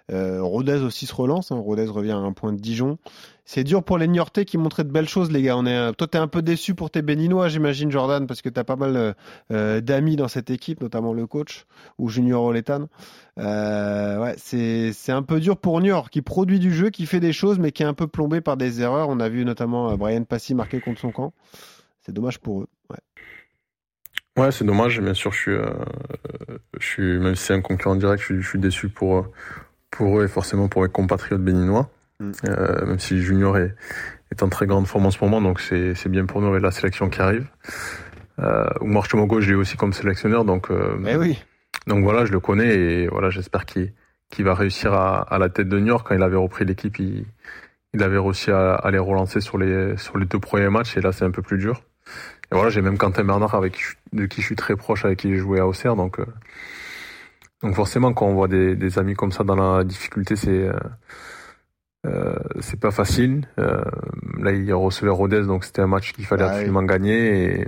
Rodez 0.10 0.78
aussi 0.78 1.08
se 1.08 1.14
relance, 1.14 1.52
hein. 1.52 1.58
Rodez 1.58 1.88
revient 1.88 2.14
à 2.14 2.20
un 2.20 2.32
point 2.32 2.54
de 2.54 2.62
Dijon. 2.62 3.00
C'est 3.48 3.64
dur 3.64 3.84
pour 3.84 4.00
les 4.00 4.08
Niortais 4.08 4.44
qui 4.44 4.58
montraient 4.58 4.84
de 4.84 4.92
belles 4.92 5.08
choses, 5.08 5.32
les 5.32 5.44
gars. 5.44 5.56
On 5.56 5.68
est, 5.68 5.78
euh, 5.78 5.92
toi, 5.92 6.08
t'es 6.08 6.18
un 6.18 6.28
peu 6.28 6.42
déçu 6.42 6.74
pour 6.74 6.90
tes 6.90 7.04
Béninois, 7.04 7.48
j'imagine, 7.48 7.92
Jordan, 7.92 8.26
parce 8.26 8.42
que 8.42 8.50
t'as 8.50 8.64
pas 8.64 8.76
mal 8.76 8.98
euh, 8.98 9.14
euh, 9.52 9.82
d'amis 9.82 10.16
dans 10.16 10.28
cette 10.28 10.50
équipe, 10.50 10.82
notamment 10.82 11.14
le 11.14 11.28
coach 11.28 11.68
ou 12.00 12.10
Junior 12.10 12.44
Oletan. 12.44 12.88
C'est 13.38 14.92
un 15.10 15.22
peu 15.22 15.40
dur 15.40 15.58
pour 15.58 15.80
Niort, 15.80 16.10
qui 16.10 16.24
produit 16.24 16.58
du 16.58 16.74
jeu, 16.74 16.90
qui 16.90 17.06
fait 17.06 17.20
des 17.20 17.34
choses, 17.34 17.60
mais 17.60 17.72
qui 17.72 17.84
est 17.84 17.86
un 17.86 17.94
peu 17.94 18.08
plombé 18.08 18.42
par 18.42 18.58
des 18.58 18.82
erreurs. 18.82 19.10
On 19.10 19.20
a 19.20 19.30
vu 19.30 19.46
notamment 19.46 19.96
Brian 19.96 20.24
Passy 20.24 20.56
marquer 20.56 20.82
contre 20.82 21.00
son 21.00 21.12
camp. 21.12 21.32
C'est 22.02 22.14
dommage 22.14 22.40
pour 22.40 22.62
eux. 22.62 22.68
Ouais. 24.38 24.52
C'est 24.52 24.66
dommage. 24.66 25.00
Bien 25.00 25.14
sûr, 25.14 25.32
je 25.32 25.62
suis, 26.80 27.20
même 27.20 27.36
si 27.36 27.44
c'est 27.44 27.54
un 27.54 27.62
concurrent 27.62 27.96
direct, 27.96 28.24
je 28.28 28.42
suis, 28.42 28.60
déçu 28.60 28.90
pour 28.90 29.28
pour 29.92 30.20
eux 30.20 30.26
et 30.26 30.28
forcément 30.28 30.68
pour 30.68 30.82
mes 30.82 30.90
compatriotes 30.90 31.44
béninois. 31.44 31.90
Mm. 32.20 32.32
Euh, 32.48 32.86
même 32.86 33.00
si 33.00 33.22
Junior 33.22 33.58
est, 33.58 33.76
est 34.32 34.44
en 34.44 34.50
très 34.50 34.66
grande 34.68 34.88
forme 34.88 35.06
en 35.06 35.12
ce 35.12 35.24
moment, 35.24 35.42
donc 35.42 35.60
c'est 35.60 36.08
bien 36.08 36.26
pour 36.26 36.42
nous 36.42 36.48
avec 36.48 36.62
la 36.62 36.72
sélection 36.72 37.10
qui 37.10 37.22
arrive. 37.22 37.48
Euh, 38.40 38.66
Oumar 38.82 39.06
Chomogo, 39.06 39.40
je 39.42 39.50
l'ai 39.50 39.56
aussi 39.56 39.78
comme 39.78 39.94
sélectionneur, 39.94 40.46
donc 40.46 40.70
euh, 40.72 40.98
Eh 41.08 41.16
oui. 41.16 41.42
donc 41.88 42.04
voilà, 42.04 42.26
je 42.26 42.32
le 42.32 42.40
connais 42.40 42.76
et 42.76 43.08
voilà, 43.08 43.30
j'espère 43.30 43.66
qu'il 43.66 43.92
va 44.40 44.54
réussir 44.54 44.94
à, 44.94 45.22
à 45.22 45.38
la 45.38 45.50
tête 45.50 45.70
de 45.70 45.80
New 45.80 45.88
York. 45.88 46.08
Quand 46.08 46.16
il 46.16 46.24
avait 46.24 46.36
repris 46.36 46.66
l'équipe, 46.66 47.00
il, 47.00 47.26
il 47.94 48.04
avait 48.04 48.18
réussi 48.18 48.52
à, 48.52 48.74
à 48.76 48.92
les 48.92 48.98
relancer 48.98 49.40
sur 49.40 49.58
les 49.58 49.96
sur 49.98 50.18
les 50.18 50.26
deux 50.26 50.40
premiers 50.40 50.70
matchs 50.70 50.98
et 50.98 51.02
là 51.02 51.12
c'est 51.14 51.24
un 51.26 51.32
peu 51.32 51.42
plus 51.42 51.58
dur. 51.58 51.84
Et 52.52 52.56
voilà, 52.56 52.70
j'ai 52.70 52.82
même 52.82 52.98
Quentin 52.98 53.24
Bernard 53.24 53.56
avec 53.56 53.78
de 54.14 54.26
qui 54.26 54.42
je 54.42 54.46
suis 54.48 54.56
très 54.56 54.76
proche, 54.76 55.06
avec 55.06 55.20
qui 55.20 55.30
j'ai 55.30 55.38
joué 55.38 55.60
à 55.60 55.66
Auxerre, 55.68 55.96
donc 55.96 56.20
euh, 56.20 56.26
donc 57.64 57.74
forcément 57.76 58.14
quand 58.14 58.28
on 58.28 58.34
voit 58.34 58.48
des, 58.50 58.76
des 58.76 59.00
amis 59.00 59.16
comme 59.16 59.32
ça 59.32 59.44
dans 59.44 59.56
la 59.56 59.84
difficulté, 59.86 60.36
c'est 60.36 60.70
euh, 62.06 62.36
c'est 62.60 62.80
pas 62.80 62.92
facile. 62.92 63.48
Euh, 63.60 63.82
là, 64.40 64.52
il 64.52 64.74
recevait 64.74 65.10
Rodez, 65.10 65.44
donc 65.44 65.66
c'était 65.66 65.82
un 65.82 65.88
match 65.88 66.14
qu'il 66.14 66.26
fallait 66.26 66.44
Ah 66.44 66.48
oui. 66.48 66.54
absolument 66.54 66.84
gagner 66.84 67.62
et, 67.62 67.68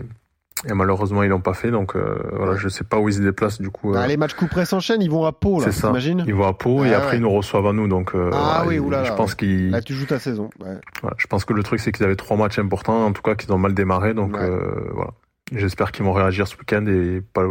et 0.70 0.74
malheureusement 0.74 1.24
ils 1.24 1.30
l'ont 1.30 1.42
pas 1.42 1.54
fait. 1.54 1.72
Donc 1.72 1.96
euh, 1.96 2.18
voilà, 2.34 2.56
je 2.56 2.68
sais 2.70 2.84
pas 2.84 3.00
où 3.00 3.10
ils 3.10 3.16
se 3.16 3.22
déplacent 3.22 3.62
du 3.62 3.70
coup. 3.70 3.94
euh, 3.94 4.00
Ah, 4.00 4.08
les 4.08 4.18
matchs 4.18 4.34
coup 4.36 4.48
près 4.48 4.66
s'enchaînent, 4.66 5.02
ils 5.02 5.10
vont 5.10 5.26
à 5.26 5.32
Pau, 5.32 5.60
là, 5.60 5.66
c'est 5.66 5.72
ça. 5.72 5.88
t'imagines 5.88 6.24
Ils 6.28 6.36
vont 6.36 6.48
à 6.48 6.54
Pau 6.54 6.84
et 6.86 6.94
Ah 6.94 6.98
après 6.98 7.12
ouais. 7.12 7.18
ils 7.18 7.22
nous 7.22 7.32
reçoivent 7.32 7.68
à 7.68 7.74
nous. 7.74 7.88
Donc 7.88 8.12
Ah 8.34 8.64
oui, 8.68 8.76
ils- 8.76 8.80
oulala, 8.80 9.04
je 9.06 9.14
pense 9.14 9.34
qu'ils. 9.36 9.72
Là, 9.72 9.82
tu 9.82 9.94
joues 9.94 10.06
ta 10.06 10.20
saison. 10.20 10.50
Ouais. 10.60 10.76
voilà, 11.02 11.16
je 11.20 11.28
pense 11.28 11.44
que 11.46 11.54
le 11.54 11.64
truc 11.64 11.80
c'est 11.80 11.92
qu'ils 11.92 12.06
avaient 12.06 12.16
trois 12.16 12.38
matchs 12.38 12.60
importants, 12.60 13.06
en 13.06 13.12
tout 13.14 13.22
cas 13.22 13.36
qu'ils 13.36 13.52
ont 13.54 13.58
mal 13.58 13.74
démarré. 13.74 14.14
Donc 14.14 14.36
Ouais. 14.38 14.50
voilà. 14.94 15.12
J'espère 15.56 15.92
qu'ils 15.94 16.04
vont 16.06 16.12
réagir 16.14 16.46
ce 16.48 16.58
week-end 16.58 16.86
et 16.88 17.22
pas 17.22 17.44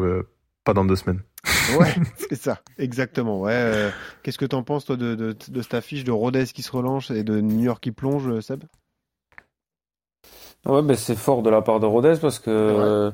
pas 0.66 0.74
dans 0.74 0.84
deux 0.84 0.96
semaines. 0.96 1.22
Ouais, 1.68 2.00
c'est 2.16 2.36
ça, 2.36 2.60
exactement. 2.78 3.40
Ouais. 3.40 3.52
euh, 3.54 3.90
Qu'est-ce 4.22 4.38
que 4.38 4.44
t'en 4.44 4.62
penses, 4.62 4.84
toi, 4.84 4.96
de, 4.96 5.14
de, 5.14 5.36
de 5.48 5.62
cette 5.62 5.74
affiche 5.74 6.04
de 6.04 6.12
Rodez 6.12 6.46
qui 6.46 6.62
se 6.62 6.70
relance 6.70 7.10
et 7.10 7.24
de 7.24 7.40
New 7.40 7.60
York 7.60 7.82
qui 7.82 7.92
plonge, 7.92 8.40
Seb? 8.40 8.64
Ouais, 10.64 10.82
ben 10.82 10.96
c'est 10.96 11.14
fort 11.16 11.42
de 11.42 11.50
la 11.50 11.62
part 11.62 11.80
de 11.80 11.86
Rodez 11.86 12.14
parce 12.20 12.38
que 12.38 12.50
Ouais. 12.50 12.50
euh, 12.50 13.10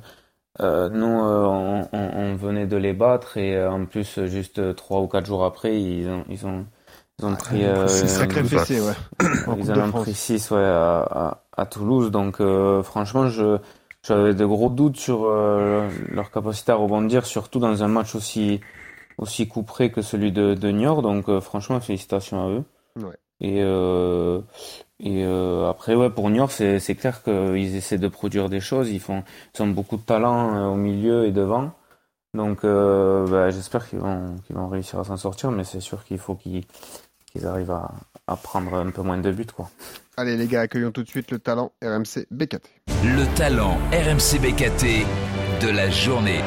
Euh, 0.60 0.88
nous, 0.90 1.06
euh, 1.06 1.46
on, 1.46 1.88
on, 1.92 1.98
on 2.18 2.36
venait 2.36 2.66
de 2.66 2.76
les 2.76 2.94
battre 2.94 3.38
et 3.38 3.56
euh, 3.56 3.70
en 3.72 3.86
plus, 3.86 4.24
juste 4.26 4.74
trois 4.76 5.00
ou 5.02 5.08
quatre 5.08 5.26
jours 5.26 5.44
après, 5.44 5.80
ils 5.80 6.08
ont, 6.08 6.24
ils 6.30 6.46
ont, 6.46 6.66
ils 7.18 7.26
ont 7.26 7.36
pris. 7.36 7.64
Ah, 7.64 7.88
C'est 7.88 8.06
euh, 8.06 8.08
sacré 8.08 8.44
fessé, 8.44 8.80
ouais. 8.80 8.94
Ils 9.58 9.72
en 9.72 9.80
ont 9.88 9.92
pris 9.92 10.14
6 10.14 10.50
ouais, 10.52 10.60
à, 10.62 11.00
à, 11.02 11.44
à 11.56 11.66
Toulouse. 11.66 12.10
Donc, 12.10 12.40
euh, 12.40 12.82
franchement, 12.82 13.28
je, 13.28 13.58
j'avais 14.06 14.34
de 14.34 14.44
gros 14.44 14.68
doutes 14.68 14.96
sur 14.96 15.24
euh, 15.24 15.88
leur 16.08 16.30
capacité 16.30 16.72
à 16.72 16.74
rebondir, 16.74 17.24
surtout 17.24 17.58
dans 17.58 17.82
un 17.84 17.88
match 17.88 18.14
aussi, 18.14 18.60
aussi 19.18 19.46
couperé 19.46 19.92
que 19.92 20.02
celui 20.02 20.32
de, 20.32 20.54
de 20.54 20.70
Niort. 20.70 21.02
Donc, 21.02 21.28
euh, 21.28 21.40
franchement, 21.40 21.80
félicitations 21.80 22.44
à 22.44 22.50
eux. 22.50 22.64
Ouais. 22.96 23.16
Et, 23.40 23.62
euh, 23.62 24.40
et 25.00 25.24
euh, 25.24 25.68
après, 25.68 25.94
ouais, 25.94 26.10
pour 26.10 26.30
Niort, 26.30 26.50
c'est, 26.52 26.94
clair 26.94 27.22
qu'ils 27.22 27.76
essaient 27.76 27.98
de 27.98 28.08
produire 28.08 28.48
des 28.48 28.60
choses. 28.60 28.90
Ils, 28.90 29.00
font, 29.00 29.24
ils 29.54 29.62
ont 29.62 29.68
beaucoup 29.68 29.96
de 29.96 30.02
talent 30.02 30.54
euh, 30.54 30.66
au 30.66 30.76
milieu 30.76 31.26
et 31.26 31.32
devant. 31.32 31.72
Donc, 32.34 32.64
euh, 32.64 33.26
bah, 33.26 33.50
j'espère 33.50 33.88
qu'ils 33.88 33.98
vont, 33.98 34.36
qu'ils 34.46 34.56
vont 34.56 34.68
réussir 34.68 34.98
à 34.98 35.04
s'en 35.04 35.16
sortir, 35.16 35.50
mais 35.50 35.64
c'est 35.64 35.80
sûr 35.80 36.04
qu'il 36.04 36.18
faut 36.18 36.34
qu'ils, 36.34 36.64
qu'ils 37.32 37.46
arrivent 37.46 37.70
à, 37.70 37.92
à 38.26 38.36
prendre 38.36 38.74
un 38.74 38.90
peu 38.90 39.02
moins 39.02 39.18
de 39.18 39.32
buts, 39.32 39.46
quoi. 39.46 39.70
Allez 40.16 40.36
les 40.36 40.46
gars, 40.46 40.60
accueillons 40.60 40.92
tout 40.92 41.02
de 41.02 41.08
suite 41.08 41.30
le 41.30 41.38
talent 41.38 41.72
RMC 41.82 42.26
BKT. 42.30 42.60
Le 43.04 43.34
talent 43.34 43.78
RMC 43.90 44.38
BKT 44.40 45.06
de 45.64 45.70
la 45.74 45.88
journée. 45.88 46.40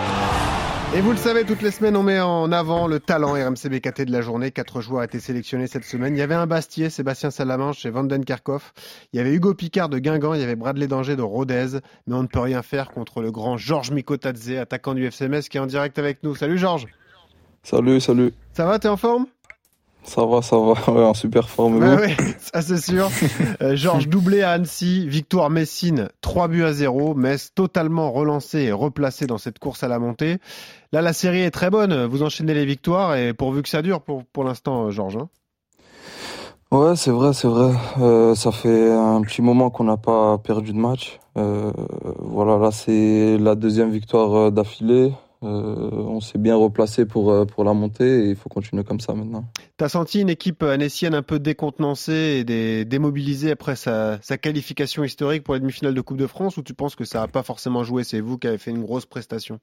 Et 0.96 1.02
vous 1.02 1.12
le 1.12 1.18
savez, 1.18 1.44
toutes 1.44 1.62
les 1.64 1.72
semaines, 1.72 1.98
on 1.98 2.04
met 2.04 2.22
en 2.22 2.52
avant 2.52 2.88
le 2.88 3.00
talent 3.00 3.34
RMC 3.34 3.70
BKT 3.70 4.04
de 4.04 4.12
la 4.12 4.22
journée. 4.22 4.52
Quatre 4.52 4.80
joueurs 4.82 5.02
ont 5.02 5.04
été 5.04 5.20
sélectionnés 5.20 5.68
cette 5.68 5.84
semaine. 5.84 6.16
Il 6.16 6.20
y 6.20 6.22
avait 6.22 6.36
un 6.36 6.46
Bastier, 6.48 6.90
Sébastien 6.90 7.32
Salamanche 7.32 7.86
et 7.86 7.90
Vanden 7.90 8.24
Kerkhoff. 8.24 8.74
Il 9.12 9.18
y 9.18 9.20
avait 9.20 9.34
Hugo 9.34 9.56
Picard 9.56 9.90
de 9.90 9.98
Guingamp, 9.98 10.36
il 10.36 10.40
y 10.40 10.44
avait 10.44 10.56
Bradley 10.56 10.88
Danger 10.88 11.16
de 11.16 11.22
Rodez. 11.22 11.80
Mais 12.08 12.16
on 12.16 12.22
ne 12.22 12.28
peut 12.28 12.40
rien 12.40 12.62
faire 12.62 12.92
contre 12.92 13.22
le 13.22 13.32
grand 13.32 13.58
Georges 13.58 13.92
Mikotadze, 13.92 14.52
attaquant 14.52 14.94
du 14.94 15.06
FCMS, 15.06 15.50
qui 15.50 15.58
est 15.58 15.60
en 15.60 15.66
direct 15.66 15.98
avec 16.00 16.24
nous. 16.24 16.36
Salut 16.36 16.58
Georges 16.58 16.88
Salut, 17.64 18.00
salut. 18.00 18.32
Ça 18.54 18.66
va, 18.66 18.78
t'es 18.78 18.88
en 18.88 18.96
forme? 18.96 19.26
Ça 20.06 20.26
va, 20.26 20.42
ça 20.42 20.58
va. 20.58 20.74
Ouais, 20.92 21.04
en 21.04 21.14
super 21.14 21.50
forme. 21.50 21.78
Ouais, 21.84 22.16
ça 22.40 22.62
c'est 22.62 22.78
sûr. 22.78 23.10
Euh, 23.62 23.76
Georges 23.76 24.08
doublé 24.08 24.44
à 24.44 24.52
Annecy, 24.52 25.08
victoire 25.08 25.50
Messine, 25.50 26.10
3 26.22 26.48
buts 26.48 26.64
à 26.64 26.74
0. 26.74 27.16
Metz 27.16 27.52
totalement 27.54 28.12
relancé 28.12 28.60
et 28.60 28.72
replacé 28.72 29.26
dans 29.28 29.38
cette 29.38 29.60
course 29.60 29.84
à 29.84 29.88
la 29.88 30.00
montée. 30.00 30.38
Là, 30.92 31.02
la 31.02 31.14
série 31.14 31.42
est 31.42 31.52
très 31.52 31.70
bonne. 31.70 32.06
Vous 32.06 32.24
enchaînez 32.24 32.54
les 32.54 32.66
victoires 32.66 33.16
et 33.16 33.34
pourvu 33.34 33.62
que 33.64 33.70
ça 33.70 33.82
dure 33.82 34.02
pour, 34.02 34.24
pour 34.26 34.44
l'instant, 34.44 34.86
euh, 34.86 34.92
Georges. 34.92 35.18
hein. 35.18 35.30
Ouais, 36.72 36.96
c'est 36.96 37.12
vrai, 37.12 37.32
c'est 37.34 37.48
vrai. 37.48 37.72
Euh, 38.02 38.36
ça 38.36 38.52
fait 38.52 38.92
un 38.92 39.22
petit 39.22 39.42
moment 39.42 39.70
qu'on 39.70 39.84
n'a 39.86 39.98
pas 39.98 40.38
perdu 40.40 40.74
de 40.74 40.78
match. 40.78 41.20
Euh, 41.38 41.72
voilà, 42.20 42.58
là 42.58 42.72
c'est 42.72 43.38
la 43.38 43.56
deuxième 43.56 43.92
victoire 43.92 44.52
d'affilée. 44.52 45.14
Euh, 45.46 45.90
on 45.92 46.22
s'est 46.22 46.40
bien 46.40 46.56
replacé 46.56 47.06
pour, 47.06 47.32
euh, 47.32 47.46
pour 47.46 47.64
la 47.64 47.74
montée 47.74 48.26
et 48.26 48.30
il 48.32 48.36
faut 48.36 48.50
continuer 48.50 48.84
comme 48.84 49.00
ça 49.00 49.14
maintenant. 49.14 49.46
T'as 49.78 49.90
senti 49.90 50.22
une 50.22 50.30
équipe 50.30 50.64
annécienne 50.64 51.14
un 51.14 51.22
peu 51.22 51.38
décontenancée 51.40 52.38
et 52.40 52.44
dé- 52.44 52.84
démobilisée 52.86 53.52
après 53.52 53.76
sa, 53.76 54.20
sa 54.22 54.38
qualification 54.38 55.04
historique 55.04 55.44
pour 55.44 55.54
la 55.54 55.60
demi-finale 55.60 55.94
de 55.94 56.02
Coupe 56.02 56.18
de 56.18 56.28
France 56.28 56.58
ou 56.58 56.64
tu 56.64 56.74
penses 56.74 56.96
que 56.96 57.06
ça 57.06 57.20
n'a 57.20 57.28
pas 57.28 57.44
forcément 57.44 57.84
joué 57.84 58.04
C'est 58.04 58.22
vous 58.22 58.38
qui 58.38 58.48
avez 58.48 58.58
fait 58.58 58.72
une 58.72 58.82
grosse 58.82 59.06
prestation? 59.06 59.60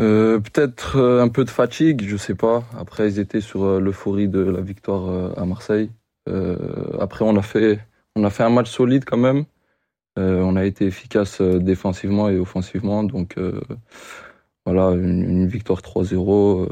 Euh, 0.00 0.38
Peut-être 0.38 0.96
euh, 0.96 1.22
un 1.22 1.28
peu 1.28 1.44
de 1.44 1.50
fatigue, 1.50 2.04
je 2.06 2.16
sais 2.16 2.36
pas. 2.36 2.62
Après, 2.78 3.08
ils 3.10 3.18
étaient 3.18 3.40
sur 3.40 3.64
euh, 3.64 3.80
l'euphorie 3.80 4.28
de 4.28 4.40
la 4.40 4.60
victoire 4.60 5.08
euh, 5.08 5.32
à 5.36 5.44
Marseille. 5.44 5.90
Euh, 6.28 6.56
après, 7.00 7.24
on 7.24 7.36
a 7.36 7.42
fait, 7.42 7.80
on 8.14 8.22
a 8.22 8.30
fait 8.30 8.44
un 8.44 8.50
match 8.50 8.70
solide 8.70 9.04
quand 9.04 9.16
même. 9.16 9.44
Euh, 10.18 10.40
on 10.42 10.56
a 10.56 10.64
été 10.64 10.86
efficace 10.86 11.40
euh, 11.40 11.58
défensivement 11.58 12.28
et 12.28 12.38
offensivement, 12.38 13.04
donc 13.04 13.38
euh, 13.38 13.60
voilà, 14.70 14.90
une, 14.90 15.22
une 15.22 15.46
victoire 15.46 15.80
3-0. 15.80 16.64
euh, 16.64 16.66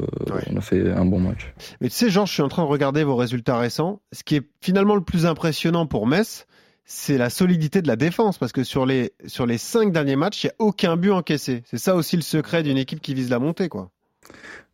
On 0.51 0.57
a 0.57 0.61
fait 0.61 0.91
un 0.91 1.05
bon 1.05 1.19
match. 1.19 1.53
Mais 1.81 1.89
tu 1.89 1.95
sais, 1.95 2.09
Georges, 2.09 2.29
je 2.29 2.33
suis 2.35 2.43
en 2.43 2.47
train 2.47 2.63
de 2.63 2.67
regarder 2.67 3.03
vos 3.03 3.15
résultats 3.15 3.57
récents. 3.57 4.01
Ce 4.11 4.23
qui 4.23 4.35
est 4.35 4.43
finalement 4.61 4.95
le 4.95 5.01
plus 5.01 5.25
impressionnant 5.25 5.87
pour 5.87 6.05
Metz, 6.05 6.45
c'est 6.85 7.17
la 7.17 7.29
solidité 7.29 7.81
de 7.81 7.87
la 7.87 7.95
défense. 7.95 8.37
Parce 8.37 8.51
que 8.51 8.63
sur 8.63 8.85
les, 8.85 9.13
sur 9.25 9.45
les 9.45 9.57
cinq 9.57 9.91
derniers 9.91 10.15
matchs, 10.15 10.43
il 10.43 10.47
n'y 10.47 10.51
a 10.51 10.55
aucun 10.59 10.95
but 10.95 11.11
encaissé. 11.11 11.63
C'est 11.65 11.79
ça 11.79 11.95
aussi 11.95 12.15
le 12.15 12.21
secret 12.21 12.61
d'une 12.63 12.77
équipe 12.77 13.01
qui 13.01 13.13
vise 13.13 13.29
la 13.29 13.39
montée, 13.39 13.67
quoi. 13.69 13.89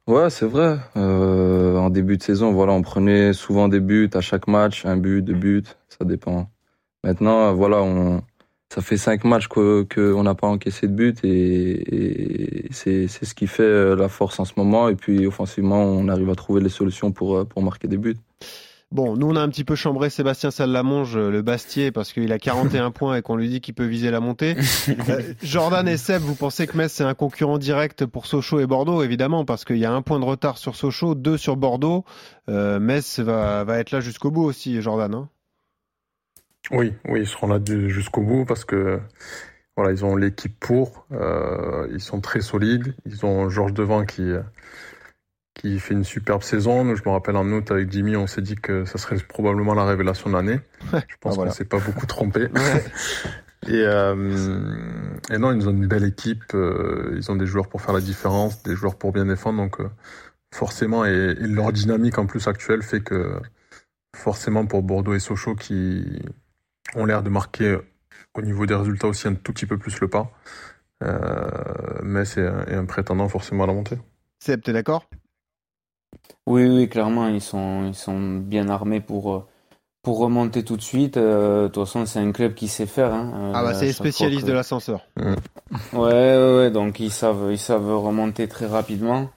Ouais, 0.05 0.29
c'est 0.29 0.45
vrai. 0.45 0.79
Euh, 0.97 1.77
en 1.77 1.89
début 1.89 2.17
de 2.17 2.23
saison, 2.23 2.51
voilà, 2.51 2.73
on 2.73 2.81
prenait 2.81 3.31
souvent 3.31 3.69
des 3.69 3.79
buts 3.79 4.09
à 4.13 4.19
chaque 4.19 4.47
match, 4.49 4.85
un 4.85 4.97
but, 4.97 5.21
deux 5.21 5.33
buts, 5.33 5.63
ça 5.87 6.03
dépend. 6.03 6.49
Maintenant, 7.05 7.47
euh, 7.47 7.51
voilà, 7.53 7.81
on, 7.81 8.21
ça 8.73 8.81
fait 8.81 8.97
cinq 8.97 9.23
matchs 9.23 9.47
que 9.47 9.85
qu'on 9.93 10.23
n'a 10.23 10.33
pas 10.33 10.47
encaissé 10.47 10.87
de 10.87 10.93
but 10.93 11.23
et, 11.23 12.65
et 12.65 12.67
c'est 12.71 13.07
ce 13.07 13.33
qui 13.35 13.45
fait 13.45 13.61
euh, 13.61 13.95
la 13.95 14.09
force 14.09 14.39
en 14.39 14.45
ce 14.45 14.53
moment. 14.57 14.89
Et 14.89 14.95
puis 14.95 15.27
offensivement, 15.27 15.83
on 15.83 16.07
arrive 16.07 16.29
à 16.31 16.35
trouver 16.35 16.61
les 16.61 16.69
solutions 16.69 17.11
pour 17.11 17.37
euh, 17.37 17.45
pour 17.45 17.61
marquer 17.61 17.87
des 17.87 17.97
buts. 17.97 18.17
Bon, 18.91 19.15
nous, 19.17 19.27
on 19.27 19.35
a 19.35 19.41
un 19.41 19.49
petit 19.49 19.63
peu 19.63 19.73
chambré 19.73 20.11
Sébastien 20.11 20.51
Salamonge, 20.51 21.17
le 21.17 21.41
Bastier, 21.41 21.91
parce 21.91 22.13
qu'il 22.13 22.31
a 22.31 22.37
41 22.37 22.91
points 22.97 23.17
et 23.17 23.21
qu'on 23.23 23.35
lui 23.35 23.49
dit 23.49 23.59
qu'il 23.59 23.73
peut 23.73 23.85
viser 23.85 24.11
la 24.11 24.19
montée. 24.19 24.55
Euh, 25.09 25.21
Jordan 25.41 25.87
et 25.87 25.97
Seb, 25.97 26.21
vous 26.21 26.35
pensez 26.35 26.67
que 26.67 26.77
Metz, 26.77 26.91
c'est 26.93 27.03
un 27.03 27.15
concurrent 27.15 27.57
direct 27.57 28.05
pour 28.05 28.27
Sochaux 28.27 28.59
et 28.59 28.67
Bordeaux, 28.67 29.01
évidemment, 29.01 29.45
parce 29.45 29.65
qu'il 29.65 29.77
y 29.77 29.85
a 29.85 29.91
un 29.91 30.01
point 30.01 30.19
de 30.19 30.25
retard 30.25 30.57
sur 30.57 30.75
Sochaux, 30.75 31.15
deux 31.15 31.37
sur 31.37 31.57
Bordeaux. 31.57 32.05
Euh, 32.49 32.79
Metz 32.79 33.19
va, 33.19 33.63
va 33.63 33.79
être 33.79 33.91
là 33.91 33.99
jusqu'au 33.99 34.29
bout 34.29 34.43
aussi, 34.43 34.79
Jordan. 34.81 35.13
hein. 35.15 35.29
Oui, 36.71 36.93
oui, 37.09 37.21
ils 37.21 37.27
seront 37.27 37.47
là 37.47 37.59
jusqu'au 37.87 38.21
bout 38.21 38.45
parce 38.45 38.65
que 38.65 38.99
voilà, 39.75 39.91
ils 39.91 40.05
ont 40.05 40.15
l'équipe 40.15 40.57
pour, 40.59 41.05
euh, 41.11 41.87
ils 41.91 41.99
sont 42.01 42.21
très 42.21 42.41
solides, 42.41 42.95
ils 43.05 43.25
ont 43.25 43.49
Georges 43.49 43.73
Devant 43.73 44.05
qui 44.05 44.31
qui 45.55 45.79
fait 45.79 45.93
une 45.93 46.03
superbe 46.03 46.41
saison. 46.41 46.83
Nous, 46.83 46.95
Je 46.95 47.03
me 47.05 47.09
rappelle 47.09 47.35
en 47.35 47.47
août 47.51 47.69
avec 47.71 47.91
Jimmy, 47.91 48.15
on 48.15 48.25
s'est 48.27 48.41
dit 48.41 48.55
que 48.55 48.85
ça 48.85 48.97
serait 48.97 49.17
probablement 49.17 49.73
la 49.75 49.85
révélation 49.85 50.29
de 50.29 50.35
l'année. 50.35 50.59
Je 50.93 51.15
pense 51.19 51.33
Ah, 51.33 51.35
voilà. 51.35 51.51
qu'on 51.51 51.55
s'est 51.57 51.65
pas 51.65 51.79
beaucoup 51.79 52.05
trompé. 52.05 52.47
Et, 53.65 53.81
euh, 53.85 54.59
et 55.31 55.37
non, 55.37 55.53
ils 55.53 55.69
ont 55.69 55.71
une 55.71 55.87
belle 55.87 56.03
équipe, 56.03 56.53
euh, 56.53 57.13
ils 57.15 57.31
ont 57.31 57.37
des 57.37 57.45
joueurs 57.45 57.69
pour 57.69 57.81
faire 57.81 57.93
la 57.93 58.01
différence, 58.01 58.61
des 58.63 58.75
joueurs 58.75 58.97
pour 58.97 59.13
bien 59.13 59.25
défendre, 59.25 59.57
donc 59.59 59.77
forcément, 60.53 61.05
et, 61.05 61.09
et 61.39 61.47
leur 61.47 61.71
dynamique 61.71 62.17
en 62.17 62.25
plus 62.25 62.45
actuelle 62.49 62.83
fait 62.83 62.99
que 62.99 63.39
forcément 64.17 64.65
pour 64.65 64.83
Bordeaux 64.83 65.13
et 65.13 65.19
Sochaux 65.19 65.55
qui 65.55 66.03
ont 66.95 67.05
l'air 67.05 67.23
de 67.23 67.29
marquer 67.29 67.77
au 68.35 68.41
niveau 68.41 68.65
des 68.65 68.75
résultats 68.75 69.07
aussi 69.07 69.27
un 69.27 69.35
tout 69.35 69.53
petit 69.53 69.65
peu 69.65 69.77
plus 69.77 69.99
le 69.99 70.07
pas, 70.07 70.31
euh, 71.03 71.99
mais 72.03 72.25
c'est 72.25 72.45
un, 72.47 72.65
est 72.65 72.75
un 72.75 72.85
prétendant 72.85 73.27
forcément 73.29 73.63
à 73.63 73.67
la 73.67 73.73
montée. 73.73 73.97
Seb, 74.43 74.61
t'es 74.61 74.73
d'accord? 74.73 75.05
Oui, 76.47 76.67
oui, 76.67 76.89
clairement, 76.89 77.27
ils 77.27 77.41
sont, 77.41 77.85
ils 77.87 77.95
sont 77.95 78.37
bien 78.37 78.69
armés 78.69 78.99
pour, 79.01 79.33
euh, 79.33 79.45
pour 80.01 80.19
remonter 80.19 80.63
tout 80.63 80.77
de 80.77 80.81
suite. 80.81 81.17
Euh, 81.17 81.63
de 81.63 81.67
toute 81.69 81.85
façon, 81.85 82.05
c'est 82.05 82.19
un 82.19 82.31
club 82.31 82.53
qui 82.53 82.67
sait 82.67 82.85
faire. 82.85 83.13
Hein, 83.13 83.51
Ah 83.55 83.63
bah, 83.63 83.69
Euh, 83.69 83.73
c'est 83.73 83.85
les 83.85 83.93
spécialistes 83.93 84.43
que- 84.43 84.47
de 84.47 84.53
l'ascenseur. 84.53 85.05
Ouais, 85.17 85.35
ouais, 85.93 86.55
ouais, 86.57 86.71
donc 86.71 86.99
ils 86.99 87.11
savent, 87.11 87.49
ils 87.51 87.57
savent 87.59 87.87
remonter 87.97 88.47
très 88.47 88.65
rapidement. 88.67 89.29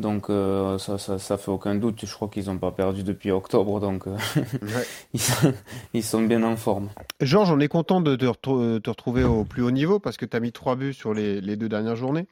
Donc 0.00 0.28
euh, 0.28 0.76
ça, 0.78 0.98
ça, 0.98 1.18
ça 1.18 1.38
fait 1.38 1.50
aucun 1.52 1.76
doute. 1.76 2.04
Je 2.04 2.12
crois 2.12 2.28
qu'ils 2.28 2.46
n'ont 2.46 2.58
pas 2.58 2.72
perdu 2.72 3.04
depuis 3.04 3.30
octobre, 3.30 3.78
donc 3.80 4.06
euh, 4.08 4.16
ils, 5.14 5.20
sont, 5.20 5.54
ils 5.92 6.02
sont 6.02 6.22
bien 6.22 6.42
en 6.42 6.56
forme. 6.56 6.88
Georges, 7.20 7.50
on 7.52 7.60
est 7.60 7.68
content 7.68 8.00
de 8.00 8.16
te, 8.16 8.24
retrou- 8.24 8.80
te 8.80 8.90
retrouver 8.90 9.22
au 9.24 9.44
plus 9.44 9.62
haut 9.62 9.70
niveau 9.70 10.00
parce 10.00 10.16
que 10.16 10.26
tu 10.26 10.36
as 10.36 10.40
mis 10.40 10.50
trois 10.52 10.74
buts 10.74 10.94
sur 10.94 11.14
les, 11.14 11.40
les 11.40 11.56
deux 11.56 11.68
dernières 11.68 11.96
journées. 11.96 12.26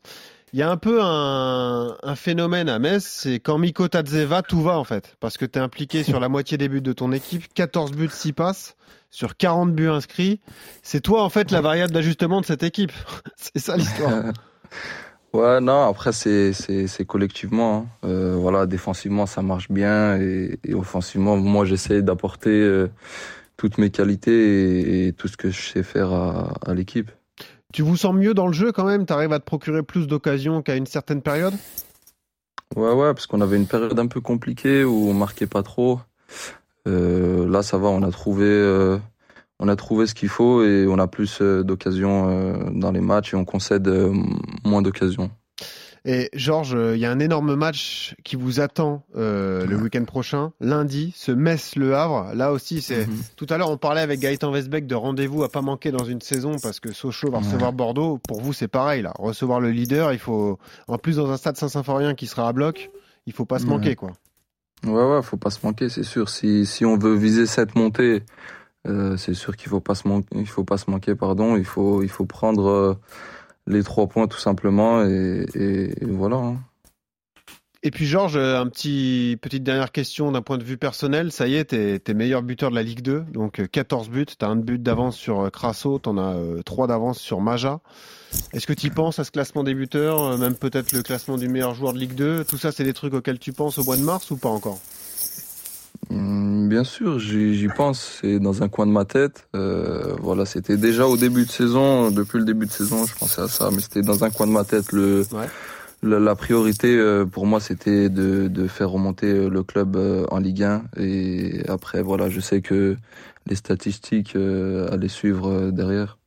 Il 0.55 0.59
y 0.59 0.63
a 0.63 0.71
un 0.71 0.77
peu 0.77 1.01
un, 1.03 1.97
un 2.03 2.15
phénomène 2.15 2.69
à 2.69 2.79
Metz, 2.79 3.03
c'est 3.03 3.41
quand 3.41 3.57
Miko 3.57 3.89
Tadze 3.89 4.17
va, 4.17 4.43
tout 4.43 4.61
va 4.61 4.77
en 4.77 4.85
fait. 4.85 5.17
Parce 5.19 5.39
que 5.39 5.47
tu 5.47 5.59
es 5.59 5.63
impliqué 5.63 6.03
sur 6.03 6.21
la 6.21 6.29
moitié 6.29 6.59
des 6.59 6.69
buts 6.69 6.83
de 6.83 6.93
ton 6.93 7.11
équipe, 7.13 7.45
14 7.55 7.93
buts, 7.93 8.11
6 8.13 8.35
passes, 8.35 8.77
sur 9.11 9.37
40 9.37 9.73
buts 9.73 9.89
inscrits. 9.89 10.41
C'est 10.83 11.01
toi 11.01 11.23
en 11.23 11.31
fait 11.31 11.51
la 11.53 11.63
variable 11.63 11.93
d'ajustement 11.95 12.41
de 12.43 12.47
cette 12.47 12.65
équipe. 12.65 12.93
c'est 13.37 13.61
ça 13.61 13.77
l'histoire. 13.79 14.25
Ouais, 15.33 15.61
non, 15.61 15.89
après, 15.89 16.13
c'est, 16.13 16.53
c'est, 16.53 16.87
c'est 16.87 17.05
collectivement. 17.07 17.87
hein. 18.05 18.09
Euh, 18.09 18.37
voilà, 18.39 18.67
défensivement, 18.67 19.25
ça 19.27 19.41
marche 19.43 19.71
bien. 19.71 20.21
Et, 20.21 20.59
et 20.65 20.75
offensivement, 20.75 21.37
moi, 21.39 21.65
j'essaie 21.65 22.03
d'apporter 22.03 22.51
euh, 22.51 22.89
toutes 23.57 23.79
mes 23.79 23.91
qualités 23.91 24.81
et, 24.81 25.07
et 25.09 25.13
tout 25.15 25.29
ce 25.29 25.37
que 25.39 25.51
je 25.51 25.61
sais 25.61 25.83
faire 25.83 26.13
à, 26.13 26.53
à 26.67 26.75
l'équipe. 26.75 27.11
tu 27.73 27.81
vous 27.83 27.97
sens 27.97 28.15
mieux 28.15 28.35
dans 28.35 28.47
le 28.47 28.53
jeu 28.53 28.73
quand 28.73 28.85
même? 28.85 29.07
Tu 29.07 29.13
arrives 29.15 29.33
à 29.33 29.39
te 29.39 29.45
procurer 29.47 29.83
plus 29.83 30.07
d'occasions 30.07 30.61
qu'à 30.61 30.77
une 30.77 30.87
certaine 30.87 31.23
période? 31.23 31.55
Ouais, 32.77 32.93
ouais, 32.93 33.15
parce 33.15 33.27
qu'on 33.27 33.41
avait 33.41 33.57
une 33.57 33.67
période 33.67 33.99
un 33.99 34.07
peu 34.07 34.21
compliquée 34.21 34.85
où 34.85 35.09
on 35.09 35.15
marquait 35.15 35.47
pas 35.47 35.63
trop. 35.63 36.01
Euh, 36.87 37.49
là, 37.49 37.63
ça 37.63 37.79
va, 37.79 37.89
on 37.89 38.03
a 38.03 38.11
trouvé, 38.11 38.45
on 39.65 39.69
a 39.69 39.77
trouvé 39.77 40.09
ce 40.09 40.15
qu'il 40.15 40.29
faut 40.29 40.65
et 40.65 40.87
on 40.89 40.99
a 40.99 41.07
plus 41.07 41.39
euh, 41.41 41.63
d'occasions 41.63 42.29
euh, 42.29 42.71
dans 42.73 42.91
les 42.91 43.01
matchs 43.01 43.33
et 43.33 43.37
on 43.37 43.45
concède 43.45 43.87
euh, 43.87 44.13
moins 44.65 44.83
d'occasions. 44.83 45.31
Et 46.05 46.31
Georges, 46.35 46.77
il 46.95 46.99
y 46.99 47.05
a 47.07 47.13
un 47.13 47.21
énorme 47.21 47.55
match 47.55 48.17
qui 48.25 48.35
vous 48.35 48.59
attend 48.59 49.05
euh, 49.17 49.65
le 49.67 49.77
week-end 49.77 50.05
prochain, 50.05 50.51
lundi, 50.61 51.13
ce 51.15 51.31
Metz-Le 51.31 51.95
Havre. 51.95 52.33
Là 52.35 52.51
aussi, 52.51 52.83
c'est 52.83 53.07
Mhm. 53.07 53.19
tout 53.37 53.47
à 53.51 53.57
l'heure 53.57 53.71
on 53.71 53.77
parlait 53.77 54.01
avec 54.01 54.19
Gaëtan 54.19 54.51
Westbeck 54.51 54.89
de 54.89 54.97
rendez-vous 54.97 55.45
à 55.45 55.49
pas 55.49 55.63
manquer 55.63 55.93
dans 55.93 56.03
une 56.05 56.21
saison 56.21 56.57
parce 56.61 56.81
que 56.81 56.91
Sochaux 56.93 57.31
va 57.31 57.39
recevoir 57.39 57.73
Bordeaux. 57.73 58.19
Pour 58.27 58.41
vous, 58.41 58.53
c'est 58.53 58.67
pareil 58.67 59.03
là, 59.03 59.13
recevoir 59.17 59.61
le 59.61 59.71
leader, 59.71 60.13
il 60.13 60.19
faut 60.19 60.59
en 60.89 60.99
plus 60.99 61.19
dans 61.19 61.31
un 61.31 61.37
stade 61.37 61.57
Saint-Symphorien 61.57 62.15
qui 62.17 62.27
sera 62.27 62.49
à 62.49 62.53
bloc, 62.53 62.91
il 63.27 63.33
faut 63.33 63.45
pas 63.45 63.61
se 63.61 63.67
Ouais. 63.67 63.71
manquer 63.71 63.95
quoi. 63.95 64.11
Ouais, 64.85 64.91
ouais, 65.05 65.23
faut 65.23 65.37
pas 65.37 65.51
se 65.51 65.65
manquer, 65.65 65.89
c'est 65.89 66.03
sûr. 66.03 66.29
Si, 66.29 66.67
si 66.67 66.85
on 66.85 66.99
veut 66.99 67.15
viser 67.15 67.47
cette 67.47 67.77
montée, 67.77 68.25
euh, 68.89 69.17
c'est 69.17 69.35
sûr 69.35 69.57
qu'il 69.57 69.69
faut 69.69 69.81
pas 69.81 69.95
se 69.95 70.09
manquer, 70.09 70.45
faut 70.45 70.65
pas 70.65 70.79
se 70.79 70.91
manquer, 70.91 71.15
pardon. 71.15 71.57
Il 71.57 71.65
faut, 71.65 72.03
prendre 72.27 72.67
euh, 72.69 72.95
les 73.67 73.83
trois 73.83 74.09
points 74.09 74.27
tout 74.27 74.39
simplement 74.39 75.05
et, 75.05 75.95
voilà. 76.03 76.37
hein. 76.37 76.57
Et 77.85 77.91
puis 77.91 78.07
Georges, 78.07 78.37
euh, 78.37 78.61
un 78.61 78.69
petit 78.69 79.37
petite 79.43 79.65
dernière 79.65 79.91
question 79.91 80.31
d'un 80.31 80.43
point 80.43 80.57
de 80.57 80.63
vue 80.63 80.77
personnel. 80.77 81.33
Ça 81.33 81.49
y 81.49 81.57
est, 81.57 81.67
t'es 81.67 81.99
t'es 81.99 82.15
meilleur 82.15 82.43
buteur 82.43 82.71
de 82.71 82.77
la 82.77 82.83
Ligue 82.85 83.03
2, 83.03 83.25
donc 83.33 83.59
euh, 83.59 83.67
14 83.67 84.09
buts. 84.09 84.27
T'as 84.39 84.47
un 84.49 84.57
but 84.57 84.81
d'avance 84.81 85.17
sur 85.17 85.51
Crasso, 85.51 85.99
t'en 85.99 86.17
as 86.17 86.37
trois 86.65 86.87
d'avance 86.87 87.19
sur 87.19 87.41
Maja. 87.41 87.81
Est-ce 88.53 88.67
que 88.67 88.73
tu 88.73 88.91
penses 88.91 89.19
à 89.19 89.25
ce 89.25 89.31
classement 89.31 89.65
des 89.65 89.75
buteurs, 89.75 90.39
même 90.39 90.55
peut-être 90.55 90.93
le 90.93 91.03
classement 91.03 91.37
du 91.37 91.49
meilleur 91.49 91.75
joueur 91.75 91.93
de 91.93 91.99
Ligue 91.99 92.15
2 92.15 92.45
Tout 92.45 92.57
ça, 92.57 92.73
c'est 92.73 92.85
des 92.85 92.95
trucs 92.95 93.15
auxquels 93.15 93.39
tu 93.39 93.53
penses 93.53 93.79
au 93.79 93.85
mois 93.85 93.97
de 93.97 94.03
mars 94.03 94.31
ou 94.31 94.37
pas 94.37 94.49
encore? 94.49 94.79
Bien 96.11 96.85
sûr, 96.85 97.19
j'y 97.19 97.55
j'y 97.55 97.69
pense. 97.69 98.19
C'est 98.21 98.39
dans 98.39 98.63
un 98.63 98.69
coin 98.69 98.87
de 98.87 98.93
ma 98.93 99.05
tête. 99.05 99.49
Euh, 99.55 100.15
voilà, 100.21 100.47
c'était 100.47 100.77
déjà 100.77 101.07
au 101.07 101.17
début 101.17 101.45
de 101.45 101.51
saison. 101.51 102.11
Depuis 102.11 102.39
le 102.39 102.45
début 102.45 102.67
de 102.67 102.71
saison, 102.71 103.07
je 103.07 103.15
pensais 103.15 103.43
à 103.43 103.49
ça, 103.49 103.71
mais 103.71 103.81
c'était 103.81 104.03
dans 104.03 104.25
un 104.25 104.31
coin 104.31 104.47
de 104.47 104.53
ma 104.53 104.65
tête. 104.65 104.93
Le, 104.93 105.25
la, 106.03 106.19
la 106.19 106.35
priorité 106.35 106.97
euh, 106.97 107.25
pour 107.25 107.47
moi, 107.47 107.61
c'était 107.61 108.09
de, 108.09 108.49
de 108.49 108.67
faire 108.67 108.91
remonter 108.91 109.27
euh, 109.27 109.49
le 109.49 109.63
club 109.63 109.97
euh, 109.97 110.27
en 110.31 110.39
Ligue 110.39 110.65
1. 110.65 110.83
Et 110.97 111.63
après, 111.69 112.03
voilà, 112.03 112.29
je 112.29 112.41
sais 112.41 112.61
que 112.61 112.97
les 113.47 113.55
statistiques 113.55 114.37
allaient 114.37 115.09
suivre 115.09 115.71
derrière. 115.71 116.19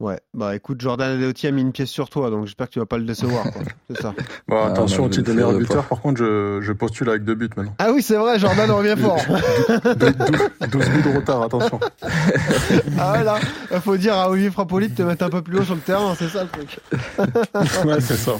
Ouais, 0.00 0.18
bah 0.34 0.56
écoute, 0.56 0.80
Jordan 0.80 1.12
Adeoti 1.16 1.46
a 1.46 1.52
mis 1.52 1.62
une 1.62 1.70
pièce 1.70 1.88
sur 1.88 2.10
toi, 2.10 2.28
donc 2.28 2.46
j'espère 2.46 2.66
que 2.66 2.72
tu 2.72 2.78
vas 2.80 2.84
pas 2.84 2.98
le 2.98 3.04
décevoir. 3.04 3.44
quoi. 3.44 3.62
C'est 3.90 4.02
ça. 4.02 4.12
Bon, 4.48 4.56
Ah, 4.60 4.66
attention 4.66 5.04
au 5.04 5.06
je 5.06 5.12
titre 5.12 5.22
de 5.24 5.28
le 5.28 5.34
meilleur 5.36 5.56
buteur, 5.58 5.82
pas. 5.84 5.88
par 5.90 6.00
contre, 6.00 6.18
je, 6.18 6.58
je 6.60 6.72
postule 6.72 7.08
avec 7.08 7.24
deux 7.24 7.36
buts 7.36 7.48
maintenant. 7.56 7.74
Ah 7.78 7.92
oui, 7.92 8.02
c'est 8.02 8.16
vrai, 8.16 8.38
Jordan 8.40 8.70
revient 8.72 8.96
fort. 9.00 9.16
12 10.68 10.88
buts 10.90 11.02
de 11.02 11.16
retard, 11.16 11.42
attention. 11.42 11.78
ah 12.98 13.22
là, 13.22 13.38
il 13.72 13.80
faut 13.80 13.96
dire 13.96 14.14
à 14.14 14.28
Olivier 14.30 14.50
Frappoli 14.50 14.88
de 14.88 14.94
te 14.96 15.02
mettre 15.02 15.24
un 15.24 15.30
peu 15.30 15.42
plus 15.42 15.58
haut 15.60 15.64
sur 15.64 15.74
le 15.76 15.80
terrain, 15.80 16.14
c'est 16.18 16.28
ça 16.28 16.42
le 16.42 16.48
truc. 16.50 16.78
ouais, 17.86 18.00
c'est 18.00 18.16
ça. 18.16 18.32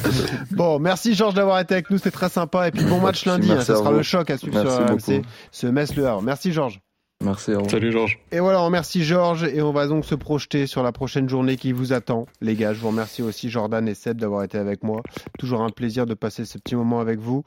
Bon, 0.51 0.81
merci 0.81 1.15
Georges 1.15 1.35
d'avoir 1.35 1.61
été 1.61 1.75
avec 1.75 1.89
nous, 1.91 1.99
c'était 1.99 2.11
très 2.11 2.29
sympa. 2.29 2.67
Et 2.69 2.73
puis 2.73 2.85
bon 2.85 3.01
match 3.01 3.25
lundi, 3.27 3.51
hein, 3.51 3.55
merci 3.55 3.67
ça 3.69 3.77
sera 3.77 3.91
vous. 3.91 3.97
le 3.99 4.03
choc 4.03 4.29
à 4.31 4.39
suivre 4.39 4.55
Merci 4.63 4.77
sur 5.07 5.17
RMC, 5.19 5.23
ce 5.53 5.67
Metz-Le 5.69 6.07
Havre. 6.07 6.23
Merci 6.23 6.53
Georges. 6.53 6.81
Merci. 7.25 7.53
Salut 7.69 7.91
Georges. 7.93 8.19
Et 8.33 8.41
voilà, 8.41 8.61
on 8.61 8.67
remercie 8.67 9.03
Georges 9.05 9.45
et 9.45 9.63
on 9.63 9.73
va 9.73 9.87
donc 9.87 10.05
se 10.05 10.15
projeter 10.15 10.67
sur 10.67 10.83
la 10.83 10.93
prochaine 10.93 11.29
journée 11.29 11.57
qui 11.57 11.73
vous 11.73 11.93
attend. 11.93 12.27
Les 12.41 12.55
gars, 12.55 12.73
je 12.75 12.81
vous 12.81 12.89
remercie 12.89 13.23
aussi 13.23 13.49
Jordan 13.51 13.89
et 13.89 13.95
Seb 13.95 14.19
d'avoir 14.21 14.43
été 14.45 14.59
avec 14.59 14.83
moi. 14.83 15.03
Toujours 15.39 15.63
un 15.63 15.71
plaisir 15.71 16.07
de 16.07 16.15
passer 16.15 16.45
ce 16.45 16.59
petit 16.59 16.77
moment 16.77 17.01
avec 17.01 17.19
vous. 17.19 17.43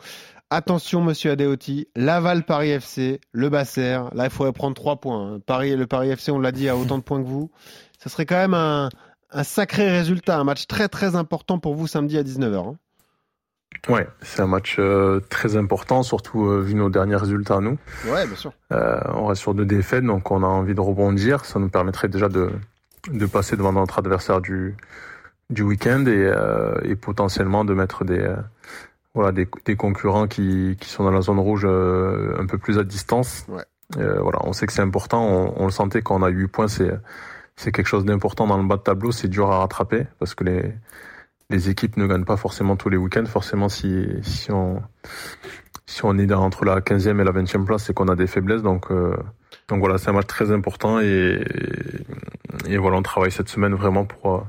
Attention, 0.50 1.02
monsieur 1.02 1.32
Adeoti, 1.32 1.88
Laval 1.96 2.44
Paris 2.44 2.70
FC, 2.70 3.20
le 3.34 3.50
Basser. 3.50 4.00
Là, 4.14 4.26
il 4.26 4.30
faudrait 4.30 4.54
prendre 4.54 4.76
trois 4.76 4.96
points. 4.96 5.34
hein. 5.36 5.40
Paris, 5.46 5.76
le 5.76 5.88
Paris 5.88 6.10
FC, 6.10 6.32
on 6.32 6.40
l'a 6.40 6.52
dit, 6.54 6.70
a 6.70 6.78
autant 6.78 6.98
de 6.98 7.04
points 7.04 7.22
que 7.22 7.28
vous. 7.28 7.52
Ça 8.00 8.10
serait 8.10 8.26
quand 8.26 8.38
même 8.38 8.54
un, 8.54 8.88
un 9.32 9.44
sacré 9.44 9.90
résultat, 9.90 10.38
un 10.38 10.46
match 10.46 10.66
très 10.68 10.88
très 10.88 11.16
important 11.16 11.60
pour 11.60 11.76
vous 11.76 11.86
samedi 11.88 12.18
à 12.18 12.24
19h. 12.24 12.76
Ouais, 13.90 14.08
c'est 14.22 14.42
un 14.42 14.48
match 14.48 14.78
euh, 14.80 15.22
très 15.30 15.56
important, 15.56 16.04
surtout 16.04 16.46
euh, 16.46 16.62
vu 16.62 16.74
nos 16.76 16.90
derniers 16.90 17.16
résultats 17.16 17.58
à 17.58 17.62
nous. 17.62 17.78
Ouais, 18.06 18.26
bien 18.28 18.36
sûr. 18.36 18.54
Euh, 18.74 19.00
on 19.14 19.28
reste 19.28 19.42
sur 19.42 19.54
deux 19.54 19.66
défaites, 19.66 20.04
donc 20.04 20.30
on 20.32 20.44
a 20.44 20.48
envie 20.48 20.76
de 20.76 20.82
rebondir. 20.82 21.46
Ça 21.46 21.60
nous 21.60 21.70
permettrait 21.70 22.10
déjà 22.10 22.28
de, 22.28 22.52
de 23.12 23.26
passer 23.26 23.56
devant 23.56 23.72
notre 23.72 24.00
adversaire 24.00 24.42
du, 24.42 24.76
du 25.50 25.62
week-end 25.62 26.06
et, 26.06 26.32
et 26.84 26.96
potentiellement 26.96 27.64
de 27.64 27.74
mettre 27.74 28.04
des, 28.04 28.30
voilà, 29.14 29.32
des, 29.32 29.48
des 29.66 29.76
concurrents 29.76 30.28
qui, 30.28 30.76
qui 30.80 30.90
sont 30.90 31.04
dans 31.06 31.12
la 31.12 31.22
zone 31.22 31.40
rouge 31.40 31.66
un 31.66 32.46
peu 32.46 32.58
plus 32.58 32.80
à 32.80 32.84
distance. 32.84 33.46
Ouais. 33.48 33.64
Voilà, 33.96 34.40
on 34.44 34.52
sait 34.52 34.68
que 34.68 34.74
c'est 34.74 34.82
important. 34.82 35.26
On, 35.26 35.54
on 35.62 35.66
le 35.66 35.72
sentait 35.72 36.02
quand 36.02 36.20
on 36.20 36.24
a 36.24 36.30
8 36.30 36.48
points, 36.48 36.68
c'est 36.68 36.92
c'est 37.60 37.72
quelque 37.72 37.88
chose 37.88 38.06
d'important 38.06 38.46
dans 38.46 38.58
le 38.58 38.68
bas 38.68 38.78
de 38.78 38.84
tableau. 38.84 39.12
C'est 39.12 39.28
dur 39.30 39.52
à 39.52 39.60
rattraper 39.60 40.06
parce 40.20 40.36
que 40.36 40.44
les 40.44 40.74
les 41.50 41.70
équipes 41.70 41.98
ne 41.98 42.08
gagnent 42.08 42.26
pas 42.26 42.38
forcément 42.38 42.76
tous 42.76 42.90
les 42.90 42.98
week-ends. 42.98 43.26
Forcément, 43.26 43.70
si 43.70 44.06
si 44.22 44.52
on 44.52 44.82
si 45.86 46.04
on 46.04 46.18
est 46.18 46.26
dans, 46.26 46.44
entre 46.44 46.66
la 46.66 46.82
15e 46.82 47.22
et 47.22 47.24
la 47.24 47.32
20e 47.32 47.64
place, 47.66 47.84
c'est 47.86 47.94
qu'on 47.94 48.10
a 48.10 48.16
des 48.16 48.28
faiblesses. 48.28 48.62
Donc 48.64 48.92
euh, 48.92 49.16
donc 49.70 49.80
voilà, 49.80 49.98
c'est 49.98 50.10
un 50.10 50.14
match 50.14 50.28
très 50.28 50.52
important 50.52 51.00
et 51.00 51.42
et 52.68 52.78
voilà, 52.78 52.98
on 52.98 53.02
travaille 53.02 53.32
cette 53.32 53.50
semaine 53.50 53.74
vraiment 53.76 54.06
pour 54.06 54.46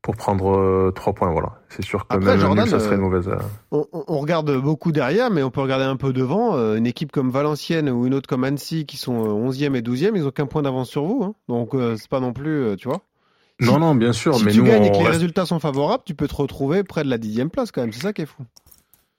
pour 0.00 0.16
prendre 0.16 0.54
euh, 0.58 0.90
trois 0.94 1.12
points. 1.14 1.30
Voilà, 1.30 1.60
c'est 1.70 1.82
sûr 1.82 2.06
que 2.06 2.14
Après, 2.16 2.32
même 2.32 2.40
Jordan, 2.40 2.66
ça 2.66 2.78
serait 2.80 2.96
une 2.96 3.00
mauvaise. 3.02 3.28
euh, 3.28 3.38
On, 3.70 3.86
on- 3.92 4.18
regarde 4.18 4.54
beaucoup 4.60 4.92
derrière, 4.92 5.30
mais 5.30 5.42
on 5.42 5.50
peut 5.50 5.60
regarder 5.62 5.84
un 5.86 5.96
peu 5.96 6.12
devant. 6.12 6.56
Une 6.74 6.86
équipe 6.86 7.10
comme 7.12 7.30
Valenciennes 7.30 7.88
ou 7.90 8.06
une 8.06 8.12
autre 8.14 8.28
comme 8.28 8.44
Annecy 8.44 8.84
qui 8.86 8.96
sont 8.98 9.24
euh, 9.24 9.50
11e 9.50 9.74
et 9.74 9.80
12e, 9.82 10.12
ils 10.14 10.26
ont 10.26 10.30
qu'un 10.30 10.46
point 10.46 10.62
d'avance 10.62 10.88
sur 10.90 11.04
vous. 11.04 11.22
hein. 11.24 11.34
Donc 11.48 11.70
c'est 11.96 12.08
pas 12.08 12.20
non 12.20 12.32
plus, 12.34 12.76
tu 12.78 12.88
vois. 12.88 13.00
Non, 13.60 13.78
non, 13.78 13.94
bien 13.94 14.12
sûr, 14.12 14.34
Si 14.36 14.44
mais 14.44 14.52
tu 14.52 14.58
nous, 14.58 14.64
gagnes 14.66 14.84
et 14.84 14.90
que 14.90 14.96
les 14.96 15.02
reste- 15.04 15.12
résultats 15.16 15.46
sont 15.46 15.60
favorables, 15.60 16.02
tu 16.04 16.14
peux 16.14 16.26
te 16.28 16.34
retrouver 16.34 16.82
près 16.82 17.04
de 17.04 17.08
la 17.10 17.18
10e 17.18 17.50
place 17.50 17.70
quand 17.72 17.82
même. 17.82 17.92
C'est 17.92 18.02
ça 18.02 18.12
qui 18.12 18.22
est 18.22 18.26
fou. 18.26 18.42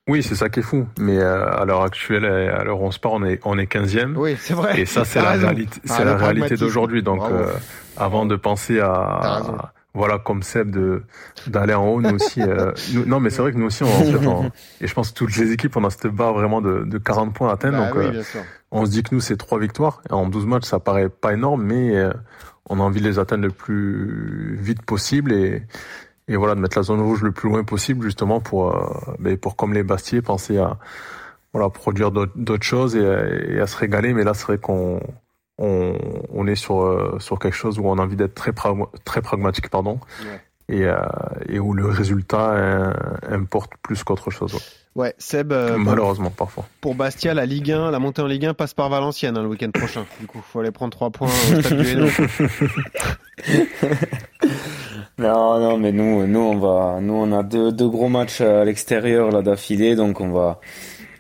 Oui, 0.08 0.22
c'est 0.22 0.36
ça 0.36 0.50
qui 0.50 0.60
est 0.60 0.64
fou. 0.64 0.86
Mais 1.00 1.18
euh, 1.18 1.50
à 1.50 1.66
l'heure 1.66 1.82
actuelle, 1.82 2.26
à 2.26 2.64
l'heure 2.64 2.80
où 2.82 2.86
on 2.86 2.92
se 2.92 3.00
parle, 3.00 3.24
on 3.24 3.26
est, 3.26 3.40
on 3.44 3.58
est 3.58 3.66
15e. 3.66 4.16
Oui, 4.16 4.36
c'est 4.40 4.54
vrai. 4.54 4.80
Et 4.82 4.86
ça, 4.86 5.04
c'est 5.06 5.20
la 5.22 5.32
raison. 5.32 5.48
réalité, 5.48 5.80
c'est 5.86 6.06
la 6.06 6.16
réalité 6.18 6.56
d'aujourd'hui. 6.58 7.02
Donc, 7.02 7.24
euh, 7.24 7.48
avant 7.98 8.26
de 8.26 8.36
penser 8.36 8.80
à, 8.80 9.72
voilà, 9.96 10.20
comme 10.20 10.44
Seb, 10.44 10.70
de 10.72 11.04
d'aller 11.48 11.74
en 11.74 11.88
haut, 11.88 12.02
nous 12.02 12.16
aussi. 12.16 12.42
euh, 12.42 12.74
nous- 12.94 13.06
non, 13.06 13.20
mais 13.22 13.30
c'est 13.32 13.42
vrai 13.42 13.54
que 13.54 13.58
nous 13.58 13.66
aussi, 13.68 13.84
on, 13.84 13.88
en 13.88 14.04
fait, 14.04 14.28
on- 14.28 14.52
et 14.82 14.86
je 14.88 14.94
pense 14.94 15.10
que 15.12 15.16
toutes 15.16 15.36
les 15.38 15.54
équipes, 15.54 15.76
on 15.78 15.84
a 15.86 15.90
cette 15.90 16.08
barre 16.08 16.34
vraiment 16.34 16.60
de, 16.62 16.84
de 16.84 16.98
40 17.00 17.34
points 17.34 17.50
à 17.50 17.54
atteindre. 17.54 17.78
Bah 17.80 17.86
donc, 17.88 17.96
oui, 17.96 18.06
euh, 18.06 18.12
bien 18.12 18.24
sûr. 18.24 18.42
on 18.72 18.86
se 18.86 18.92
dit 18.92 19.02
que 19.02 19.16
nous, 19.16 19.22
c'est 19.22 19.38
trois 19.38 19.58
victoires. 19.58 20.02
En 20.12 20.28
12 20.28 20.46
matchs, 20.46 20.66
ça 20.66 20.80
paraît 20.80 21.10
pas 21.10 21.34
énorme, 21.34 21.64
mais 21.64 21.96
euh, 21.96 22.12
on 22.70 22.80
a 22.80 22.84
envie 22.84 23.02
de 23.02 23.08
les 23.08 23.20
atteindre 23.20 23.44
le 23.46 23.52
plus 23.52 24.56
vite 24.60 24.82
possible 24.84 25.32
et, 25.34 25.64
et 26.28 26.36
voilà, 26.36 26.56
de 26.56 26.60
mettre 26.60 26.78
la 26.78 26.84
zone 26.84 27.02
rouge 27.02 27.22
le 27.22 27.32
plus 27.32 27.50
loin 27.50 27.64
possible, 27.64 28.04
justement, 28.04 28.40
pour, 28.40 28.76
euh, 28.76 29.16
ben, 29.20 29.38
pour 29.38 29.56
comme 29.56 29.74
les 29.74 29.84
Bastiers, 29.84 30.22
penser 30.22 30.58
à 30.58 30.78
voilà, 31.54 31.70
produire 31.70 32.12
d'autres 32.12 32.64
choses 32.66 32.96
et, 32.96 33.60
à- 33.60 33.68
se 33.68 33.78
régaler. 33.78 34.14
Mais 34.14 34.24
là, 34.24 34.34
c'est 34.34 34.46
vrai 34.46 34.58
qu'on 34.58 35.00
on, 35.58 35.98
on 36.34 36.48
est 36.48 36.56
sur, 36.56 36.82
euh, 36.82 37.18
sur 37.20 37.40
quelque 37.40 37.54
chose 37.56 37.80
où 37.80 37.88
on 37.88 37.98
a 37.98 38.02
envie 38.02 38.18
d'être 38.18 38.36
très, 38.36 38.52
très 39.06 39.22
pragmatique, 39.22 39.70
pardon. 39.70 40.00
Et, 40.68 40.84
euh, 40.86 40.96
et 41.48 41.60
où 41.60 41.74
le 41.74 41.86
résultat 41.88 42.54
euh, 42.54 42.92
importe 43.30 43.74
plus 43.84 44.04
qu'autre 44.04 44.32
chose. 44.32 44.58
ouais. 44.96 45.14
Seb, 45.20 45.52
euh, 45.54 45.76
pour- 45.76 45.80
Malheureusement, 45.84 46.32
parfois. 46.32 46.66
pour 46.82 46.96
Bastia, 46.96 47.36
la 47.36 47.46
Ligue 47.46 47.72
1, 47.72 47.92
la 47.92 48.00
montée 48.00 48.24
en 48.24 48.26
Ligue 48.28 48.48
1 48.48 48.54
passe 48.56 48.74
par 48.74 48.90
Valenciennes 48.90 49.38
hein, 49.38 49.44
le 49.44 49.48
week-end 49.50 49.70
prochain. 49.72 50.06
Du 50.20 50.26
coup, 50.26 50.42
faut 50.42 50.62
aller 50.62 50.72
prendre 50.72 50.92
trois 50.92 51.12
points 51.12 51.28
au 51.28 51.62
stade 51.62 51.78
du 51.78 51.88
Hainaut. 51.88 52.08
Non, 55.18 55.60
non, 55.60 55.78
mais 55.78 55.92
nous, 55.94 56.28
nous, 56.28 56.40
on 56.40 56.58
va, 56.58 57.00
nous, 57.02 57.14
on 57.14 57.32
a 57.32 57.42
deux, 57.44 57.72
deux 57.72 57.88
gros 57.88 58.10
matchs 58.10 58.42
à 58.42 58.66
l'extérieur 58.66 59.32
là 59.32 59.42
d'affilée, 59.42 59.96
donc 59.96 60.20
on 60.20 60.30
va, 60.30 60.60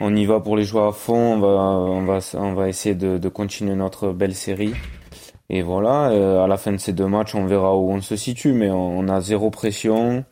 on 0.01 0.13
y 0.13 0.25
va 0.25 0.41
pour 0.41 0.57
les 0.57 0.65
jouer 0.65 0.81
à 0.83 0.91
fond. 0.91 1.35
On 1.35 1.39
va, 1.39 1.47
on 1.47 2.03
va, 2.03 2.19
on 2.33 2.53
va 2.53 2.67
essayer 2.67 2.93
de, 2.93 3.17
de 3.17 3.29
continuer 3.29 3.73
notre 3.75 4.09
belle 4.11 4.35
série. 4.35 4.73
Et 5.49 5.61
voilà, 5.61 6.09
euh, 6.09 6.43
à 6.43 6.47
la 6.47 6.57
fin 6.57 6.71
de 6.71 6.77
ces 6.77 6.91
deux 6.93 7.07
matchs, 7.07 7.35
on 7.35 7.45
verra 7.45 7.75
où 7.77 7.91
on 7.91 8.01
se 8.01 8.15
situe, 8.15 8.53
mais 8.53 8.69
on, 8.69 8.97
on 8.99 9.07
a 9.07 9.21
zéro 9.21 9.51
pression 9.51 10.25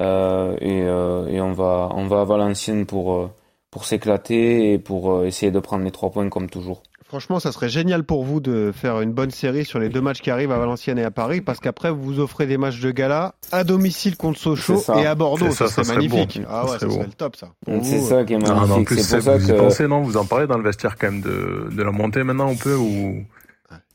euh, 0.00 0.54
et, 0.60 0.82
euh, 0.84 1.26
et 1.28 1.40
on 1.40 1.52
va, 1.52 1.88
on 1.94 2.06
va 2.06 2.20
à 2.20 2.24
Valenciennes 2.24 2.86
pour, 2.86 3.30
pour 3.70 3.84
s'éclater 3.84 4.72
et 4.72 4.78
pour 4.78 5.24
essayer 5.24 5.50
de 5.52 5.58
prendre 5.58 5.84
les 5.84 5.90
trois 5.90 6.10
points 6.10 6.28
comme 6.28 6.48
toujours. 6.48 6.82
Franchement, 7.04 7.40
ça 7.40 7.52
serait 7.52 7.68
génial 7.68 8.04
pour 8.04 8.24
vous 8.24 8.40
de 8.40 8.72
faire 8.74 9.02
une 9.02 9.12
bonne 9.12 9.30
série 9.32 9.66
sur 9.66 9.78
les 9.78 9.90
deux 9.90 10.00
matchs 10.00 10.22
qui 10.22 10.30
arrivent 10.30 10.52
à 10.52 10.56
Valenciennes 10.58 10.98
et 10.98 11.04
à 11.04 11.10
Paris, 11.10 11.42
parce 11.42 11.60
qu'après, 11.60 11.90
vous 11.90 12.00
vous 12.00 12.20
offrez 12.20 12.46
des 12.46 12.56
matchs 12.56 12.80
de 12.80 12.90
gala 12.90 13.34
à 13.50 13.64
domicile 13.64 14.16
contre 14.16 14.38
Sochaux 14.38 14.78
ça. 14.78 14.98
et 14.98 15.04
à 15.04 15.14
Bordeaux. 15.14 15.46
C'est 15.50 15.52
ça, 15.52 15.66
Ça, 15.66 15.74
ça 15.74 15.84
serait 15.84 15.96
magnifique. 15.96 16.40
beau. 16.40 16.46
Ah 16.48 16.62
Ça 16.62 16.64
ouais, 16.64 16.70
ça 16.70 16.78
serait 16.78 16.90
serait 16.90 16.98
beau. 17.02 17.06
le 17.08 17.12
top, 17.12 17.36
ça. 17.36 17.48
C'est 17.82 17.98
ça 18.00 18.24
qui 18.24 18.32
est 18.32 18.38
Non, 18.38 18.50
en 18.52 18.60
magnifique. 18.66 18.86
plus, 18.86 19.02
C'est 19.02 19.16
pour 19.16 19.24
ça 19.24 19.36
vous 19.36 19.44
y 19.50 19.52
que 19.52 19.58
pensez, 19.58 19.88
non? 19.88 20.00
Vous 20.00 20.16
en 20.16 20.24
parlez 20.24 20.46
dans 20.46 20.56
le 20.56 20.64
vestiaire 20.64 20.96
quand 20.96 21.10
même 21.10 21.20
de, 21.20 21.68
de 21.70 21.82
la 21.82 21.90
montée 21.90 22.22
maintenant 22.22 22.48
un 22.50 22.54
peu 22.56 22.76
ou 22.76 23.24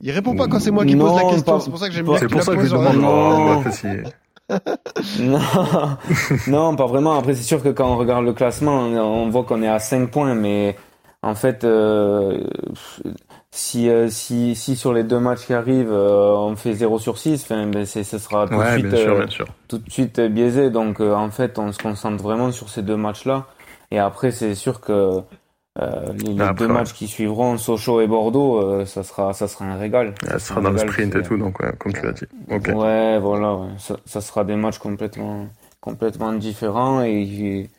Il 0.01 0.11
répond 0.11 0.35
pas 0.35 0.47
quand 0.47 0.59
c'est 0.59 0.71
moi 0.71 0.85
qui 0.85 0.95
Non, 0.95 1.05
pose 1.07 1.15
la 1.23 1.29
question. 1.29 1.53
pas- 1.53 1.59
C'est 1.59 1.69
pour 1.69 1.79
ça 1.79 1.87
que 1.87 1.93
j'aime 1.93 2.05
bien 2.05 2.17
C'est 2.17 2.27
pour 2.27 2.37
la 2.39 2.43
ça 2.45 2.55
que 2.55 2.63
je 2.65 2.71
demande. 2.71 2.95
Non. 2.97 3.63
Non, 5.19 5.39
non, 6.47 6.75
pas 6.75 6.85
vraiment. 6.85 7.17
Après, 7.17 7.33
c'est 7.35 7.43
sûr 7.43 7.61
que 7.61 7.69
quand 7.69 7.87
on 7.91 7.97
regarde 7.97 8.23
le 8.25 8.33
classement, 8.33 8.73
on 8.79 8.97
on 8.97 9.29
voit 9.29 9.43
qu'on 9.43 9.61
est 9.61 9.67
à 9.67 9.79
5 9.79 10.09
points, 10.09 10.35
mais 10.35 10.75
en 11.21 11.35
fait, 11.35 11.63
euh, 11.63 12.39
si, 13.51 13.89
euh, 13.89 14.07
si, 14.09 14.55
si 14.55 14.75
sur 14.75 14.93
les 14.93 15.03
deux 15.03 15.19
matchs 15.19 15.45
qui 15.47 15.53
arrivent, 15.53 15.91
euh, 15.91 16.31
on 16.35 16.55
fait 16.55 16.73
0 16.73 16.99
sur 16.99 17.17
6, 17.17 17.43
enfin, 17.43 17.65
ben 17.67 17.85
ce 17.85 18.03
sera 18.03 18.47
tout, 18.47 18.53
de 18.53 18.59
Ouais, 18.59 18.73
suite, 18.73 18.85
bien 18.87 18.97
sûr, 18.97 19.17
bien 19.17 19.27
sûr. 19.29 19.45
tout 19.67 19.79
de 19.79 19.89
suite 19.89 20.19
biaisé. 20.21 20.69
Donc, 20.69 21.01
euh, 21.01 21.13
en 21.13 21.29
fait, 21.29 21.59
on 21.59 21.71
se 21.71 21.79
concentre 21.79 22.21
vraiment 22.23 22.51
sur 22.51 22.69
ces 22.69 22.83
deux 22.83 22.97
matchs-là. 22.97 23.45
Et 23.91 23.99
après, 23.99 24.31
c'est 24.31 24.55
sûr 24.55 24.79
que 24.79 25.09
euh, 25.79 26.13
les, 26.13 26.33
les 26.33 26.41
Après, 26.41 26.65
deux 26.65 26.67
ouais. 26.67 26.73
matchs 26.73 26.93
qui 26.93 27.07
suivront, 27.07 27.57
Sochaux 27.57 28.01
et 28.01 28.07
Bordeaux, 28.07 28.57
euh, 28.59 28.85
ça, 28.85 29.03
sera, 29.03 29.33
ça 29.33 29.47
sera 29.47 29.65
un 29.65 29.77
régal. 29.77 30.15
Ça 30.23 30.29
sera 30.29 30.39
sera 30.39 30.61
dans 30.61 30.71
le 30.71 30.77
sprint 30.77 31.15
et 31.15 31.21
tout, 31.21 31.37
donc 31.37 31.59
ouais, 31.59 31.71
comme 31.77 31.93
tu 31.93 32.01
l'as 32.03 32.13
dit. 32.13 32.25
Ouais, 32.49 33.19
voilà, 33.19 33.55
ouais. 33.55 33.69
Ça, 33.77 33.97
ça 34.05 34.21
sera 34.21 34.43
des 34.43 34.55
matchs 34.55 34.79
complètement, 34.79 35.47
complètement 35.79 36.33
différents 36.33 37.03
et 37.03 37.69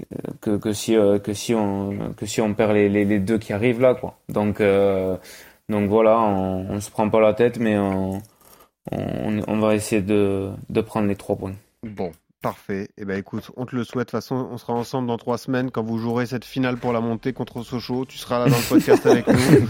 euh, 0.00 0.16
que, 0.40 0.56
que 0.56 0.72
si 0.72 0.96
euh, 0.96 1.18
que 1.18 1.32
si 1.34 1.54
on 1.54 2.12
que 2.16 2.26
si 2.26 2.40
on 2.40 2.54
perd 2.54 2.72
les, 2.72 2.88
les, 2.88 3.04
les 3.04 3.18
deux 3.18 3.38
qui 3.38 3.52
arrivent 3.52 3.80
là 3.80 3.94
quoi. 3.94 4.18
Donc 4.28 4.60
euh, 4.60 5.16
donc 5.68 5.88
voilà, 5.88 6.18
on, 6.18 6.70
on 6.70 6.80
se 6.80 6.90
prend 6.90 7.08
pas 7.10 7.20
la 7.20 7.34
tête, 7.34 7.58
mais 7.58 7.76
on 7.78 8.22
on, 8.92 9.42
on 9.46 9.58
va 9.58 9.74
essayer 9.74 10.02
de 10.02 10.50
de 10.68 10.80
prendre 10.80 11.08
les 11.08 11.16
trois 11.16 11.36
points. 11.36 11.54
Bon, 11.82 12.10
parfait. 12.46 12.88
Et 12.96 13.04
ben 13.04 13.18
écoute, 13.18 13.50
on 13.56 13.66
te 13.66 13.74
le 13.74 13.82
souhaite. 13.82 14.06
De 14.06 14.10
toute 14.12 14.20
façon, 14.20 14.48
on 14.52 14.56
sera 14.56 14.72
ensemble 14.72 15.08
dans 15.08 15.18
trois 15.18 15.36
semaines 15.36 15.72
quand 15.72 15.82
vous 15.82 15.98
jouerez 15.98 16.26
cette 16.26 16.44
finale 16.44 16.76
pour 16.76 16.92
la 16.92 17.00
montée 17.00 17.32
contre 17.32 17.64
Sochaux. 17.64 18.04
Tu 18.04 18.18
seras 18.18 18.38
là 18.38 18.48
dans 18.48 18.56
le 18.56 18.62
podcast 18.68 19.04
avec 19.04 19.26
nous. 19.26 19.68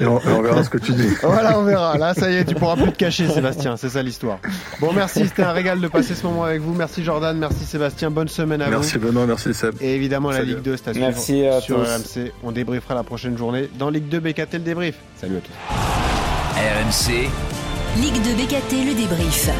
Et 0.00 0.04
on, 0.04 0.18
verra 0.42 0.64
ce 0.64 0.68
que 0.68 0.78
tu 0.78 0.90
dis. 0.94 1.14
Voilà, 1.22 1.56
on 1.60 1.62
verra. 1.62 1.96
Là, 1.96 2.14
ça 2.14 2.28
y 2.28 2.34
est, 2.34 2.44
tu 2.44 2.56
pourras 2.56 2.74
plus 2.74 2.90
te 2.90 2.96
cacher, 2.96 3.28
Sébastien. 3.28 3.76
C'est 3.76 3.90
ça 3.90 4.02
l'histoire. 4.02 4.40
Bon, 4.80 4.92
merci. 4.92 5.28
C'était 5.28 5.44
un 5.44 5.52
régal 5.52 5.80
de 5.80 5.86
passer 5.86 6.16
ce 6.16 6.26
moment 6.26 6.42
avec 6.42 6.60
vous. 6.60 6.74
Merci 6.74 7.04
Jordan. 7.04 7.38
Merci 7.38 7.64
Sébastien. 7.64 8.10
Bonne 8.10 8.26
semaine 8.26 8.62
à 8.62 8.68
Merci 8.68 8.98
vous. 8.98 9.06
Benoît, 9.06 9.24
merci 9.24 9.54
Seb. 9.54 9.76
Et 9.80 9.94
évidemment, 9.94 10.32
la. 10.32 10.42
Ligue 10.42 10.62
2, 10.62 10.76
c'est 10.76 10.88
à 10.88 10.92
suivre 10.94 11.06
Merci 11.06 11.46
à 11.46 11.60
sur 11.60 11.76
tous. 11.76 12.18
RMC. 12.18 12.32
On 12.42 12.50
débriefera 12.50 12.96
la 12.96 13.04
prochaine 13.04 13.38
journée 13.38 13.70
dans 13.78 13.90
Ligue 13.90 14.08
2 14.08 14.18
BKT 14.18 14.54
le 14.54 14.58
débrief. 14.60 14.96
Salut 15.20 15.36
à 15.36 15.40
tous. 15.40 15.52
RMC, 16.56 17.28
Ligue 18.00 18.22
de 18.22 18.42
BKT, 18.42 18.88
le 18.88 18.94
débrief. 18.94 19.50